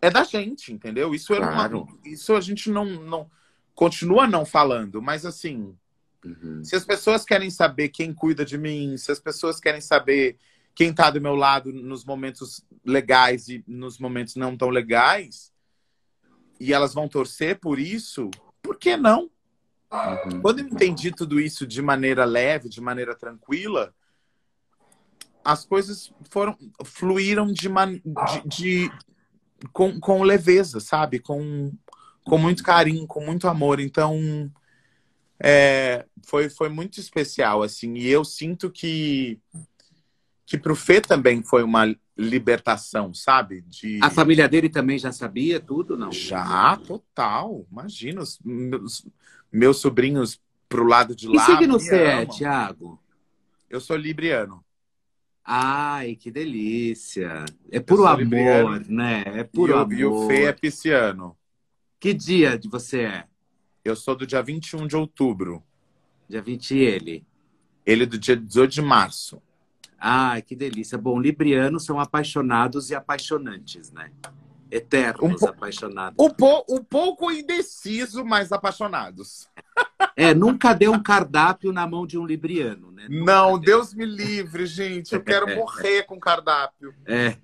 é 0.01 0.09
da 0.11 0.23
gente, 0.23 0.73
entendeu? 0.73 1.15
Isso, 1.15 1.33
claro. 1.33 1.83
uma, 1.83 1.97
isso 2.03 2.35
a 2.35 2.41
gente 2.41 2.69
não, 2.69 2.85
não 2.85 3.31
continua 3.73 4.27
não 4.27 4.45
falando, 4.45 5.01
mas 5.01 5.25
assim, 5.25 5.73
uhum. 6.25 6.63
se 6.63 6.75
as 6.75 6.83
pessoas 6.83 7.23
querem 7.23 7.49
saber 7.49 7.89
quem 7.89 8.13
cuida 8.13 8.43
de 8.43 8.57
mim, 8.57 8.97
se 8.97 9.11
as 9.11 9.19
pessoas 9.19 9.59
querem 9.59 9.79
saber 9.79 10.37
quem 10.77 10.91
está 10.91 11.09
do 11.09 11.19
meu 11.19 11.33
lado 11.33 11.73
nos 11.73 12.05
momentos 12.05 12.63
legais 12.85 13.47
e 13.47 13.63
nos 13.65 13.97
momentos 13.97 14.35
não 14.35 14.55
tão 14.55 14.69
legais, 14.69 15.51
e 16.59 16.71
elas 16.71 16.93
vão 16.93 17.09
torcer 17.09 17.59
por 17.59 17.79
isso, 17.79 18.29
por 18.61 18.77
que 18.77 18.95
não? 18.95 19.27
Uhum. 19.91 20.39
Quando 20.39 20.59
eu 20.59 20.67
entendi 20.67 21.11
tudo 21.11 21.39
isso 21.39 21.65
de 21.65 21.81
maneira 21.81 22.25
leve, 22.25 22.69
de 22.69 22.79
maneira 22.79 23.15
tranquila, 23.15 23.91
as 25.43 25.65
coisas 25.65 26.13
foram 26.29 26.55
fluíram 26.85 27.47
de, 27.47 27.69
de, 27.69 28.47
de 28.47 28.91
com, 29.73 29.99
com 29.99 30.21
leveza, 30.21 30.79
sabe? 30.79 31.17
Com, 31.17 31.73
com 32.23 32.37
muito 32.37 32.63
carinho, 32.63 33.07
com 33.07 33.25
muito 33.25 33.47
amor. 33.47 33.79
Então, 33.79 34.15
é, 35.39 36.05
foi, 36.23 36.51
foi 36.51 36.69
muito 36.69 36.99
especial, 36.99 37.63
assim. 37.63 37.95
E 37.95 38.07
eu 38.07 38.23
sinto 38.23 38.69
que 38.69 39.41
que 40.47 40.57
para 40.57 40.71
o 40.71 40.75
Fê 40.75 41.01
também 41.01 41.43
foi 41.43 41.61
uma 41.61 41.93
libertação, 42.17 43.13
sabe? 43.13 43.61
De... 43.63 43.99
A 44.01 44.09
família 44.09 44.47
dele 44.47 44.69
também 44.69 44.97
já 44.97 45.11
sabia 45.11 45.59
tudo, 45.59 45.97
não? 45.97 46.09
Já, 46.09 46.77
total. 46.77 47.67
Imagina, 47.69 48.21
os 48.21 48.39
meus, 48.41 49.05
meus 49.51 49.77
sobrinhos 49.77 50.41
pro 50.69 50.85
lado 50.85 51.13
de 51.13 51.27
lá. 51.27 51.45
Que 51.45 51.51
signo 51.51 51.77
você 51.77 51.97
é, 51.97 52.25
Tiago? 52.25 52.97
Eu 53.69 53.81
sou 53.81 53.97
libriano. 53.97 54.63
Ai, 55.43 56.15
que 56.15 56.31
delícia. 56.31 57.43
É 57.69 57.81
puro 57.81 58.05
amor, 58.05 58.19
libriano. 58.19 58.85
né? 58.87 59.23
É 59.25 59.43
puro 59.43 59.73
e 59.73 59.75
amor. 59.75 59.93
E 59.93 60.05
o 60.05 60.27
Fê 60.27 60.45
é 60.45 60.53
pisciano. 60.53 61.37
Que 61.99 62.13
dia 62.13 62.57
de 62.57 62.69
você 62.69 63.01
é? 63.01 63.25
Eu 63.83 63.97
sou 63.97 64.15
do 64.15 64.25
dia 64.25 64.41
21 64.41 64.87
de 64.87 64.95
outubro. 64.95 65.61
Dia 66.29 66.41
20 66.41 66.71
e 66.71 66.79
ele? 66.79 67.27
Ele 67.85 68.05
do 68.05 68.17
dia 68.17 68.35
18 68.37 68.71
de 68.71 68.81
março. 68.81 69.41
Ai, 69.99 70.41
que 70.41 70.55
delícia. 70.55 70.97
Bom, 70.97 71.19
librianos 71.19 71.85
são 71.85 71.99
apaixonados 71.99 72.89
e 72.89 72.95
apaixonantes, 72.95 73.91
né? 73.91 74.11
Eternos 74.69 75.41
um 75.41 75.47
apaixonados. 75.47 76.17
Um, 76.19 76.29
po 76.29 76.65
um 76.69 76.83
pouco 76.83 77.31
indeciso, 77.31 78.25
mas 78.25 78.51
apaixonados. 78.51 79.47
É, 80.15 80.33
nunca 80.33 80.73
deu 80.73 80.91
um 80.91 81.01
cardápio 81.01 81.71
na 81.71 81.87
mão 81.87 82.05
de 82.05 82.17
um 82.17 82.25
libriano, 82.25 82.91
né? 82.91 83.07
Nunca 83.09 83.31
Não, 83.31 83.51
deu. 83.57 83.77
Deus 83.77 83.93
me 83.93 84.05
livre, 84.05 84.65
gente. 84.65 85.13
Eu 85.13 85.23
quero 85.23 85.47
morrer 85.55 86.03
com 86.03 86.19
cardápio. 86.19 86.93
É. 87.05 87.37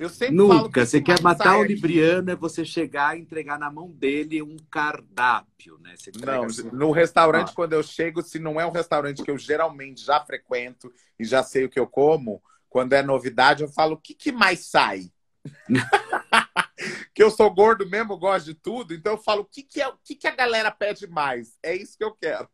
Eu 0.00 0.08
sempre 0.08 0.34
Nunca. 0.34 0.86
você 0.86 0.98
quer 0.98 1.20
matar 1.20 1.58
o 1.58 1.62
libriano 1.62 2.30
é 2.30 2.34
você 2.34 2.64
chegar 2.64 3.18
e 3.18 3.20
entregar 3.20 3.58
na 3.58 3.70
mão 3.70 3.90
dele 3.90 4.40
um 4.40 4.56
cardápio, 4.70 5.78
né? 5.78 5.94
não, 6.24 6.44
assim, 6.44 6.70
no 6.72 6.90
restaurante, 6.90 7.50
ah. 7.50 7.54
quando 7.54 7.74
eu 7.74 7.82
chego, 7.82 8.22
se 8.22 8.38
não 8.38 8.58
é 8.58 8.64
um 8.64 8.70
restaurante 8.70 9.22
que 9.22 9.30
eu 9.30 9.36
geralmente 9.36 10.02
já 10.02 10.18
frequento 10.18 10.90
e 11.18 11.24
já 11.26 11.42
sei 11.42 11.66
o 11.66 11.68
que 11.68 11.78
eu 11.78 11.86
como, 11.86 12.42
quando 12.66 12.94
é 12.94 13.02
novidade, 13.02 13.62
eu 13.62 13.68
falo, 13.68 13.92
o 13.92 13.98
que, 13.98 14.14
que 14.14 14.32
mais 14.32 14.70
sai? 14.70 15.12
que 17.14 17.22
eu 17.22 17.30
sou 17.30 17.52
gordo 17.52 17.86
mesmo, 17.86 18.16
gosto 18.16 18.46
de 18.46 18.54
tudo, 18.54 18.94
então 18.94 19.12
eu 19.12 19.18
falo, 19.18 19.42
o 19.42 19.44
que, 19.44 19.62
que, 19.62 19.82
é, 19.82 19.88
o 19.88 19.98
que, 20.02 20.14
que 20.14 20.26
a 20.26 20.34
galera 20.34 20.70
pede 20.70 21.06
mais? 21.06 21.58
É 21.62 21.76
isso 21.76 21.98
que 21.98 22.04
eu 22.04 22.14
quero. 22.14 22.48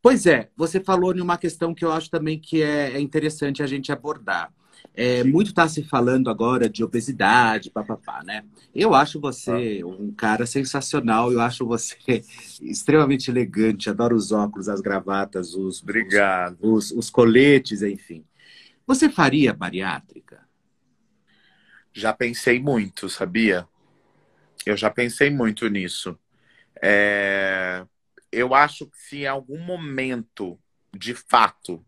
Pois 0.00 0.24
é, 0.24 0.48
você 0.56 0.80
falou 0.80 1.14
em 1.14 1.20
uma 1.20 1.36
questão 1.36 1.74
que 1.74 1.84
eu 1.84 1.92
acho 1.92 2.08
também 2.08 2.40
que 2.40 2.62
é, 2.62 2.92
é 2.92 3.00
interessante 3.00 3.62
a 3.62 3.66
gente 3.66 3.92
abordar. 3.92 4.50
É, 4.94 5.22
muito 5.22 5.48
está 5.48 5.68
se 5.68 5.82
falando 5.82 6.30
agora 6.30 6.70
de 6.70 6.82
obesidade, 6.82 7.70
papapá, 7.70 8.22
né? 8.24 8.44
Eu 8.74 8.94
acho 8.94 9.20
você 9.20 9.80
ah. 9.82 9.86
um 9.86 10.10
cara 10.12 10.46
sensacional, 10.46 11.30
eu 11.32 11.40
acho 11.40 11.66
você 11.66 12.22
extremamente 12.62 13.30
elegante, 13.30 13.90
adoro 13.90 14.16
os 14.16 14.32
óculos, 14.32 14.68
as 14.68 14.80
gravatas, 14.80 15.54
os, 15.54 15.82
Obrigado. 15.82 16.56
os, 16.62 16.90
os, 16.90 16.98
os 16.98 17.10
coletes, 17.10 17.82
enfim. 17.82 18.24
Você 18.86 19.10
faria 19.10 19.52
bariátrica? 19.52 20.46
Já 21.92 22.12
pensei 22.12 22.60
muito, 22.60 23.08
sabia? 23.08 23.68
Eu 24.66 24.76
já 24.76 24.90
pensei 24.90 25.30
muito 25.30 25.68
nisso. 25.68 26.18
É... 26.82 27.86
Eu 28.32 28.54
acho 28.54 28.86
que 28.86 28.98
se 28.98 29.18
em 29.18 29.26
algum 29.26 29.58
momento, 29.58 30.58
de 30.94 31.14
fato, 31.14 31.84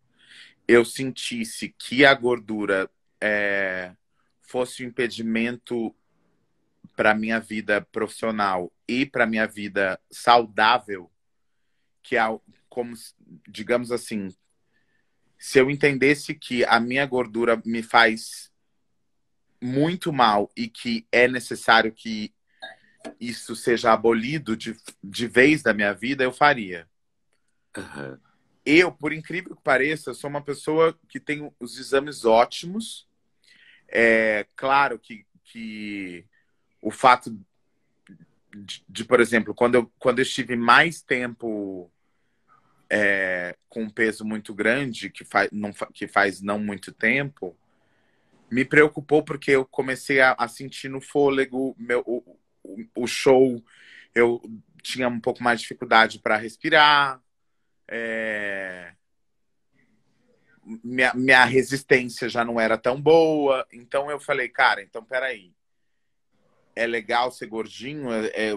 eu 0.68 0.84
sentisse 0.84 1.74
que 1.78 2.04
a 2.04 2.12
gordura 2.12 2.90
é, 3.18 3.96
fosse 4.42 4.84
um 4.84 4.88
impedimento 4.88 5.96
para 6.94 7.14
minha 7.14 7.40
vida 7.40 7.80
profissional 7.80 8.70
e 8.86 9.06
para 9.06 9.26
minha 9.26 9.46
vida 9.46 9.98
saudável, 10.10 11.10
que 12.02 12.16
é 12.16 12.22
como, 12.68 12.94
digamos 13.48 13.90
assim, 13.90 14.28
se 15.38 15.58
eu 15.58 15.70
entendesse 15.70 16.34
que 16.34 16.64
a 16.64 16.78
minha 16.78 17.06
gordura 17.06 17.60
me 17.64 17.82
faz 17.82 18.52
muito 19.62 20.12
mal 20.12 20.50
e 20.56 20.68
que 20.68 21.06
é 21.10 21.26
necessário 21.26 21.92
que 21.92 22.34
isso 23.18 23.56
seja 23.56 23.92
abolido 23.92 24.56
de, 24.56 24.76
de 25.02 25.26
vez 25.26 25.62
da 25.62 25.72
minha 25.72 25.94
vida, 25.94 26.24
eu 26.24 26.32
faria. 26.32 26.88
Uhum. 27.76 28.27
Eu, 28.70 28.92
por 28.92 29.14
incrível 29.14 29.56
que 29.56 29.62
pareça, 29.62 30.12
sou 30.12 30.28
uma 30.28 30.42
pessoa 30.42 30.94
que 31.08 31.18
tem 31.18 31.50
os 31.58 31.78
exames 31.78 32.26
ótimos. 32.26 33.08
É 33.88 34.46
claro 34.54 34.98
que, 34.98 35.24
que 35.42 36.26
o 36.82 36.90
fato 36.90 37.34
de, 38.54 38.84
de, 38.86 39.04
por 39.06 39.20
exemplo, 39.20 39.54
quando 39.54 39.76
eu, 39.76 39.90
quando 39.98 40.18
eu 40.18 40.22
estive 40.22 40.54
mais 40.54 41.00
tempo 41.00 41.90
é, 42.90 43.56
com 43.70 43.84
um 43.84 43.90
peso 43.90 44.22
muito 44.22 44.52
grande, 44.52 45.08
que 45.08 45.24
faz, 45.24 45.48
não, 45.50 45.72
que 45.72 46.06
faz 46.06 46.42
não 46.42 46.58
muito 46.58 46.92
tempo, 46.92 47.56
me 48.50 48.66
preocupou 48.66 49.22
porque 49.22 49.52
eu 49.52 49.64
comecei 49.64 50.20
a, 50.20 50.36
a 50.38 50.46
sentir 50.46 50.90
no 50.90 51.00
fôlego 51.00 51.74
meu, 51.78 52.02
o, 52.06 52.38
o, 52.62 52.84
o 52.96 53.06
show, 53.06 53.64
eu 54.14 54.42
tinha 54.82 55.08
um 55.08 55.20
pouco 55.20 55.42
mais 55.42 55.58
de 55.58 55.62
dificuldade 55.62 56.18
para 56.18 56.36
respirar, 56.36 57.18
é... 57.88 58.92
Minha, 60.84 61.14
minha 61.14 61.44
resistência 61.46 62.28
já 62.28 62.44
não 62.44 62.60
era 62.60 62.76
tão 62.76 63.00
boa. 63.00 63.66
Então 63.72 64.10
eu 64.10 64.20
falei, 64.20 64.48
cara, 64.48 64.82
então 64.82 65.02
peraí. 65.02 65.54
É 66.76 66.86
legal 66.86 67.32
ser 67.32 67.46
gordinho, 67.46 68.12
é, 68.12 68.28
é, 68.28 68.56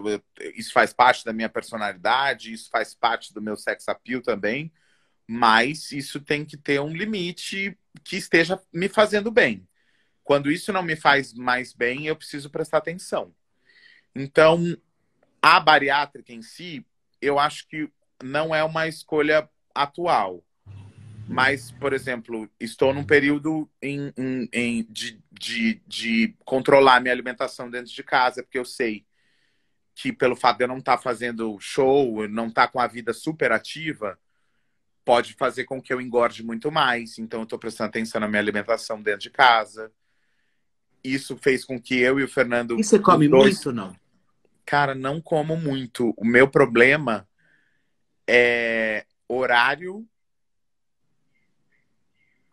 isso 0.53 0.71
faz 0.71 0.93
parte 0.93 1.25
da 1.25 1.33
minha 1.33 1.49
personalidade, 1.49 2.53
isso 2.53 2.69
faz 2.69 2.93
parte 2.93 3.33
do 3.33 3.41
meu 3.41 3.57
sex 3.57 3.87
appeal 3.87 4.21
também, 4.21 4.71
mas 5.25 5.91
isso 5.91 6.21
tem 6.21 6.45
que 6.45 6.55
ter 6.55 6.79
um 6.79 6.93
limite 6.93 7.75
que 8.03 8.17
esteja 8.17 8.61
me 8.71 8.87
fazendo 8.87 9.31
bem. 9.31 9.67
Quando 10.23 10.51
isso 10.51 10.71
não 10.71 10.83
me 10.83 10.95
faz 10.95 11.33
mais 11.33 11.73
bem, 11.73 12.05
eu 12.05 12.15
preciso 12.15 12.47
prestar 12.51 12.77
atenção. 12.77 13.33
Então, 14.13 14.77
a 15.41 15.59
bariátrica 15.59 16.31
em 16.31 16.43
si, 16.43 16.85
eu 17.19 17.39
acho 17.39 17.67
que 17.67 17.89
não 18.23 18.53
é 18.53 18.63
uma 18.63 18.87
escolha 18.87 19.49
atual. 19.73 20.43
Mas, 21.27 21.71
por 21.71 21.93
exemplo, 21.93 22.49
estou 22.59 22.93
num 22.93 23.05
período 23.05 23.69
em, 23.81 24.11
em, 24.17 24.49
em 24.51 24.87
de, 24.89 25.17
de, 25.31 25.81
de 25.87 26.35
controlar 26.43 26.99
minha 26.99 27.13
alimentação 27.13 27.69
dentro 27.69 27.91
de 27.91 28.03
casa, 28.03 28.43
porque 28.43 28.59
eu 28.59 28.65
sei 28.65 29.05
que 29.95 30.11
pelo 30.11 30.35
fato 30.35 30.57
de 30.57 30.63
eu 30.65 30.67
não 30.67 30.79
estar 30.79 30.97
tá 30.97 31.01
fazendo 31.01 31.57
show, 31.59 32.27
não 32.27 32.47
estar 32.47 32.67
tá 32.67 32.71
com 32.71 32.79
a 32.79 32.87
vida 32.87 33.13
super 33.13 33.51
ativa, 33.51 34.19
pode 35.05 35.33
fazer 35.33 35.63
com 35.63 35.81
que 35.81 35.93
eu 35.93 36.01
engorde 36.01 36.43
muito 36.43 36.71
mais. 36.71 37.17
Então, 37.17 37.41
eu 37.41 37.43
estou 37.43 37.59
prestando 37.59 37.89
atenção 37.89 38.19
na 38.19 38.27
minha 38.27 38.41
alimentação 38.41 39.01
dentro 39.01 39.21
de 39.21 39.29
casa. 39.29 39.91
Isso 41.03 41.37
fez 41.37 41.63
com 41.63 41.79
que 41.79 41.97
eu 41.97 42.19
e 42.19 42.23
o 42.23 42.27
Fernando. 42.27 42.79
E 42.79 42.83
você 42.83 42.99
come 42.99 43.27
dois... 43.27 43.55
muito, 43.55 43.71
não? 43.71 43.95
Cara, 44.65 44.93
não 44.93 45.21
como 45.21 45.55
muito. 45.55 46.13
O 46.17 46.25
meu 46.25 46.47
problema 46.47 47.27
é 48.27 49.05
horário. 49.27 50.07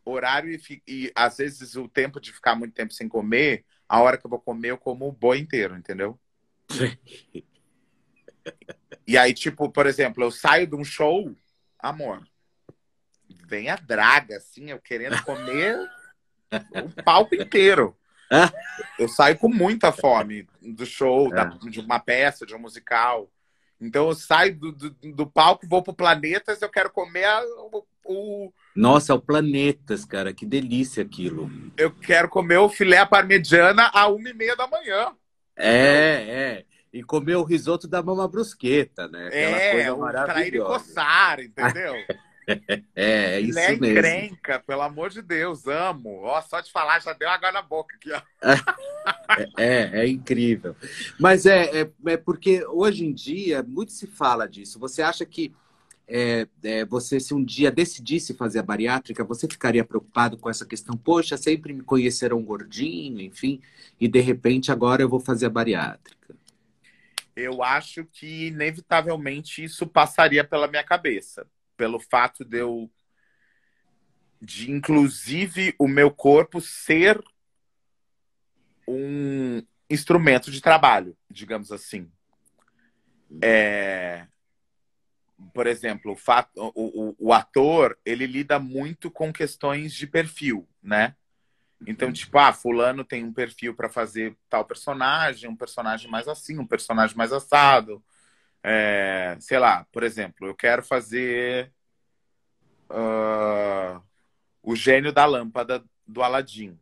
Horário 0.05 0.51
e, 0.51 0.83
e 0.87 1.13
às 1.15 1.37
vezes 1.37 1.77
o 1.77 1.89
tempo 1.89 2.21
de 2.21 2.33
ficar 2.33 2.55
muito 2.55 2.75
tempo 2.75 2.93
sem 2.93 3.09
comer, 3.09 3.65
a 3.89 4.01
hora 4.01 4.17
que 4.17 4.27
eu 4.27 4.31
vou 4.31 4.41
comer, 4.41 4.71
eu 4.71 4.79
como 4.79 5.09
o 5.09 5.13
boi 5.13 5.39
inteiro, 5.39 5.77
entendeu? 5.77 6.19
e 9.07 9.17
aí, 9.17 9.33
tipo, 9.35 9.71
por 9.71 9.87
exemplo, 9.87 10.23
eu 10.23 10.31
saio 10.31 10.67
de 10.67 10.75
um 10.77 10.85
show, 10.85 11.35
amor, 11.79 12.27
vem 13.47 13.69
a 13.69 13.77
draga, 13.77 14.37
assim, 14.37 14.71
eu 14.71 14.81
querendo 14.81 15.23
comer 15.25 15.79
o 16.85 17.03
palco 17.03 17.35
inteiro. 17.35 17.97
Eu 18.99 19.09
saio 19.09 19.39
com 19.39 19.49
muita 19.49 19.91
fome 19.91 20.47
do 20.61 20.85
show, 20.85 21.31
da, 21.31 21.45
é. 21.45 21.71
de 21.71 21.81
uma 21.81 21.99
peça, 21.99 22.45
de 22.45 22.55
um 22.55 22.59
musical. 22.59 23.31
Então 23.81 24.09
eu 24.09 24.15
saio 24.15 24.57
do, 24.57 24.73
do, 24.73 24.91
do 24.91 25.27
palco, 25.27 25.67
vou 25.69 25.83
pro 25.83 25.95
Planetas, 25.95 26.61
eu 26.61 26.69
quero 26.69 26.91
comer 26.91 27.29
o, 27.73 27.85
o, 28.05 28.53
Nossa, 28.75 29.13
é 29.13 29.15
o 29.15 29.21
Planetas, 29.21 30.05
cara, 30.05 30.33
que 30.33 30.45
delícia 30.45 31.03
aquilo. 31.03 31.51
Eu 31.77 31.91
quero 31.91 32.29
comer 32.29 32.59
o 32.59 32.69
filé 32.69 33.05
parmegiana 33.07 33.91
a 33.95 34.09
uma 34.09 34.29
e 34.29 34.35
meia 34.35 34.57
da 34.57 34.67
manhã. 34.67 35.13
É, 35.57 35.75
é. 36.29 36.65
E 36.93 37.03
comer 37.03 37.37
o 37.37 37.45
risoto 37.45 37.87
da 37.87 38.03
mama 38.03 38.27
brusqueta, 38.27 39.07
né? 39.09 39.27
Aquela 39.27 39.57
é, 39.59 39.73
coisa 39.73 39.97
maravilhosa. 39.97 40.75
E 40.75 40.79
coçar, 40.79 41.41
entendeu? 41.41 41.95
É, 42.49 43.37
é 43.37 43.41
isso 43.41 43.59
é 43.59 43.77
mesmo. 43.77 43.87
encrenca, 43.87 44.59
pelo 44.61 44.83
amor 44.83 45.11
de 45.11 45.21
Deus, 45.21 45.67
amo. 45.67 46.23
Ó, 46.23 46.41
só 46.41 46.61
de 46.61 46.73
falar 46.73 47.01
já 47.01 47.13
deu 47.13 47.29
água 47.29 47.53
na 47.53 47.63
boca 47.63 47.95
aqui, 47.97 48.11
ó. 48.13 48.23
É, 49.57 50.03
é 50.03 50.09
incrível. 50.09 50.75
Mas 51.19 51.47
é, 51.47 51.83
é, 51.83 51.91
é, 52.07 52.17
porque 52.17 52.65
hoje 52.67 53.05
em 53.05 53.13
dia 53.13 53.63
muito 53.63 53.93
se 53.93 54.07
fala 54.07 54.49
disso. 54.49 54.79
Você 54.79 55.03
acha 55.03 55.25
que 55.25 55.53
é, 56.07 56.47
é, 56.63 56.85
você, 56.85 57.21
se 57.21 57.35
um 57.35 57.45
dia 57.45 57.71
decidisse 57.71 58.35
fazer 58.35 58.59
a 58.59 58.63
bariátrica, 58.63 59.25
você 59.25 59.47
ficaria 59.47 59.85
preocupado 59.85 60.39
com 60.39 60.49
essa 60.49 60.65
questão? 60.65 60.97
Poxa, 60.97 61.37
sempre 61.37 61.73
me 61.73 61.83
conheceram 61.83 62.43
gordinho, 62.43 63.21
enfim, 63.21 63.61
e 64.01 64.09
de 64.09 64.21
repente 64.21 64.73
agora 64.73 65.03
eu 65.03 65.09
vou 65.09 65.21
fazer 65.21 65.47
a 65.47 65.51
bariátrica. 65.51 66.35
Eu 67.37 67.63
acho 67.63 68.05
que 68.05 68.49
inevitavelmente 68.49 69.63
isso 69.63 69.87
passaria 69.87 70.43
pela 70.43 70.67
minha 70.67 70.83
cabeça 70.83 71.47
pelo 71.79 72.01
fato 72.01 72.45
de 72.45 72.59
eu 72.59 72.91
de 74.41 74.71
inclusive 74.71 75.75
o 75.79 75.89
meu 75.89 76.11
corpo 76.11 76.61
ser 76.61 77.23
um 78.87 79.63
instrumento 79.89 80.51
de 80.51 80.61
trabalho, 80.61 81.17
digamos 81.31 81.73
assim. 81.73 82.11
É, 83.43 84.27
por 85.53 85.67
exemplo, 85.67 86.13
o, 86.13 86.17
fato, 86.17 86.51
o, 86.57 87.09
o, 87.11 87.17
o, 87.19 87.33
ator 87.33 87.99
ele 88.05 88.27
lida 88.27 88.59
muito 88.59 89.11
com 89.11 89.33
questões 89.33 89.93
de 89.93 90.07
perfil, 90.07 90.69
né? 90.83 91.15
Então, 91.87 92.13
tipo, 92.13 92.37
ah, 92.39 92.53
fulano 92.53 93.05
tem 93.05 93.25
um 93.25 93.33
perfil 93.33 93.75
para 93.75 93.89
fazer 93.89 94.37
tal 94.49 94.65
personagem, 94.65 95.49
um 95.49 95.57
personagem 95.57 96.11
mais 96.11 96.27
assim, 96.27 96.59
um 96.59 96.67
personagem 96.67 97.17
mais 97.17 97.33
assado. 97.33 98.03
É, 98.63 99.37
sei 99.41 99.59
lá, 99.59 99.87
por 99.93 100.03
exemplo, 100.03 100.47
eu 100.47 100.55
quero 100.55 100.83
fazer 100.83 101.73
uh, 102.91 104.03
o 104.63 104.75
gênio 104.75 105.13
da 105.13 105.25
lâmpada 105.25 105.85
do 106.07 106.23
Aladim. 106.23 106.79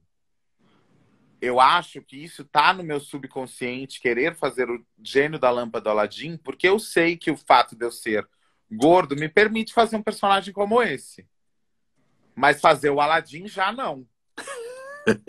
Eu 1.41 1.61
acho 1.61 2.01
que 2.01 2.17
isso 2.17 2.45
tá 2.45 2.73
no 2.73 2.83
meu 2.83 2.99
subconsciente, 2.99 4.01
querer 4.01 4.35
fazer 4.35 4.71
o 4.71 4.85
gênio 5.03 5.39
da 5.39 5.51
lâmpada 5.51 5.85
do 5.85 5.91
Aladim, 5.91 6.37
porque 6.39 6.67
eu 6.67 6.79
sei 6.79 7.17
que 7.17 7.31
o 7.31 7.37
fato 7.37 7.77
de 7.77 7.85
eu 7.85 7.93
ser 7.93 8.27
gordo 8.71 9.15
me 9.15 9.29
permite 9.29 9.73
fazer 9.73 9.97
um 9.97 10.03
personagem 10.03 10.53
como 10.53 10.83
esse. 10.83 11.29
Mas 12.35 12.61
fazer 12.61 12.91
o 12.91 13.01
Aladim 13.01 13.47
já 13.47 13.71
não. 13.71 14.07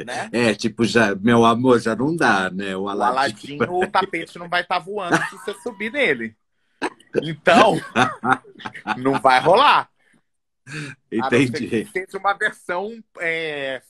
Né? 0.06 0.30
É, 0.32 0.56
tipo, 0.56 0.86
já, 0.86 1.14
meu 1.16 1.46
amor, 1.46 1.80
já 1.80 1.96
não 1.96 2.16
dá, 2.16 2.50
né? 2.50 2.76
O 2.76 2.90
Aladim, 2.90 3.58
o, 3.58 3.64
Aladim, 3.64 3.88
o 3.88 3.92
tapete 3.92 4.40
não 4.40 4.50
vai 4.50 4.62
estar 4.62 4.80
tá 4.80 4.84
voando 4.84 5.18
se 5.30 5.38
você 5.38 5.54
subir 5.62 5.92
nele. 5.92 6.36
Então, 7.22 7.76
não 8.98 9.20
vai 9.20 9.40
rolar. 9.40 9.90
Entendi. 11.12 11.88
A 11.88 11.92
seja 11.92 12.18
uma 12.18 12.34
versão, 12.34 13.02
é, 13.20 13.82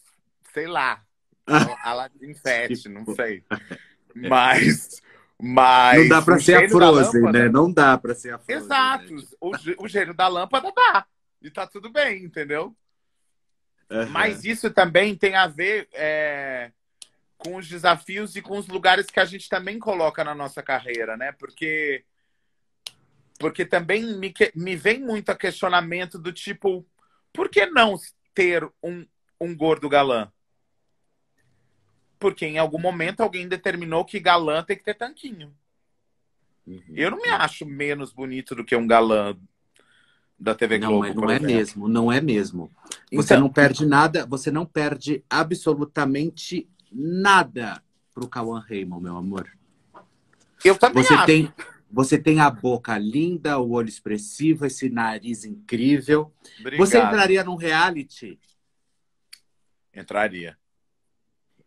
sei 0.53 0.67
lá, 0.67 1.01
Aladdin 1.83 2.33
7, 2.33 2.89
não 2.89 3.05
sei. 3.15 3.43
Mas. 4.15 5.01
Mas 5.39 6.01
não 6.01 6.09
dá 6.09 6.21
para 6.23 6.39
ser 6.39 6.65
a 6.65 6.67
Frozen, 6.69 7.21
lâmpada... 7.21 7.39
né? 7.43 7.49
Não 7.49 7.71
dá 7.71 7.95
para 7.95 8.15
ser 8.15 8.33
a 8.33 8.39
Frozen. 8.39 8.63
Exato. 8.63 9.13
Né? 9.13 9.23
O, 9.39 9.51
o 9.83 9.87
gênio 9.87 10.13
da 10.13 10.27
lâmpada 10.27 10.71
dá. 10.75 11.05
E 11.39 11.51
tá 11.51 11.67
tudo 11.67 11.91
bem, 11.91 12.23
entendeu? 12.23 12.75
Uhum. 13.89 14.09
Mas 14.09 14.43
isso 14.43 14.69
também 14.69 15.15
tem 15.15 15.35
a 15.35 15.47
ver 15.47 15.87
é, 15.93 16.71
com 17.37 17.55
os 17.55 17.67
desafios 17.67 18.35
e 18.35 18.41
com 18.41 18.57
os 18.57 18.67
lugares 18.67 19.07
que 19.07 19.19
a 19.19 19.25
gente 19.25 19.47
também 19.47 19.79
coloca 19.79 20.23
na 20.23 20.35
nossa 20.35 20.61
carreira, 20.61 21.15
né? 21.15 21.31
Porque 21.33 22.03
porque 23.39 23.65
também 23.65 24.03
me, 24.17 24.33
me 24.55 24.75
vem 24.75 24.99
muito 24.99 25.29
a 25.29 25.35
questionamento 25.35 26.17
do 26.17 26.33
tipo, 26.33 26.83
por 27.31 27.49
que 27.49 27.67
não 27.67 27.95
ter 28.33 28.67
um, 28.81 29.05
um 29.39 29.55
gordo 29.55 29.87
galã? 29.87 30.31
Porque 32.19 32.47
em 32.47 32.57
algum 32.57 32.79
momento 32.79 33.21
alguém 33.21 33.47
determinou 33.47 34.03
que 34.03 34.19
galã 34.19 34.63
tem 34.63 34.75
que 34.75 34.83
ter 34.83 34.95
tanquinho. 34.95 35.55
Uhum. 36.65 36.83
Eu 36.89 37.11
não 37.11 37.21
me 37.21 37.29
acho 37.29 37.63
menos 37.63 38.11
bonito 38.11 38.55
do 38.55 38.65
que 38.65 38.75
um 38.75 38.87
galã 38.87 39.37
da 40.39 40.53
TV 40.53 40.79
Globo. 40.79 41.05
Não, 41.07 41.13
não 41.13 41.31
é 41.31 41.39
mesmo, 41.39 41.87
não 41.87 42.11
é 42.11 42.21
mesmo. 42.21 42.71
Você 43.11 43.33
então, 43.33 43.41
não 43.41 43.49
perde 43.49 43.85
nada, 43.85 44.25
você 44.25 44.51
não 44.51 44.65
perde 44.65 45.23
absolutamente 45.29 46.69
nada 46.91 47.81
pro 48.13 48.27
Cauã 48.27 48.59
Raymond, 48.59 49.03
meu 49.03 49.17
amor. 49.17 49.49
Eu 50.63 50.77
também 50.77 51.03
você 51.03 51.13
acho. 51.13 51.25
Tem, 51.25 51.53
você 51.89 52.17
tem 52.17 52.39
a 52.39 52.49
boca 52.49 52.97
linda, 52.97 53.57
o 53.59 53.71
olho 53.71 53.89
expressivo, 53.89 54.65
esse 54.65 54.89
nariz 54.89 55.45
incrível. 55.45 56.31
Obrigado. 56.59 56.85
Você 56.85 56.97
entraria 56.97 57.43
num 57.43 57.55
reality? 57.55 58.39
Entraria. 59.93 60.57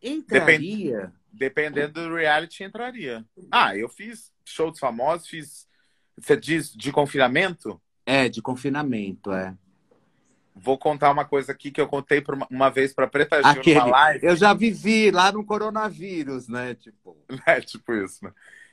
Entraria? 0.03 1.13
dependendo 1.33 2.09
do 2.09 2.15
reality, 2.15 2.65
entraria. 2.65 3.25
Ah, 3.51 3.77
eu 3.77 3.89
fiz 3.89 4.33
show 4.45 4.71
dos 4.71 4.81
famosos, 4.81 5.29
fiz. 5.29 5.69
Você 6.19 6.37
diz 6.37 6.73
de 6.73 6.93
confinamento? 6.93 7.81
É, 8.11 8.29
de 8.29 8.43
confinamento, 8.43 9.33
é. 9.33 9.55
Vou 10.53 10.77
contar 10.77 11.13
uma 11.13 11.25
coisa 11.25 11.53
aqui 11.53 11.71
que 11.71 11.81
eu 11.81 11.87
contei 11.87 12.23
uma, 12.29 12.47
uma 12.51 12.69
vez 12.69 12.93
para 12.93 13.07
Preta 13.07 13.41
Gil 13.41 13.61
Aquele, 13.61 13.79
numa 13.79 13.91
live. 13.91 14.27
Eu 14.27 14.35
já 14.35 14.53
vivi 14.53 15.13
lá 15.13 15.31
no 15.31 15.45
coronavírus, 15.45 16.49
né? 16.49 16.75
Tipo, 16.75 17.17
é 17.47 17.61
tipo 17.61 17.95
isso. 17.95 18.25
Né? 18.25 18.33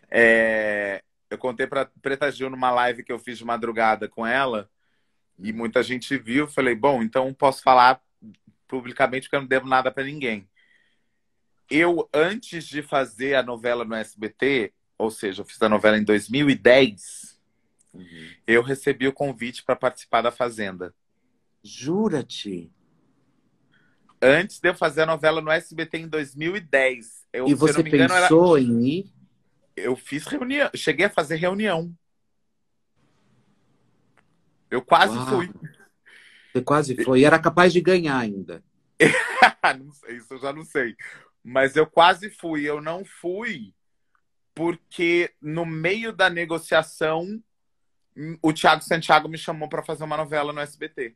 É, 0.09 1.03
eu 1.29 1.38
contei 1.38 1.67
para 1.67 1.85
Preta 2.01 2.31
Gil 2.31 2.49
numa 2.49 2.71
live 2.71 3.03
que 3.03 3.11
eu 3.11 3.19
fiz 3.19 3.38
de 3.38 3.45
madrugada 3.45 4.09
com 4.09 4.25
ela 4.25 4.67
e 5.38 5.53
muita 5.53 5.83
gente 5.83 6.17
viu. 6.17 6.47
Falei, 6.47 6.73
bom, 6.73 7.03
então 7.03 7.31
posso 7.31 7.61
falar 7.61 8.01
publicamente 8.67 9.27
porque 9.27 9.35
eu 9.35 9.41
não 9.41 9.47
devo 9.47 9.67
nada 9.67 9.91
para 9.91 10.03
ninguém. 10.03 10.49
Eu, 11.69 12.09
antes 12.11 12.65
de 12.65 12.81
fazer 12.81 13.35
a 13.35 13.43
novela 13.43 13.85
no 13.85 13.93
SBT, 13.93 14.73
ou 14.97 15.11
seja, 15.11 15.43
eu 15.43 15.45
fiz 15.45 15.61
a 15.61 15.69
novela 15.69 15.95
em 15.95 16.03
2010, 16.03 17.36
uhum. 17.97 18.29
eu 18.45 18.61
recebi 18.61 19.07
o 19.07 19.13
convite 19.13 19.63
para 19.63 19.75
participar 19.75 20.21
da 20.21 20.31
Fazenda. 20.31 20.93
Jura-te? 21.63 22.71
Antes 24.21 24.59
de 24.59 24.69
eu 24.69 24.75
fazer 24.75 25.01
a 25.01 25.05
novela 25.05 25.41
no 25.41 25.51
SBT 25.51 25.99
em 25.99 26.07
2010. 26.07 27.27
Eu, 27.33 27.47
e 27.47 27.53
você 27.53 27.81
engano, 27.81 28.09
pensou 28.09 28.57
era... 28.57 28.65
em 28.65 28.87
ir? 28.87 29.17
eu 29.77 29.95
fiz 29.95 30.25
reunião, 30.25 30.69
cheguei 30.75 31.05
a 31.05 31.09
fazer 31.09 31.35
reunião. 31.35 31.95
Eu 34.69 34.81
quase 34.81 35.15
Uau. 35.15 35.27
fui. 35.27 35.51
Você 36.51 36.61
quase 36.61 37.03
foi. 37.03 37.21
E 37.21 37.25
era 37.25 37.39
capaz 37.39 37.71
de 37.71 37.79
ganhar 37.79 38.17
ainda. 38.17 38.63
não 39.79 39.91
sei, 39.91 40.17
isso 40.17 40.33
eu 40.33 40.39
já 40.39 40.51
não 40.51 40.65
sei. 40.65 40.95
Mas 41.43 41.75
eu 41.75 41.85
quase 41.85 42.29
fui. 42.29 42.63
Eu 42.63 42.81
não 42.81 43.05
fui 43.05 43.73
porque 44.53 45.31
no 45.39 45.65
meio 45.65 46.11
da 46.11 46.29
negociação 46.29 47.41
o 48.41 48.51
Thiago 48.51 48.84
Santiago 48.84 49.30
me 49.30 49.38
chamou 49.38 49.70
para 49.70 49.84
fazer 49.84 50.03
uma 50.03 50.18
novela 50.18 50.51
no 50.51 50.59
SBT. 50.61 51.15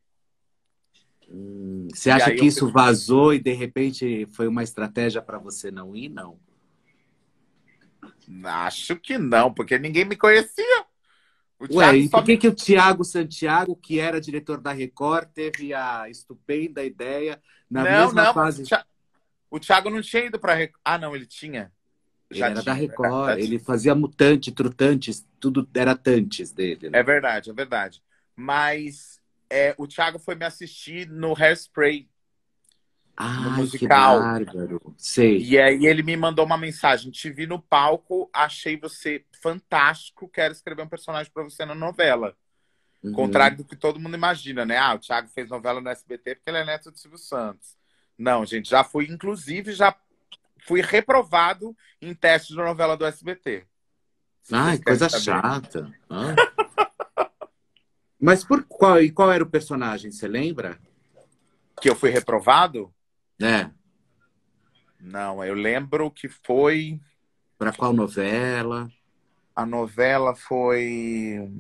Hum, 1.30 1.88
você 1.92 2.12
acha 2.12 2.32
que 2.32 2.46
isso 2.46 2.70
vazou 2.70 3.34
e 3.34 3.40
de 3.40 3.54
repente 3.54 4.28
foi 4.32 4.48
uma 4.48 4.64
estratégia 4.64 5.22
para 5.22 5.40
você 5.40 5.72
não 5.72 5.96
ir? 5.96 6.10
Não. 6.10 6.40
Acho 8.44 8.96
que 8.96 9.18
não, 9.18 9.54
porque 9.54 9.80
ninguém 9.80 10.06
me 10.06 10.16
conhecia. 10.16 10.86
Ué, 11.70 11.98
e 11.98 12.10
por 12.10 12.24
que, 12.24 12.32
me... 12.32 12.38
que 12.38 12.48
o 12.48 12.56
Tiago 12.56 13.04
Santiago, 13.04 13.76
que 13.76 14.00
era 14.00 14.22
diretor 14.22 14.60
da 14.60 14.72
Record, 14.72 15.30
teve 15.30 15.74
a 15.74 16.10
estupenda 16.10 16.84
ideia 16.84 17.42
na 17.70 17.84
não, 17.84 17.92
mesma 18.06 18.24
não, 18.26 18.34
fase? 18.34 18.64
O 19.50 19.60
Thiago 19.60 19.90
não 19.90 20.02
tinha 20.02 20.26
ido 20.26 20.40
para 20.40 20.56
Record. 20.56 20.82
Ah, 20.84 20.98
não, 20.98 21.16
ele 21.16 21.26
tinha. 21.26 21.72
Já 22.32 22.48
ele 22.48 22.54
era 22.54 22.64
tinha, 22.64 22.64
da 22.64 22.74
Record, 22.74 23.30
era, 23.32 23.40
ele 23.40 23.60
fazia 23.60 23.94
mutante, 23.94 24.52
trutantes, 24.52 25.28
tudo 25.40 25.68
era 25.74 25.96
tantes 25.96 26.52
dele. 26.52 26.90
Né? 26.90 27.00
É 27.00 27.04
verdade, 27.04 27.50
é 27.50 27.54
verdade. 27.54 28.02
Mas 28.36 29.22
é, 29.50 29.76
o 29.78 29.86
Thiago 29.86 30.18
foi 30.18 30.36
me 30.36 30.46
assistir 30.46 31.08
no 31.10 31.34
Hairspray. 31.38 32.10
Ah, 33.18 33.42
no 33.42 33.52
musical. 33.52 34.18
que 34.18 34.24
bárbaro. 34.24 34.96
Sei. 34.98 35.38
E 35.44 35.60
aí 35.60 35.86
ele 35.86 36.02
me 36.02 36.16
mandou 36.16 36.46
uma 36.46 36.58
mensagem: 36.58 37.12
te 37.12 37.30
vi 37.30 37.46
no 37.46 37.62
palco, 37.62 38.30
achei 38.34 38.78
você 38.78 39.26
fantástico, 39.42 40.30
quero 40.30 40.54
escrever 40.54 40.82
um 40.82 40.88
personagem 40.88 41.32
para 41.32 41.44
você 41.44 41.66
na 41.66 41.76
novela. 41.76 42.36
Uhum. 43.04 43.12
Contrário 43.12 43.58
do 43.58 43.66
que 43.66 43.76
todo 43.76 44.00
mundo 44.00 44.16
imagina, 44.16 44.66
né? 44.66 44.78
Ah, 44.78 44.94
o 44.94 45.00
Thiago 45.00 45.28
fez 45.28 45.50
novela 45.50 45.82
no 45.82 45.90
SBT 45.90 46.36
porque 46.36 46.50
ele 46.50 46.60
é 46.60 46.66
neto 46.66 46.90
do 46.90 46.98
Silvio 46.98 47.18
Santos. 47.18 47.76
Não, 48.18 48.46
gente, 48.46 48.70
já 48.70 48.84
fui, 48.84 49.08
inclusive, 49.10 49.74
já 49.74 49.96
fui 50.62 50.82
reprovado 50.82 51.76
em 52.02 52.14
testes 52.14 52.56
de 52.56 52.62
novela 52.62 52.96
do 52.96 53.06
SBT. 53.06 53.66
Ai, 54.52 54.78
coisa 54.80 55.10
chata. 55.10 55.92
Ah. 56.10 56.36
Mas 58.20 58.44
por 58.44 58.64
qual, 58.64 59.02
e 59.02 59.12
qual 59.12 59.32
era 59.32 59.44
o 59.44 59.50
personagem, 59.50 60.12
você 60.12 60.28
lembra? 60.28 60.80
Que 61.82 61.90
eu 61.90 61.96
fui 61.96 62.12
reprovado? 62.12 62.94
É. 63.42 63.70
Não, 65.00 65.44
eu 65.44 65.56
lembro 65.56 66.12
que 66.12 66.28
foi. 66.28 67.00
Para 67.58 67.74
qual 67.74 67.92
novela? 67.92 68.92
A 69.56 69.66
novela 69.66 70.36
foi. 70.36 71.52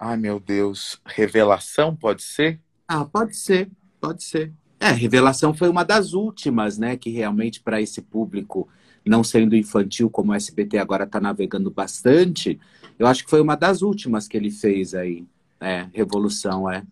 Ai, 0.00 0.16
meu 0.16 0.40
Deus. 0.40 1.00
Revelação, 1.04 1.94
pode 1.94 2.22
ser? 2.22 2.63
Ah, 2.86 3.04
pode 3.04 3.36
ser, 3.36 3.70
pode 4.00 4.22
ser. 4.22 4.52
É, 4.78 4.90
Revelação 4.90 5.54
foi 5.54 5.68
uma 5.68 5.84
das 5.84 6.12
últimas, 6.12 6.76
né? 6.76 6.96
Que 6.96 7.10
realmente, 7.10 7.60
para 7.60 7.80
esse 7.80 8.02
público, 8.02 8.68
não 9.04 9.24
sendo 9.24 9.56
infantil, 9.56 10.10
como 10.10 10.32
o 10.32 10.34
SBT 10.34 10.78
agora 10.78 11.04
está 11.04 11.20
navegando 11.20 11.70
bastante, 11.70 12.60
eu 12.98 13.06
acho 13.06 13.24
que 13.24 13.30
foi 13.30 13.40
uma 13.40 13.56
das 13.56 13.82
últimas 13.82 14.28
que 14.28 14.36
ele 14.36 14.50
fez 14.50 14.94
aí. 14.94 15.26
É, 15.60 15.88
Revolução, 15.92 16.70
é. 16.70 16.84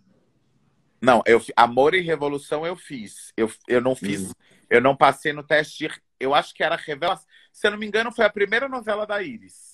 Não, 1.01 1.23
eu, 1.27 1.43
Amor 1.57 1.95
e 1.95 2.01
Revolução 2.01 2.67
eu 2.67 2.77
fiz. 2.77 3.33
Eu, 3.37 3.51
eu 3.69 3.81
não 3.81 3.95
fiz, 3.95 4.31
hum. 4.31 4.33
eu 4.71 4.81
não 4.81 4.97
passei 4.97 5.33
no 5.33 5.43
teste. 5.43 5.89
De, 5.89 5.95
eu 6.19 6.35
acho 6.35 6.55
que 6.55 6.63
era 6.63 6.77
Revelação. 6.77 7.27
Se 7.53 7.67
eu 7.67 7.73
não 7.73 7.79
me 7.79 7.87
engano, 7.87 8.13
foi 8.13 8.25
a 8.25 8.31
primeira 8.31 8.69
novela 8.69 9.07
da 9.07 9.23
Iris. 9.23 9.72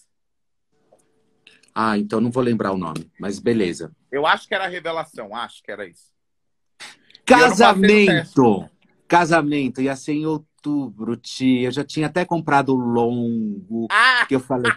Ah, 1.74 1.96
então 1.96 2.20
não 2.20 2.30
vou 2.30 2.42
lembrar 2.42 2.72
o 2.72 2.78
nome, 2.78 3.10
mas 3.18 3.38
beleza. 3.38 3.92
Eu 4.10 4.26
acho 4.26 4.48
que 4.48 4.54
era 4.54 4.66
Revelação, 4.66 5.34
acho 5.34 5.62
que 5.62 5.70
era 5.70 5.86
isso. 5.86 6.12
Casamento! 7.24 8.68
Casamento, 9.06 9.80
ia 9.80 9.94
ser 9.96 10.12
em 10.12 10.26
outubro, 10.26 11.16
tia. 11.16 11.68
Eu 11.68 11.72
já 11.72 11.84
tinha 11.84 12.06
até 12.06 12.24
comprado 12.24 12.74
o 12.74 12.76
longo. 12.76 13.86
Ah! 13.90 14.26
Que 14.26 14.34
eu 14.34 14.40
falei. 14.40 14.72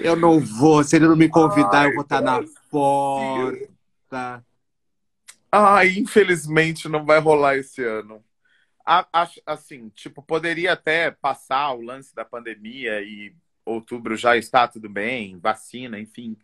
eu 0.00 0.16
não 0.16 0.40
vou, 0.40 0.82
se 0.82 0.96
ele 0.96 1.06
não 1.06 1.16
me 1.16 1.28
convidar, 1.28 1.82
Ai, 1.82 1.88
eu 1.88 1.94
vou 1.94 2.02
estar 2.02 2.22
tá 2.22 2.40
na 2.40 2.44
porta. 2.70 4.44
Ai, 5.50 5.98
infelizmente 5.98 6.88
não 6.88 7.04
vai 7.04 7.20
rolar 7.20 7.56
esse 7.56 7.84
ano. 7.84 8.24
Assim, 9.46 9.88
tipo, 9.90 10.22
poderia 10.22 10.72
até 10.72 11.10
passar 11.10 11.72
o 11.72 11.80
lance 11.80 12.14
da 12.14 12.24
pandemia 12.24 13.00
e 13.00 13.34
outubro 13.64 14.16
já 14.16 14.36
está 14.36 14.68
tudo 14.68 14.88
bem, 14.88 15.38
vacina, 15.38 15.98
enfim. 15.98 16.36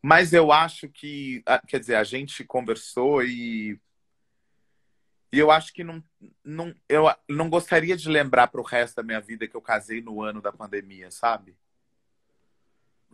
Mas 0.00 0.32
eu 0.32 0.50
acho 0.50 0.88
que, 0.88 1.44
quer 1.68 1.78
dizer, 1.78 1.94
a 1.94 2.04
gente 2.04 2.44
conversou 2.44 3.22
e, 3.22 3.78
e 5.32 5.38
eu 5.38 5.50
acho 5.50 5.72
que 5.72 5.84
não, 5.84 6.02
não, 6.44 6.74
eu 6.88 7.04
não 7.28 7.48
gostaria 7.48 7.96
de 7.96 8.08
lembrar 8.08 8.48
para 8.48 8.60
o 8.60 8.64
resto 8.64 8.96
da 8.96 9.02
minha 9.02 9.20
vida 9.20 9.46
que 9.46 9.56
eu 9.56 9.62
casei 9.62 10.00
no 10.02 10.20
ano 10.22 10.42
da 10.42 10.52
pandemia, 10.52 11.10
sabe? 11.10 11.56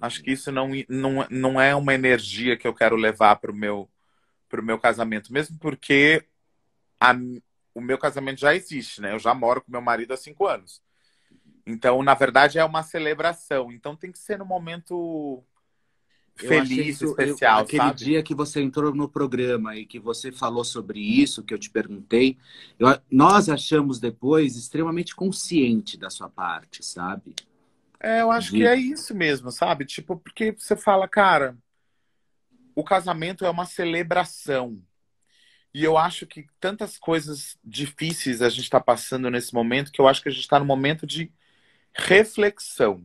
Acho 0.01 0.22
que 0.22 0.30
isso 0.30 0.51
não, 0.53 0.70
não, 0.88 1.26
não 1.28 1.61
é 1.61 1.74
uma 1.74 1.92
energia 1.92 2.57
que 2.57 2.66
eu 2.66 2.74
quero 2.74 2.96
levar 2.96 3.36
para 3.36 3.51
o 3.51 3.55
meu, 3.55 3.88
pro 4.49 4.62
meu 4.62 4.78
casamento, 4.78 5.32
mesmo 5.32 5.59
porque 5.59 6.24
a, 7.01 7.12
o 7.74 7.80
meu 7.80 7.99
casamento 7.99 8.40
já 8.40 8.55
existe, 8.55 9.01
né? 9.01 9.12
Eu 9.12 9.18
já 9.18 9.34
moro 9.34 9.61
com 9.61 9.70
meu 9.70 9.82
marido 9.82 10.14
há 10.14 10.16
cinco 10.16 10.46
anos. 10.46 10.80
Então, 11.69 12.03
na 12.03 12.14
verdade, 12.14 12.59
é 12.59 12.64
uma 12.64 12.83
celebração. 12.83 13.71
Então, 13.71 13.95
tem 13.95 14.11
que 14.11 14.19
ser 14.19 14.39
no 14.39 14.45
momento 14.47 15.45
feliz, 16.35 16.97
isso, 16.97 17.05
especial. 17.05 17.59
Eu, 17.59 17.64
aquele 17.64 17.83
sabe? 17.83 17.99
dia 17.99 18.23
que 18.23 18.35
você 18.35 18.62
entrou 18.62 18.95
no 18.95 19.07
programa 19.07 19.77
e 19.77 19.85
que 19.85 19.99
você 19.99 20.33
falou 20.33 20.64
sobre 20.64 20.99
isso, 20.99 21.43
que 21.43 21.53
eu 21.53 21.59
te 21.59 21.69
perguntei, 21.69 22.39
eu, 22.79 22.89
nós 23.11 23.51
achamos 23.51 24.01
depois 24.01 24.57
extremamente 24.57 25.14
consciente 25.14 25.99
da 25.99 26.09
sua 26.09 26.31
parte, 26.31 26.83
sabe? 26.83 27.35
É, 28.01 28.23
eu 28.23 28.31
acho 28.31 28.53
De... 28.53 28.59
que 28.59 28.66
é 28.66 28.75
isso 28.75 29.14
mesmo, 29.14 29.51
sabe? 29.51 29.85
Tipo, 29.85 30.16
porque 30.16 30.53
você 30.53 30.75
fala, 30.75 31.07
cara, 31.07 31.55
o 32.75 32.83
casamento 32.83 33.45
é 33.45 33.51
uma 33.51 33.66
celebração. 33.66 34.81
E 35.75 35.85
eu 35.85 35.99
acho 35.99 36.27
que 36.27 36.47
tantas 36.59 36.97
coisas 36.97 37.59
difíceis 37.62 38.41
a 38.41 38.49
gente 38.49 38.62
está 38.62 38.81
passando 38.81 39.31
nesse 39.31 39.53
momento 39.53 39.93
que 39.93 40.01
eu 40.01 40.09
acho 40.09 40.23
que 40.23 40.29
a 40.31 40.33
gente 40.33 40.41
está 40.41 40.59
no 40.59 40.64
momento 40.64 41.07
de 41.07 41.31
reflexão. 41.95 43.05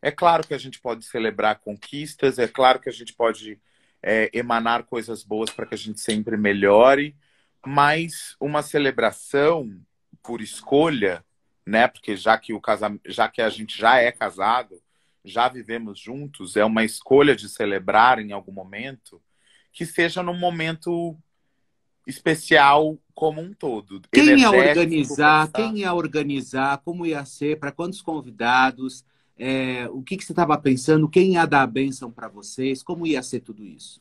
É 0.00 0.10
claro 0.10 0.46
que 0.46 0.54
a 0.54 0.58
gente 0.58 0.80
pode 0.80 1.04
celebrar 1.04 1.58
conquistas, 1.58 2.38
é 2.38 2.46
claro 2.46 2.78
que 2.78 2.88
a 2.88 2.92
gente 2.92 3.12
pode 3.12 3.60
é, 4.02 4.30
emanar 4.32 4.84
coisas 4.84 5.24
boas 5.24 5.50
para 5.50 5.66
que 5.66 5.74
a 5.74 5.78
gente 5.78 6.00
sempre 6.00 6.36
melhore, 6.36 7.16
mas 7.66 8.36
uma 8.40 8.62
celebração 8.62 9.68
por 10.22 10.40
escolha, 10.40 11.24
né? 11.66 11.88
Porque 11.88 12.16
já 12.16 12.38
que 12.38 12.52
o 12.52 12.60
casamento, 12.60 13.10
já 13.10 13.28
que 13.28 13.42
a 13.42 13.48
gente 13.48 13.76
já 13.76 13.98
é 13.98 14.12
casado, 14.12 14.80
já 15.24 15.48
vivemos 15.48 15.98
juntos, 15.98 16.56
é 16.56 16.64
uma 16.64 16.84
escolha 16.84 17.34
de 17.34 17.48
celebrar 17.48 18.18
em 18.18 18.32
algum 18.32 18.52
momento, 18.52 19.20
que 19.72 19.84
seja 19.84 20.22
num 20.22 20.38
momento 20.38 21.18
especial 22.08 22.98
como 23.14 23.42
um 23.42 23.52
todo. 23.52 24.00
Quem 24.10 24.40
ia 24.40 24.50
organizar? 24.50 25.52
Quem 25.52 25.80
ia 25.80 25.92
organizar? 25.92 26.78
Como 26.78 27.04
ia 27.04 27.22
ser? 27.26 27.60
Para 27.60 27.70
quantos 27.70 28.00
convidados? 28.00 29.04
É, 29.36 29.86
o 29.90 30.02
que, 30.02 30.16
que 30.16 30.24
você 30.24 30.32
estava 30.32 30.56
pensando? 30.56 31.08
Quem 31.08 31.34
ia 31.34 31.44
dar 31.44 31.62
a 31.62 31.66
bênção 31.66 32.10
para 32.10 32.26
vocês? 32.26 32.82
Como 32.82 33.06
ia 33.06 33.22
ser 33.22 33.40
tudo 33.40 33.62
isso? 33.62 34.00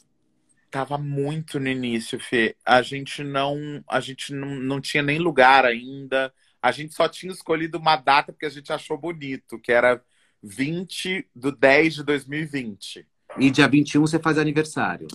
Tava 0.72 0.98
muito 0.98 1.60
no 1.60 1.68
início, 1.68 2.18
Fê. 2.18 2.56
A 2.66 2.82
gente 2.82 3.24
não, 3.24 3.84
a 3.90 4.00
gente 4.00 4.34
não, 4.34 4.56
não 4.56 4.80
tinha 4.80 5.04
nem 5.04 5.20
lugar 5.20 5.66
ainda. 5.66 6.34
A 6.62 6.72
gente 6.72 6.96
só 6.96 7.10
tinha 7.10 7.32
escolhido 7.32 7.78
uma 7.78 7.98
data 7.98 8.32
porque 8.32 8.46
a 8.46 8.50
gente 8.50 8.72
achou 8.72 8.98
bonito, 8.98 9.60
que 9.60 9.72
era 9.72 10.02
20 10.42 11.28
de 11.36 11.52
10 11.52 11.96
de 11.96 12.04
2020. 12.04 13.06
E 13.38 13.52
dia 13.52 13.68
21 13.68 14.02
você 14.02 14.18
faz 14.18 14.38
aniversário. 14.38 15.08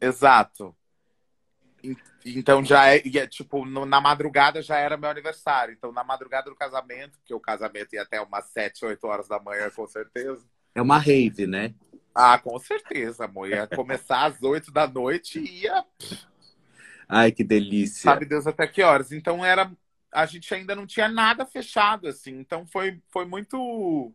Exato. 0.00 0.74
Então 2.24 2.64
já 2.64 2.88
é, 2.88 2.96
é 2.96 3.26
tipo, 3.26 3.64
no, 3.64 3.86
na 3.86 4.00
madrugada 4.00 4.60
já 4.60 4.76
era 4.76 4.96
meu 4.96 5.08
aniversário. 5.08 5.74
Então, 5.74 5.92
na 5.92 6.02
madrugada 6.02 6.50
do 6.50 6.56
casamento, 6.56 7.18
que 7.24 7.34
o 7.34 7.40
casamento 7.40 7.94
ia 7.94 8.02
até 8.02 8.20
umas 8.20 8.46
7, 8.46 8.84
8 8.84 9.06
horas 9.06 9.28
da 9.28 9.38
manhã, 9.38 9.70
com 9.70 9.86
certeza. 9.86 10.44
É 10.74 10.82
uma 10.82 10.98
rave, 10.98 11.46
né? 11.46 11.74
Ah, 12.14 12.38
com 12.38 12.58
certeza, 12.58 13.26
amor. 13.26 13.48
Ia 13.48 13.66
começar 13.66 14.24
às 14.24 14.42
8 14.42 14.72
da 14.72 14.86
noite 14.86 15.38
e 15.38 15.62
ia. 15.62 15.84
Ai, 17.08 17.30
que 17.30 17.44
delícia. 17.44 18.02
Sabe 18.02 18.24
Deus 18.24 18.46
até 18.46 18.66
que 18.66 18.82
horas. 18.82 19.12
Então 19.12 19.44
era. 19.44 19.70
A 20.12 20.24
gente 20.24 20.52
ainda 20.54 20.74
não 20.74 20.86
tinha 20.86 21.08
nada 21.08 21.44
fechado, 21.44 22.08
assim. 22.08 22.38
Então 22.38 22.66
foi, 22.66 23.00
foi 23.08 23.24
muito. 23.24 24.12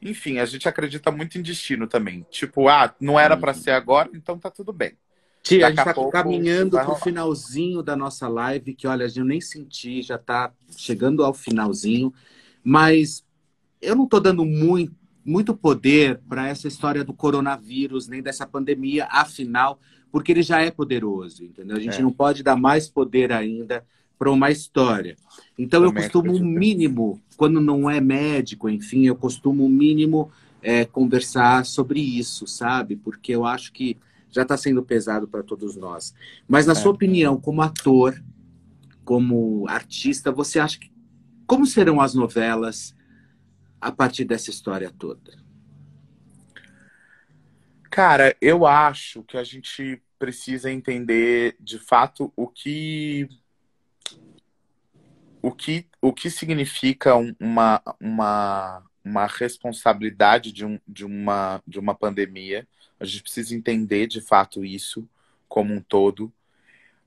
Enfim, 0.00 0.38
a 0.38 0.44
gente 0.44 0.68
acredita 0.68 1.10
muito 1.10 1.36
em 1.36 1.42
destino 1.42 1.86
também. 1.86 2.24
Tipo, 2.30 2.68
ah, 2.68 2.94
não 3.00 3.18
era 3.18 3.36
para 3.36 3.52
uhum. 3.52 3.58
ser 3.58 3.72
agora, 3.72 4.10
então 4.14 4.38
tá 4.38 4.50
tudo 4.50 4.72
bem. 4.72 4.96
Tia, 5.44 5.66
a 5.66 5.70
gente 5.70 5.78
está 5.78 6.10
caminhando 6.10 6.70
para 6.70 6.90
o 6.90 6.96
finalzinho 6.96 7.82
da 7.82 7.94
nossa 7.94 8.26
live, 8.26 8.74
que 8.74 8.86
olha, 8.86 9.06
eu 9.14 9.24
nem 9.26 9.42
senti, 9.42 10.00
já 10.00 10.14
está 10.14 10.50
chegando 10.74 11.22
ao 11.22 11.34
finalzinho, 11.34 12.14
mas 12.64 13.22
eu 13.80 13.94
não 13.94 14.04
estou 14.04 14.20
dando 14.20 14.42
muito, 14.42 14.96
muito 15.22 15.54
poder 15.54 16.18
para 16.26 16.48
essa 16.48 16.66
história 16.66 17.04
do 17.04 17.12
coronavírus, 17.12 18.08
nem 18.08 18.22
dessa 18.22 18.46
pandemia, 18.46 19.06
afinal, 19.10 19.78
porque 20.10 20.32
ele 20.32 20.42
já 20.42 20.62
é 20.62 20.70
poderoso, 20.70 21.44
entendeu? 21.44 21.76
A 21.76 21.80
gente 21.80 21.98
é. 21.98 22.02
não 22.02 22.10
pode 22.10 22.42
dar 22.42 22.56
mais 22.56 22.88
poder 22.88 23.30
ainda 23.30 23.84
para 24.18 24.32
uma 24.32 24.50
história. 24.50 25.14
Então 25.58 25.82
Também 25.82 25.94
eu 25.94 26.02
costumo 26.02 26.32
o 26.32 26.36
um 26.36 26.42
mínimo, 26.42 27.20
quando 27.36 27.60
não 27.60 27.90
é 27.90 28.00
médico, 28.00 28.70
enfim, 28.70 29.06
eu 29.06 29.14
costumo 29.14 29.64
o 29.64 29.66
um 29.66 29.68
mínimo 29.68 30.30
é, 30.62 30.86
conversar 30.86 31.66
sobre 31.66 32.00
isso, 32.00 32.46
sabe? 32.46 32.96
Porque 32.96 33.32
eu 33.32 33.44
acho 33.44 33.74
que 33.74 33.98
já 34.34 34.42
está 34.42 34.56
sendo 34.56 34.82
pesado 34.82 35.28
para 35.28 35.42
todos 35.42 35.76
nós. 35.76 36.14
Mas, 36.48 36.66
na 36.66 36.72
é. 36.72 36.76
sua 36.76 36.92
opinião, 36.92 37.40
como 37.40 37.62
ator, 37.62 38.20
como 39.04 39.66
artista, 39.68 40.32
você 40.32 40.58
acha 40.58 40.78
que 40.78 40.92
como 41.46 41.66
serão 41.66 42.00
as 42.00 42.14
novelas 42.14 42.94
a 43.80 43.92
partir 43.92 44.24
dessa 44.24 44.50
história 44.50 44.90
toda? 44.90 45.42
Cara, 47.90 48.34
eu 48.40 48.66
acho 48.66 49.22
que 49.22 49.36
a 49.36 49.44
gente 49.44 50.02
precisa 50.18 50.70
entender 50.70 51.56
de 51.60 51.78
fato 51.78 52.32
o 52.34 52.48
que 52.48 53.28
o 55.44 55.52
que, 55.52 55.86
o 56.00 56.10
que 56.10 56.30
significa 56.30 57.14
uma, 57.38 57.82
uma, 58.00 58.82
uma 59.04 59.26
responsabilidade 59.26 60.50
de, 60.50 60.64
um, 60.64 60.80
de, 60.88 61.04
uma, 61.04 61.62
de 61.66 61.78
uma 61.78 61.94
pandemia. 61.94 62.66
A 63.04 63.06
gente 63.06 63.22
precisa 63.22 63.54
entender 63.54 64.06
de 64.06 64.20
fato 64.20 64.64
isso 64.64 65.08
como 65.46 65.74
um 65.74 65.80
todo. 65.80 66.32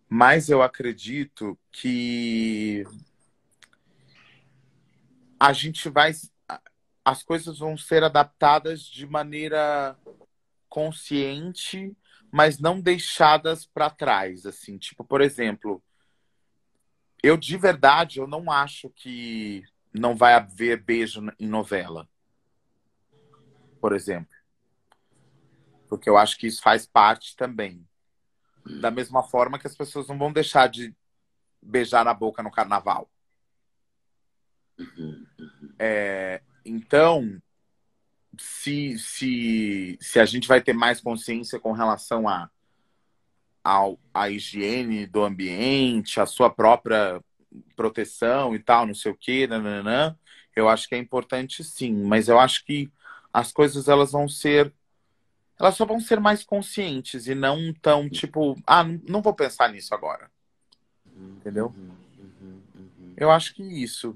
Mas 0.07 0.47
eu 0.47 0.61
acredito 0.61 1.57
que 1.71 2.85
a 5.39 5.51
gente 5.51 5.89
vai. 5.89 6.11
As 7.03 7.23
coisas 7.23 7.59
vão 7.59 7.75
ser 7.77 8.03
adaptadas 8.03 8.81
de 8.83 9.07
maneira 9.07 9.97
consciente, 10.69 11.97
mas 12.31 12.59
não 12.59 12.79
deixadas 12.79 13.65
para 13.65 13.89
trás. 13.89 14.45
Assim, 14.45 14.77
tipo, 14.77 15.03
por 15.03 15.21
exemplo, 15.21 15.81
eu, 17.23 17.35
de 17.35 17.57
verdade, 17.57 18.19
eu 18.19 18.27
não 18.27 18.51
acho 18.51 18.89
que 18.91 19.63
não 19.91 20.15
vai 20.15 20.35
haver 20.35 20.83
beijo 20.83 21.21
em 21.39 21.47
novela. 21.47 22.07
Por 23.81 23.93
exemplo. 23.93 24.36
Porque 25.87 26.09
eu 26.09 26.17
acho 26.17 26.37
que 26.37 26.47
isso 26.47 26.61
faz 26.61 26.85
parte 26.85 27.35
também. 27.35 27.85
Da 28.81 28.91
mesma 28.91 29.23
forma 29.23 29.57
que 29.57 29.67
as 29.67 29.75
pessoas 29.75 30.07
não 30.07 30.17
vão 30.17 30.31
deixar 30.31 30.67
de 30.67 30.93
beijar 31.61 32.03
na 32.03 32.13
boca 32.13 32.43
no 32.43 32.51
carnaval. 32.51 33.09
É, 35.79 36.41
então, 36.65 37.41
se, 38.37 38.97
se, 38.99 39.97
se 39.99 40.19
a 40.19 40.25
gente 40.25 40.47
vai 40.47 40.61
ter 40.61 40.73
mais 40.73 41.01
consciência 41.01 41.59
com 41.59 41.71
relação 41.71 42.27
a 42.27 42.49
ao, 43.63 43.99
a 44.13 44.29
higiene 44.29 45.05
do 45.05 45.25
ambiente, 45.25 46.21
a 46.21 46.25
sua 46.25 46.49
própria 46.49 47.21
proteção 47.75 48.55
e 48.55 48.59
tal, 48.59 48.87
não 48.87 48.95
sei 48.95 49.11
o 49.11 49.17
quê, 49.17 49.45
nananã, 49.45 50.17
eu 50.55 50.69
acho 50.69 50.87
que 50.87 50.95
é 50.95 50.97
importante 50.97 51.65
sim, 51.65 51.93
mas 51.93 52.29
eu 52.29 52.39
acho 52.39 52.63
que 52.63 52.89
as 53.33 53.51
coisas 53.51 53.89
elas 53.89 54.13
vão 54.13 54.29
ser 54.29 54.73
elas 55.59 55.75
só 55.75 55.85
vão 55.85 55.99
ser 55.99 56.19
mais 56.19 56.43
conscientes 56.43 57.27
e 57.27 57.33
não 57.33 57.73
tão 57.81 58.09
tipo, 58.09 58.55
ah, 58.65 58.83
não 59.07 59.21
vou 59.21 59.33
pensar 59.33 59.71
nisso 59.71 59.93
agora. 59.93 60.29
Entendeu? 61.15 61.73
Uhum, 61.75 61.91
uhum, 62.19 62.61
uhum. 62.75 63.13
Eu 63.17 63.31
acho 63.31 63.55
que 63.55 63.63
isso. 63.63 64.15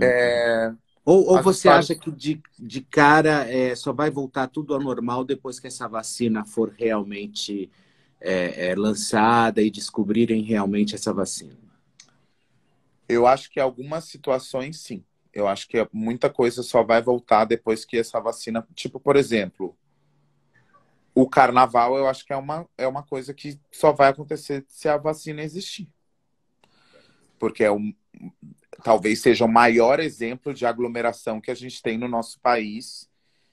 É... 0.00 0.72
Ou, 1.04 1.28
ou 1.28 1.42
você 1.42 1.68
histórias... 1.68 1.90
acha 1.90 1.94
que 1.94 2.10
de, 2.10 2.42
de 2.58 2.80
cara 2.80 3.48
é, 3.48 3.74
só 3.74 3.92
vai 3.92 4.10
voltar 4.10 4.48
tudo 4.48 4.74
ao 4.74 4.80
normal 4.80 5.24
depois 5.24 5.60
que 5.60 5.68
essa 5.68 5.88
vacina 5.88 6.44
for 6.44 6.74
realmente 6.76 7.70
é, 8.20 8.68
é, 8.68 8.74
lançada 8.74 9.62
e 9.62 9.70
descobrirem 9.70 10.42
realmente 10.42 10.94
essa 10.94 11.12
vacina? 11.12 11.56
Eu 13.08 13.26
acho 13.26 13.50
que 13.50 13.60
algumas 13.60 14.04
situações 14.04 14.80
sim. 14.80 15.04
Eu 15.32 15.46
acho 15.46 15.68
que 15.68 15.88
muita 15.92 16.28
coisa 16.28 16.62
só 16.62 16.82
vai 16.82 17.00
voltar 17.00 17.44
depois 17.44 17.84
que 17.84 17.96
essa 17.96 18.20
vacina. 18.20 18.66
Tipo, 18.74 18.98
por 18.98 19.16
exemplo, 19.16 19.76
o 21.20 21.28
carnaval 21.28 21.96
eu 21.96 22.08
acho 22.08 22.24
que 22.24 22.32
é 22.32 22.36
uma, 22.36 22.66
é 22.78 22.86
uma 22.86 23.02
coisa 23.02 23.34
que 23.34 23.60
só 23.70 23.92
vai 23.92 24.08
acontecer 24.08 24.64
se 24.68 24.88
a 24.88 24.96
vacina 24.96 25.42
existir. 25.42 25.88
Porque 27.38 27.62
é 27.62 27.70
um, 27.70 27.94
talvez 28.82 29.20
seja 29.20 29.44
o 29.44 29.48
maior 29.48 30.00
exemplo 30.00 30.54
de 30.54 30.64
aglomeração 30.64 31.40
que 31.40 31.50
a 31.50 31.54
gente 31.54 31.82
tem 31.82 31.98
no 31.98 32.08
nosso 32.08 32.40
país 32.40 33.08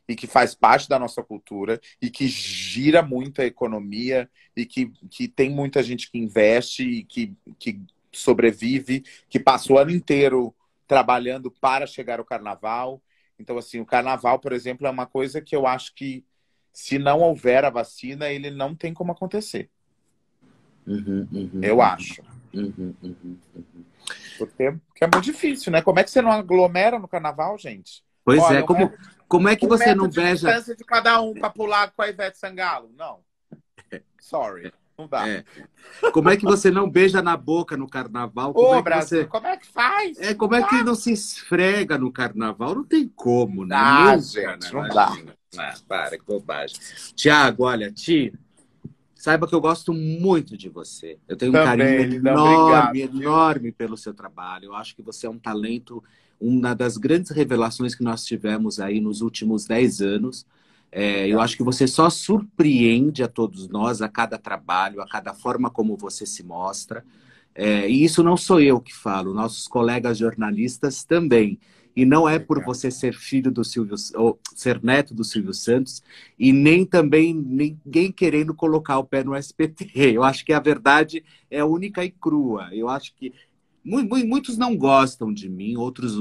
e 0.07 0.15
que 0.15 0.27
faz 0.27 0.55
parte 0.55 0.87
da 0.87 0.97
nossa 0.97 1.21
cultura 1.21 1.79
e 2.01 2.09
que 2.09 2.27
gira 2.27 3.01
muito 3.01 3.41
a 3.41 3.45
economia 3.45 4.29
e 4.55 4.65
que, 4.65 4.87
que 5.09 5.27
tem 5.27 5.49
muita 5.49 5.83
gente 5.83 6.09
que 6.09 6.17
investe 6.17 6.83
e 6.83 7.03
que, 7.03 7.35
que 7.59 7.81
sobrevive, 8.13 9.03
que 9.29 9.39
passa 9.39 9.73
o 9.73 9.77
ano 9.77 9.91
inteiro 9.91 10.55
trabalhando 10.87 11.51
para 11.51 11.85
chegar 11.85 12.19
ao 12.19 12.25
carnaval. 12.25 13.01
Então, 13.37 13.57
assim, 13.57 13.81
o 13.81 13.85
carnaval, 13.85 14.39
por 14.39 14.53
exemplo, 14.53 14.87
é 14.87 14.89
uma 14.89 15.05
coisa 15.05 15.41
que 15.41 15.55
eu 15.55 15.67
acho 15.67 15.93
que 15.93 16.25
se 16.77 16.99
não 16.99 17.21
houver 17.21 17.65
a 17.65 17.71
vacina, 17.71 18.29
ele 18.29 18.51
não 18.51 18.75
tem 18.75 18.93
como 18.93 19.11
acontecer. 19.11 19.67
Uhum, 20.85 21.27
uhum, 21.33 21.59
eu 21.63 21.81
acho. 21.81 22.21
Uhum, 22.53 22.93
uhum, 23.01 23.37
uhum. 23.55 23.83
porque, 24.37 24.63
é 25.01 25.07
muito 25.11 25.21
difícil, 25.21 25.71
né? 25.71 25.81
Como 25.81 25.99
é 25.99 26.03
que 26.03 26.11
você 26.11 26.21
não 26.21 26.31
aglomera 26.31 26.99
no 26.99 27.07
carnaval, 27.07 27.57
gente? 27.57 28.03
Pois 28.23 28.43
Olha, 28.43 28.59
é, 28.59 28.61
como, 28.61 28.93
como 29.27 29.49
é 29.49 29.55
que 29.55 29.65
um 29.65 29.69
você 29.69 29.95
não 29.95 30.07
beija. 30.07 30.33
De 30.33 30.33
distância 30.33 30.75
de 30.75 30.83
cada 30.83 31.19
um 31.19 31.33
para 31.33 31.49
pular 31.49 31.89
com 31.89 32.03
a 32.03 32.09
Ivete 32.09 32.37
Sangalo? 32.37 32.91
Não. 32.95 33.21
Sorry. 34.21 34.71
Não 34.95 35.07
dá. 35.07 35.27
É. 35.27 35.43
Como 36.13 36.29
é 36.29 36.37
que 36.37 36.45
você 36.45 36.69
não 36.69 36.87
beija 36.87 37.23
na 37.23 37.35
boca 37.35 37.75
no 37.75 37.89
carnaval? 37.89 38.53
Como 38.53 38.67
Ô, 38.67 38.75
é 38.75 38.81
Brasil, 38.83 39.21
você... 39.21 39.25
como 39.25 39.47
é 39.47 39.57
que 39.57 39.65
faz? 39.65 40.19
É, 40.19 40.35
como 40.35 40.53
é 40.53 40.61
que 40.61 40.83
não 40.83 40.93
se 40.93 41.11
esfrega 41.11 41.97
no 41.97 42.11
carnaval? 42.11 42.75
Não 42.75 42.83
tem 42.83 43.07
como, 43.07 43.65
né? 43.65 43.75
Dá, 43.75 44.11
Nunca, 44.11 44.21
gente, 44.21 44.73
né? 44.75 44.81
não 44.81 44.87
dá. 44.89 45.36
Ah, 45.55 45.75
para, 45.87 46.17
que 46.17 46.25
bobagem. 46.25 46.77
Tiago, 47.15 47.63
olha, 47.63 47.91
Ti, 47.91 48.33
saiba 49.15 49.47
que 49.47 49.55
eu 49.55 49.61
gosto 49.61 49.93
muito 49.93 50.57
de 50.57 50.69
você. 50.69 51.17
Eu 51.27 51.37
tenho 51.37 51.51
um 51.51 51.53
Também, 51.53 51.97
carinho 51.97 52.15
enorme, 52.27 53.03
obrigado, 53.03 53.17
enorme 53.17 53.71
pelo 53.71 53.95
seu 53.95 54.13
trabalho. 54.13 54.65
Eu 54.65 54.75
acho 54.75 54.95
que 54.95 55.01
você 55.01 55.27
é 55.27 55.29
um 55.29 55.39
talento 55.39 56.03
uma 56.39 56.73
das 56.75 56.97
grandes 56.97 57.31
revelações 57.31 57.95
que 57.95 58.03
nós 58.03 58.23
tivemos 58.23 58.79
aí 58.79 58.99
nos 58.99 59.21
últimos 59.21 59.65
10 59.65 60.01
anos. 60.01 60.45
É, 60.91 61.27
eu 61.27 61.41
acho 61.41 61.57
que 61.57 61.63
você 61.63 61.87
só 61.87 62.09
surpreende 62.09 63.23
a 63.23 63.27
todos 63.27 63.67
nós, 63.67 64.01
a 64.01 64.07
cada 64.07 64.37
trabalho, 64.37 65.01
a 65.01 65.07
cada 65.07 65.33
forma 65.33 65.69
como 65.69 65.97
você 65.97 66.25
se 66.25 66.43
mostra. 66.43 67.03
É, 67.53 67.89
e 67.89 68.03
isso 68.03 68.23
não 68.23 68.37
sou 68.37 68.61
eu 68.61 68.79
que 68.79 68.93
falo, 68.93 69.33
nossos 69.33 69.67
colegas 69.67 70.17
jornalistas 70.17 71.03
também. 71.03 71.59
E 71.97 72.05
não 72.05 72.29
é 72.29 72.37
por 72.37 72.63
você 72.63 72.91
ser 72.91 73.13
filho 73.15 73.51
do 73.51 73.63
Silvio, 73.63 73.95
ou 74.15 74.39
ser 74.55 74.81
neto 74.83 75.15
do 75.15 75.23
Silvio 75.23 75.53
Santos, 75.53 76.03
e 76.37 76.53
nem 76.53 76.85
também 76.85 77.33
ninguém 77.33 78.11
querendo 78.11 78.53
colocar 78.53 78.99
o 78.99 79.03
pé 79.03 79.23
no 79.23 79.35
SPT. 79.35 79.91
Eu 80.13 80.23
acho 80.23 80.45
que 80.45 80.53
a 80.53 80.59
verdade 80.59 81.25
é 81.49 81.63
única 81.63 82.05
e 82.05 82.11
crua. 82.11 82.69
Eu 82.71 82.87
acho 82.87 83.15
que 83.15 83.33
Muitos 83.87 84.57
não 84.57 84.75
gostam 84.75 85.33
de 85.33 85.47
mim, 85.47 85.77
outros 85.77 86.13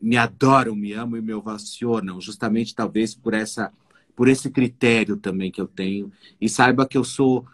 me 0.00 0.18
adoram, 0.18 0.76
me 0.76 0.92
amam 0.92 1.18
e 1.18 1.22
me 1.22 1.32
ovacionam, 1.32 2.20
justamente 2.20 2.74
talvez 2.74 3.14
por 3.14 3.32
essa 3.32 3.72
por 4.14 4.28
esse 4.28 4.50
critério 4.50 5.16
também 5.16 5.50
que 5.50 5.60
eu 5.60 5.66
tenho. 5.68 6.12
E 6.40 6.48
saiba 6.48 6.86
que 6.86 6.98
eu 6.98 7.04
sou 7.04 7.46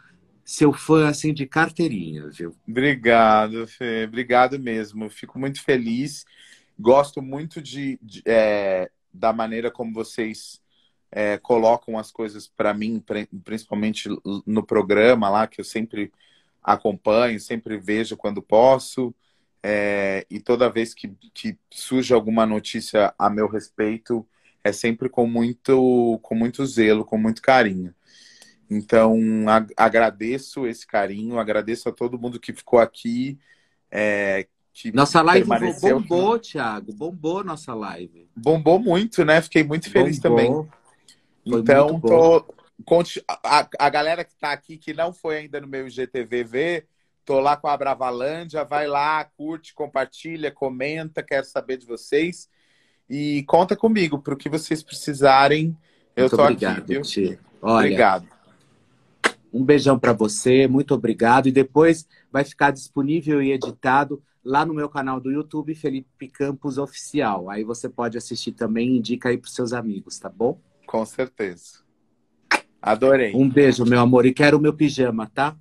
seu 0.44 0.72
fã 0.72 1.08
assim 1.08 1.32
de 1.32 1.46
carteirinha, 1.46 2.28
viu? 2.30 2.54
Obrigado, 2.66 3.66
Fê. 3.66 4.04
Obrigado 4.08 4.58
mesmo. 4.58 5.08
Fico 5.10 5.38
muito 5.38 5.62
feliz. 5.62 6.24
Gosto 6.78 7.22
muito 7.22 7.62
de, 7.62 7.98
de 8.02 8.22
é, 8.26 8.90
da 9.12 9.32
maneira 9.32 9.70
como 9.70 9.92
vocês 9.92 10.60
é, 11.10 11.38
colocam 11.38 11.96
as 11.96 12.10
coisas 12.10 12.48
para 12.48 12.74
mim, 12.74 13.02
principalmente 13.44 14.08
no 14.44 14.66
programa 14.66 15.30
lá, 15.30 15.46
que 15.46 15.60
eu 15.60 15.64
sempre 15.64 16.12
acompanho, 16.62 17.38
sempre 17.38 17.78
vejo 17.78 18.16
quando 18.16 18.42
posso. 18.42 19.14
É, 19.62 20.26
e 20.28 20.40
toda 20.40 20.68
vez 20.68 20.92
que, 20.92 21.08
que 21.32 21.56
surge 21.70 22.12
alguma 22.12 22.44
notícia 22.44 23.14
a 23.18 23.30
meu 23.30 23.48
respeito, 23.48 24.26
é 24.62 24.72
sempre 24.72 25.08
com 25.08 25.26
muito, 25.26 26.18
com 26.22 26.34
muito 26.34 26.66
zelo, 26.66 27.04
com 27.04 27.16
muito 27.16 27.40
carinho. 27.40 27.94
Então, 28.68 29.16
agradeço 29.76 30.66
esse 30.66 30.86
carinho, 30.86 31.38
agradeço 31.38 31.88
a 31.88 31.92
todo 31.92 32.18
mundo 32.18 32.40
que 32.40 32.52
ficou 32.52 32.78
aqui. 32.78 33.38
É, 33.90 34.48
nossa 34.92 35.22
live 35.22 35.48
bombou, 35.80 36.34
aqui. 36.34 36.52
Thiago, 36.52 36.92
bombou 36.92 37.44
nossa 37.44 37.74
live. 37.74 38.28
Bombou 38.36 38.78
muito, 38.78 39.24
né? 39.24 39.40
Fiquei 39.40 39.62
muito 39.62 39.90
feliz 39.90 40.18
bombou. 40.18 40.36
também. 40.36 40.68
Foi 41.48 41.60
então, 41.60 42.00
tô, 42.00 42.44
conte, 42.84 43.22
a, 43.28 43.68
a 43.78 43.88
galera 43.88 44.24
que 44.24 44.32
está 44.32 44.52
aqui, 44.52 44.76
que 44.76 44.92
não 44.92 45.12
foi 45.12 45.38
ainda 45.38 45.60
no 45.60 45.68
meu 45.68 45.86
IGTV, 45.86 46.86
Tô 47.24 47.40
lá 47.40 47.56
com 47.56 47.68
a 47.68 47.76
Bravalândia, 47.76 48.64
vai 48.64 48.86
lá, 48.86 49.24
curte, 49.24 49.72
compartilha, 49.72 50.50
comenta, 50.50 51.22
quero 51.22 51.46
saber 51.46 51.78
de 51.78 51.86
vocês. 51.86 52.50
E 53.08 53.42
conta 53.44 53.74
comigo 53.74 54.18
para 54.18 54.34
o 54.34 54.36
que 54.36 54.48
vocês 54.50 54.82
precisarem. 54.82 55.76
Eu 56.14 56.24
Muito 56.24 56.36
tô 56.36 56.42
obrigado, 56.42 56.78
aqui. 56.80 57.00
Viu? 57.00 57.38
Olha, 57.62 57.86
obrigado. 57.86 58.28
Um 59.50 59.64
beijão 59.64 59.98
para 59.98 60.12
você, 60.12 60.68
muito 60.68 60.92
obrigado. 60.92 61.48
E 61.48 61.52
depois 61.52 62.06
vai 62.30 62.44
ficar 62.44 62.70
disponível 62.72 63.42
e 63.42 63.52
editado 63.52 64.22
lá 64.44 64.66
no 64.66 64.74
meu 64.74 64.88
canal 64.88 65.18
do 65.18 65.30
YouTube, 65.30 65.74
Felipe 65.74 66.28
Campos 66.28 66.78
Oficial. 66.78 67.48
Aí 67.48 67.64
você 67.64 67.88
pode 67.88 68.18
assistir 68.18 68.52
também 68.52 68.90
e 68.90 68.98
indica 68.98 69.28
aí 69.28 69.38
para 69.38 69.50
seus 69.50 69.72
amigos, 69.72 70.18
tá 70.18 70.28
bom? 70.28 70.60
Com 70.86 71.04
certeza. 71.06 71.84
Adorei. 72.80 73.34
Um 73.34 73.48
beijo, 73.48 73.86
meu 73.86 73.98
amor. 73.98 74.26
E 74.26 74.34
quero 74.34 74.58
o 74.58 74.60
meu 74.60 74.74
pijama, 74.74 75.30
tá? 75.34 75.56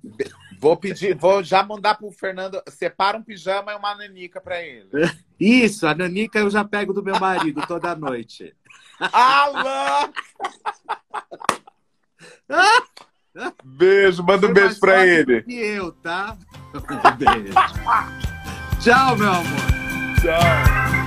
Vou 0.60 0.76
pedir, 0.76 1.16
vou 1.16 1.42
já 1.42 1.62
mandar 1.62 1.94
pro 1.94 2.10
Fernando. 2.10 2.62
Separa 2.68 3.16
um 3.16 3.22
pijama 3.22 3.72
e 3.72 3.76
uma 3.76 3.94
nanica 3.94 4.40
para 4.40 4.62
ele. 4.62 4.88
Isso, 5.40 5.86
a 5.86 5.94
nanica 5.94 6.38
eu 6.38 6.50
já 6.50 6.62
pego 6.64 6.92
do 6.92 7.02
meu 7.02 7.18
marido 7.18 7.62
toda 7.66 7.96
noite. 7.96 8.54
Alô! 9.00 10.12
beijo, 13.64 14.22
manda 14.22 14.46
um 14.46 14.52
beijo 14.52 14.78
para 14.78 15.06
ele. 15.06 15.42
que 15.42 15.54
eu, 15.54 15.92
tá? 15.92 16.36
Um 16.74 17.16
beijo. 17.16 18.33
Tchau, 18.84 19.16
meu 19.16 19.30
amor. 19.30 19.44
Tchau. 20.20 21.03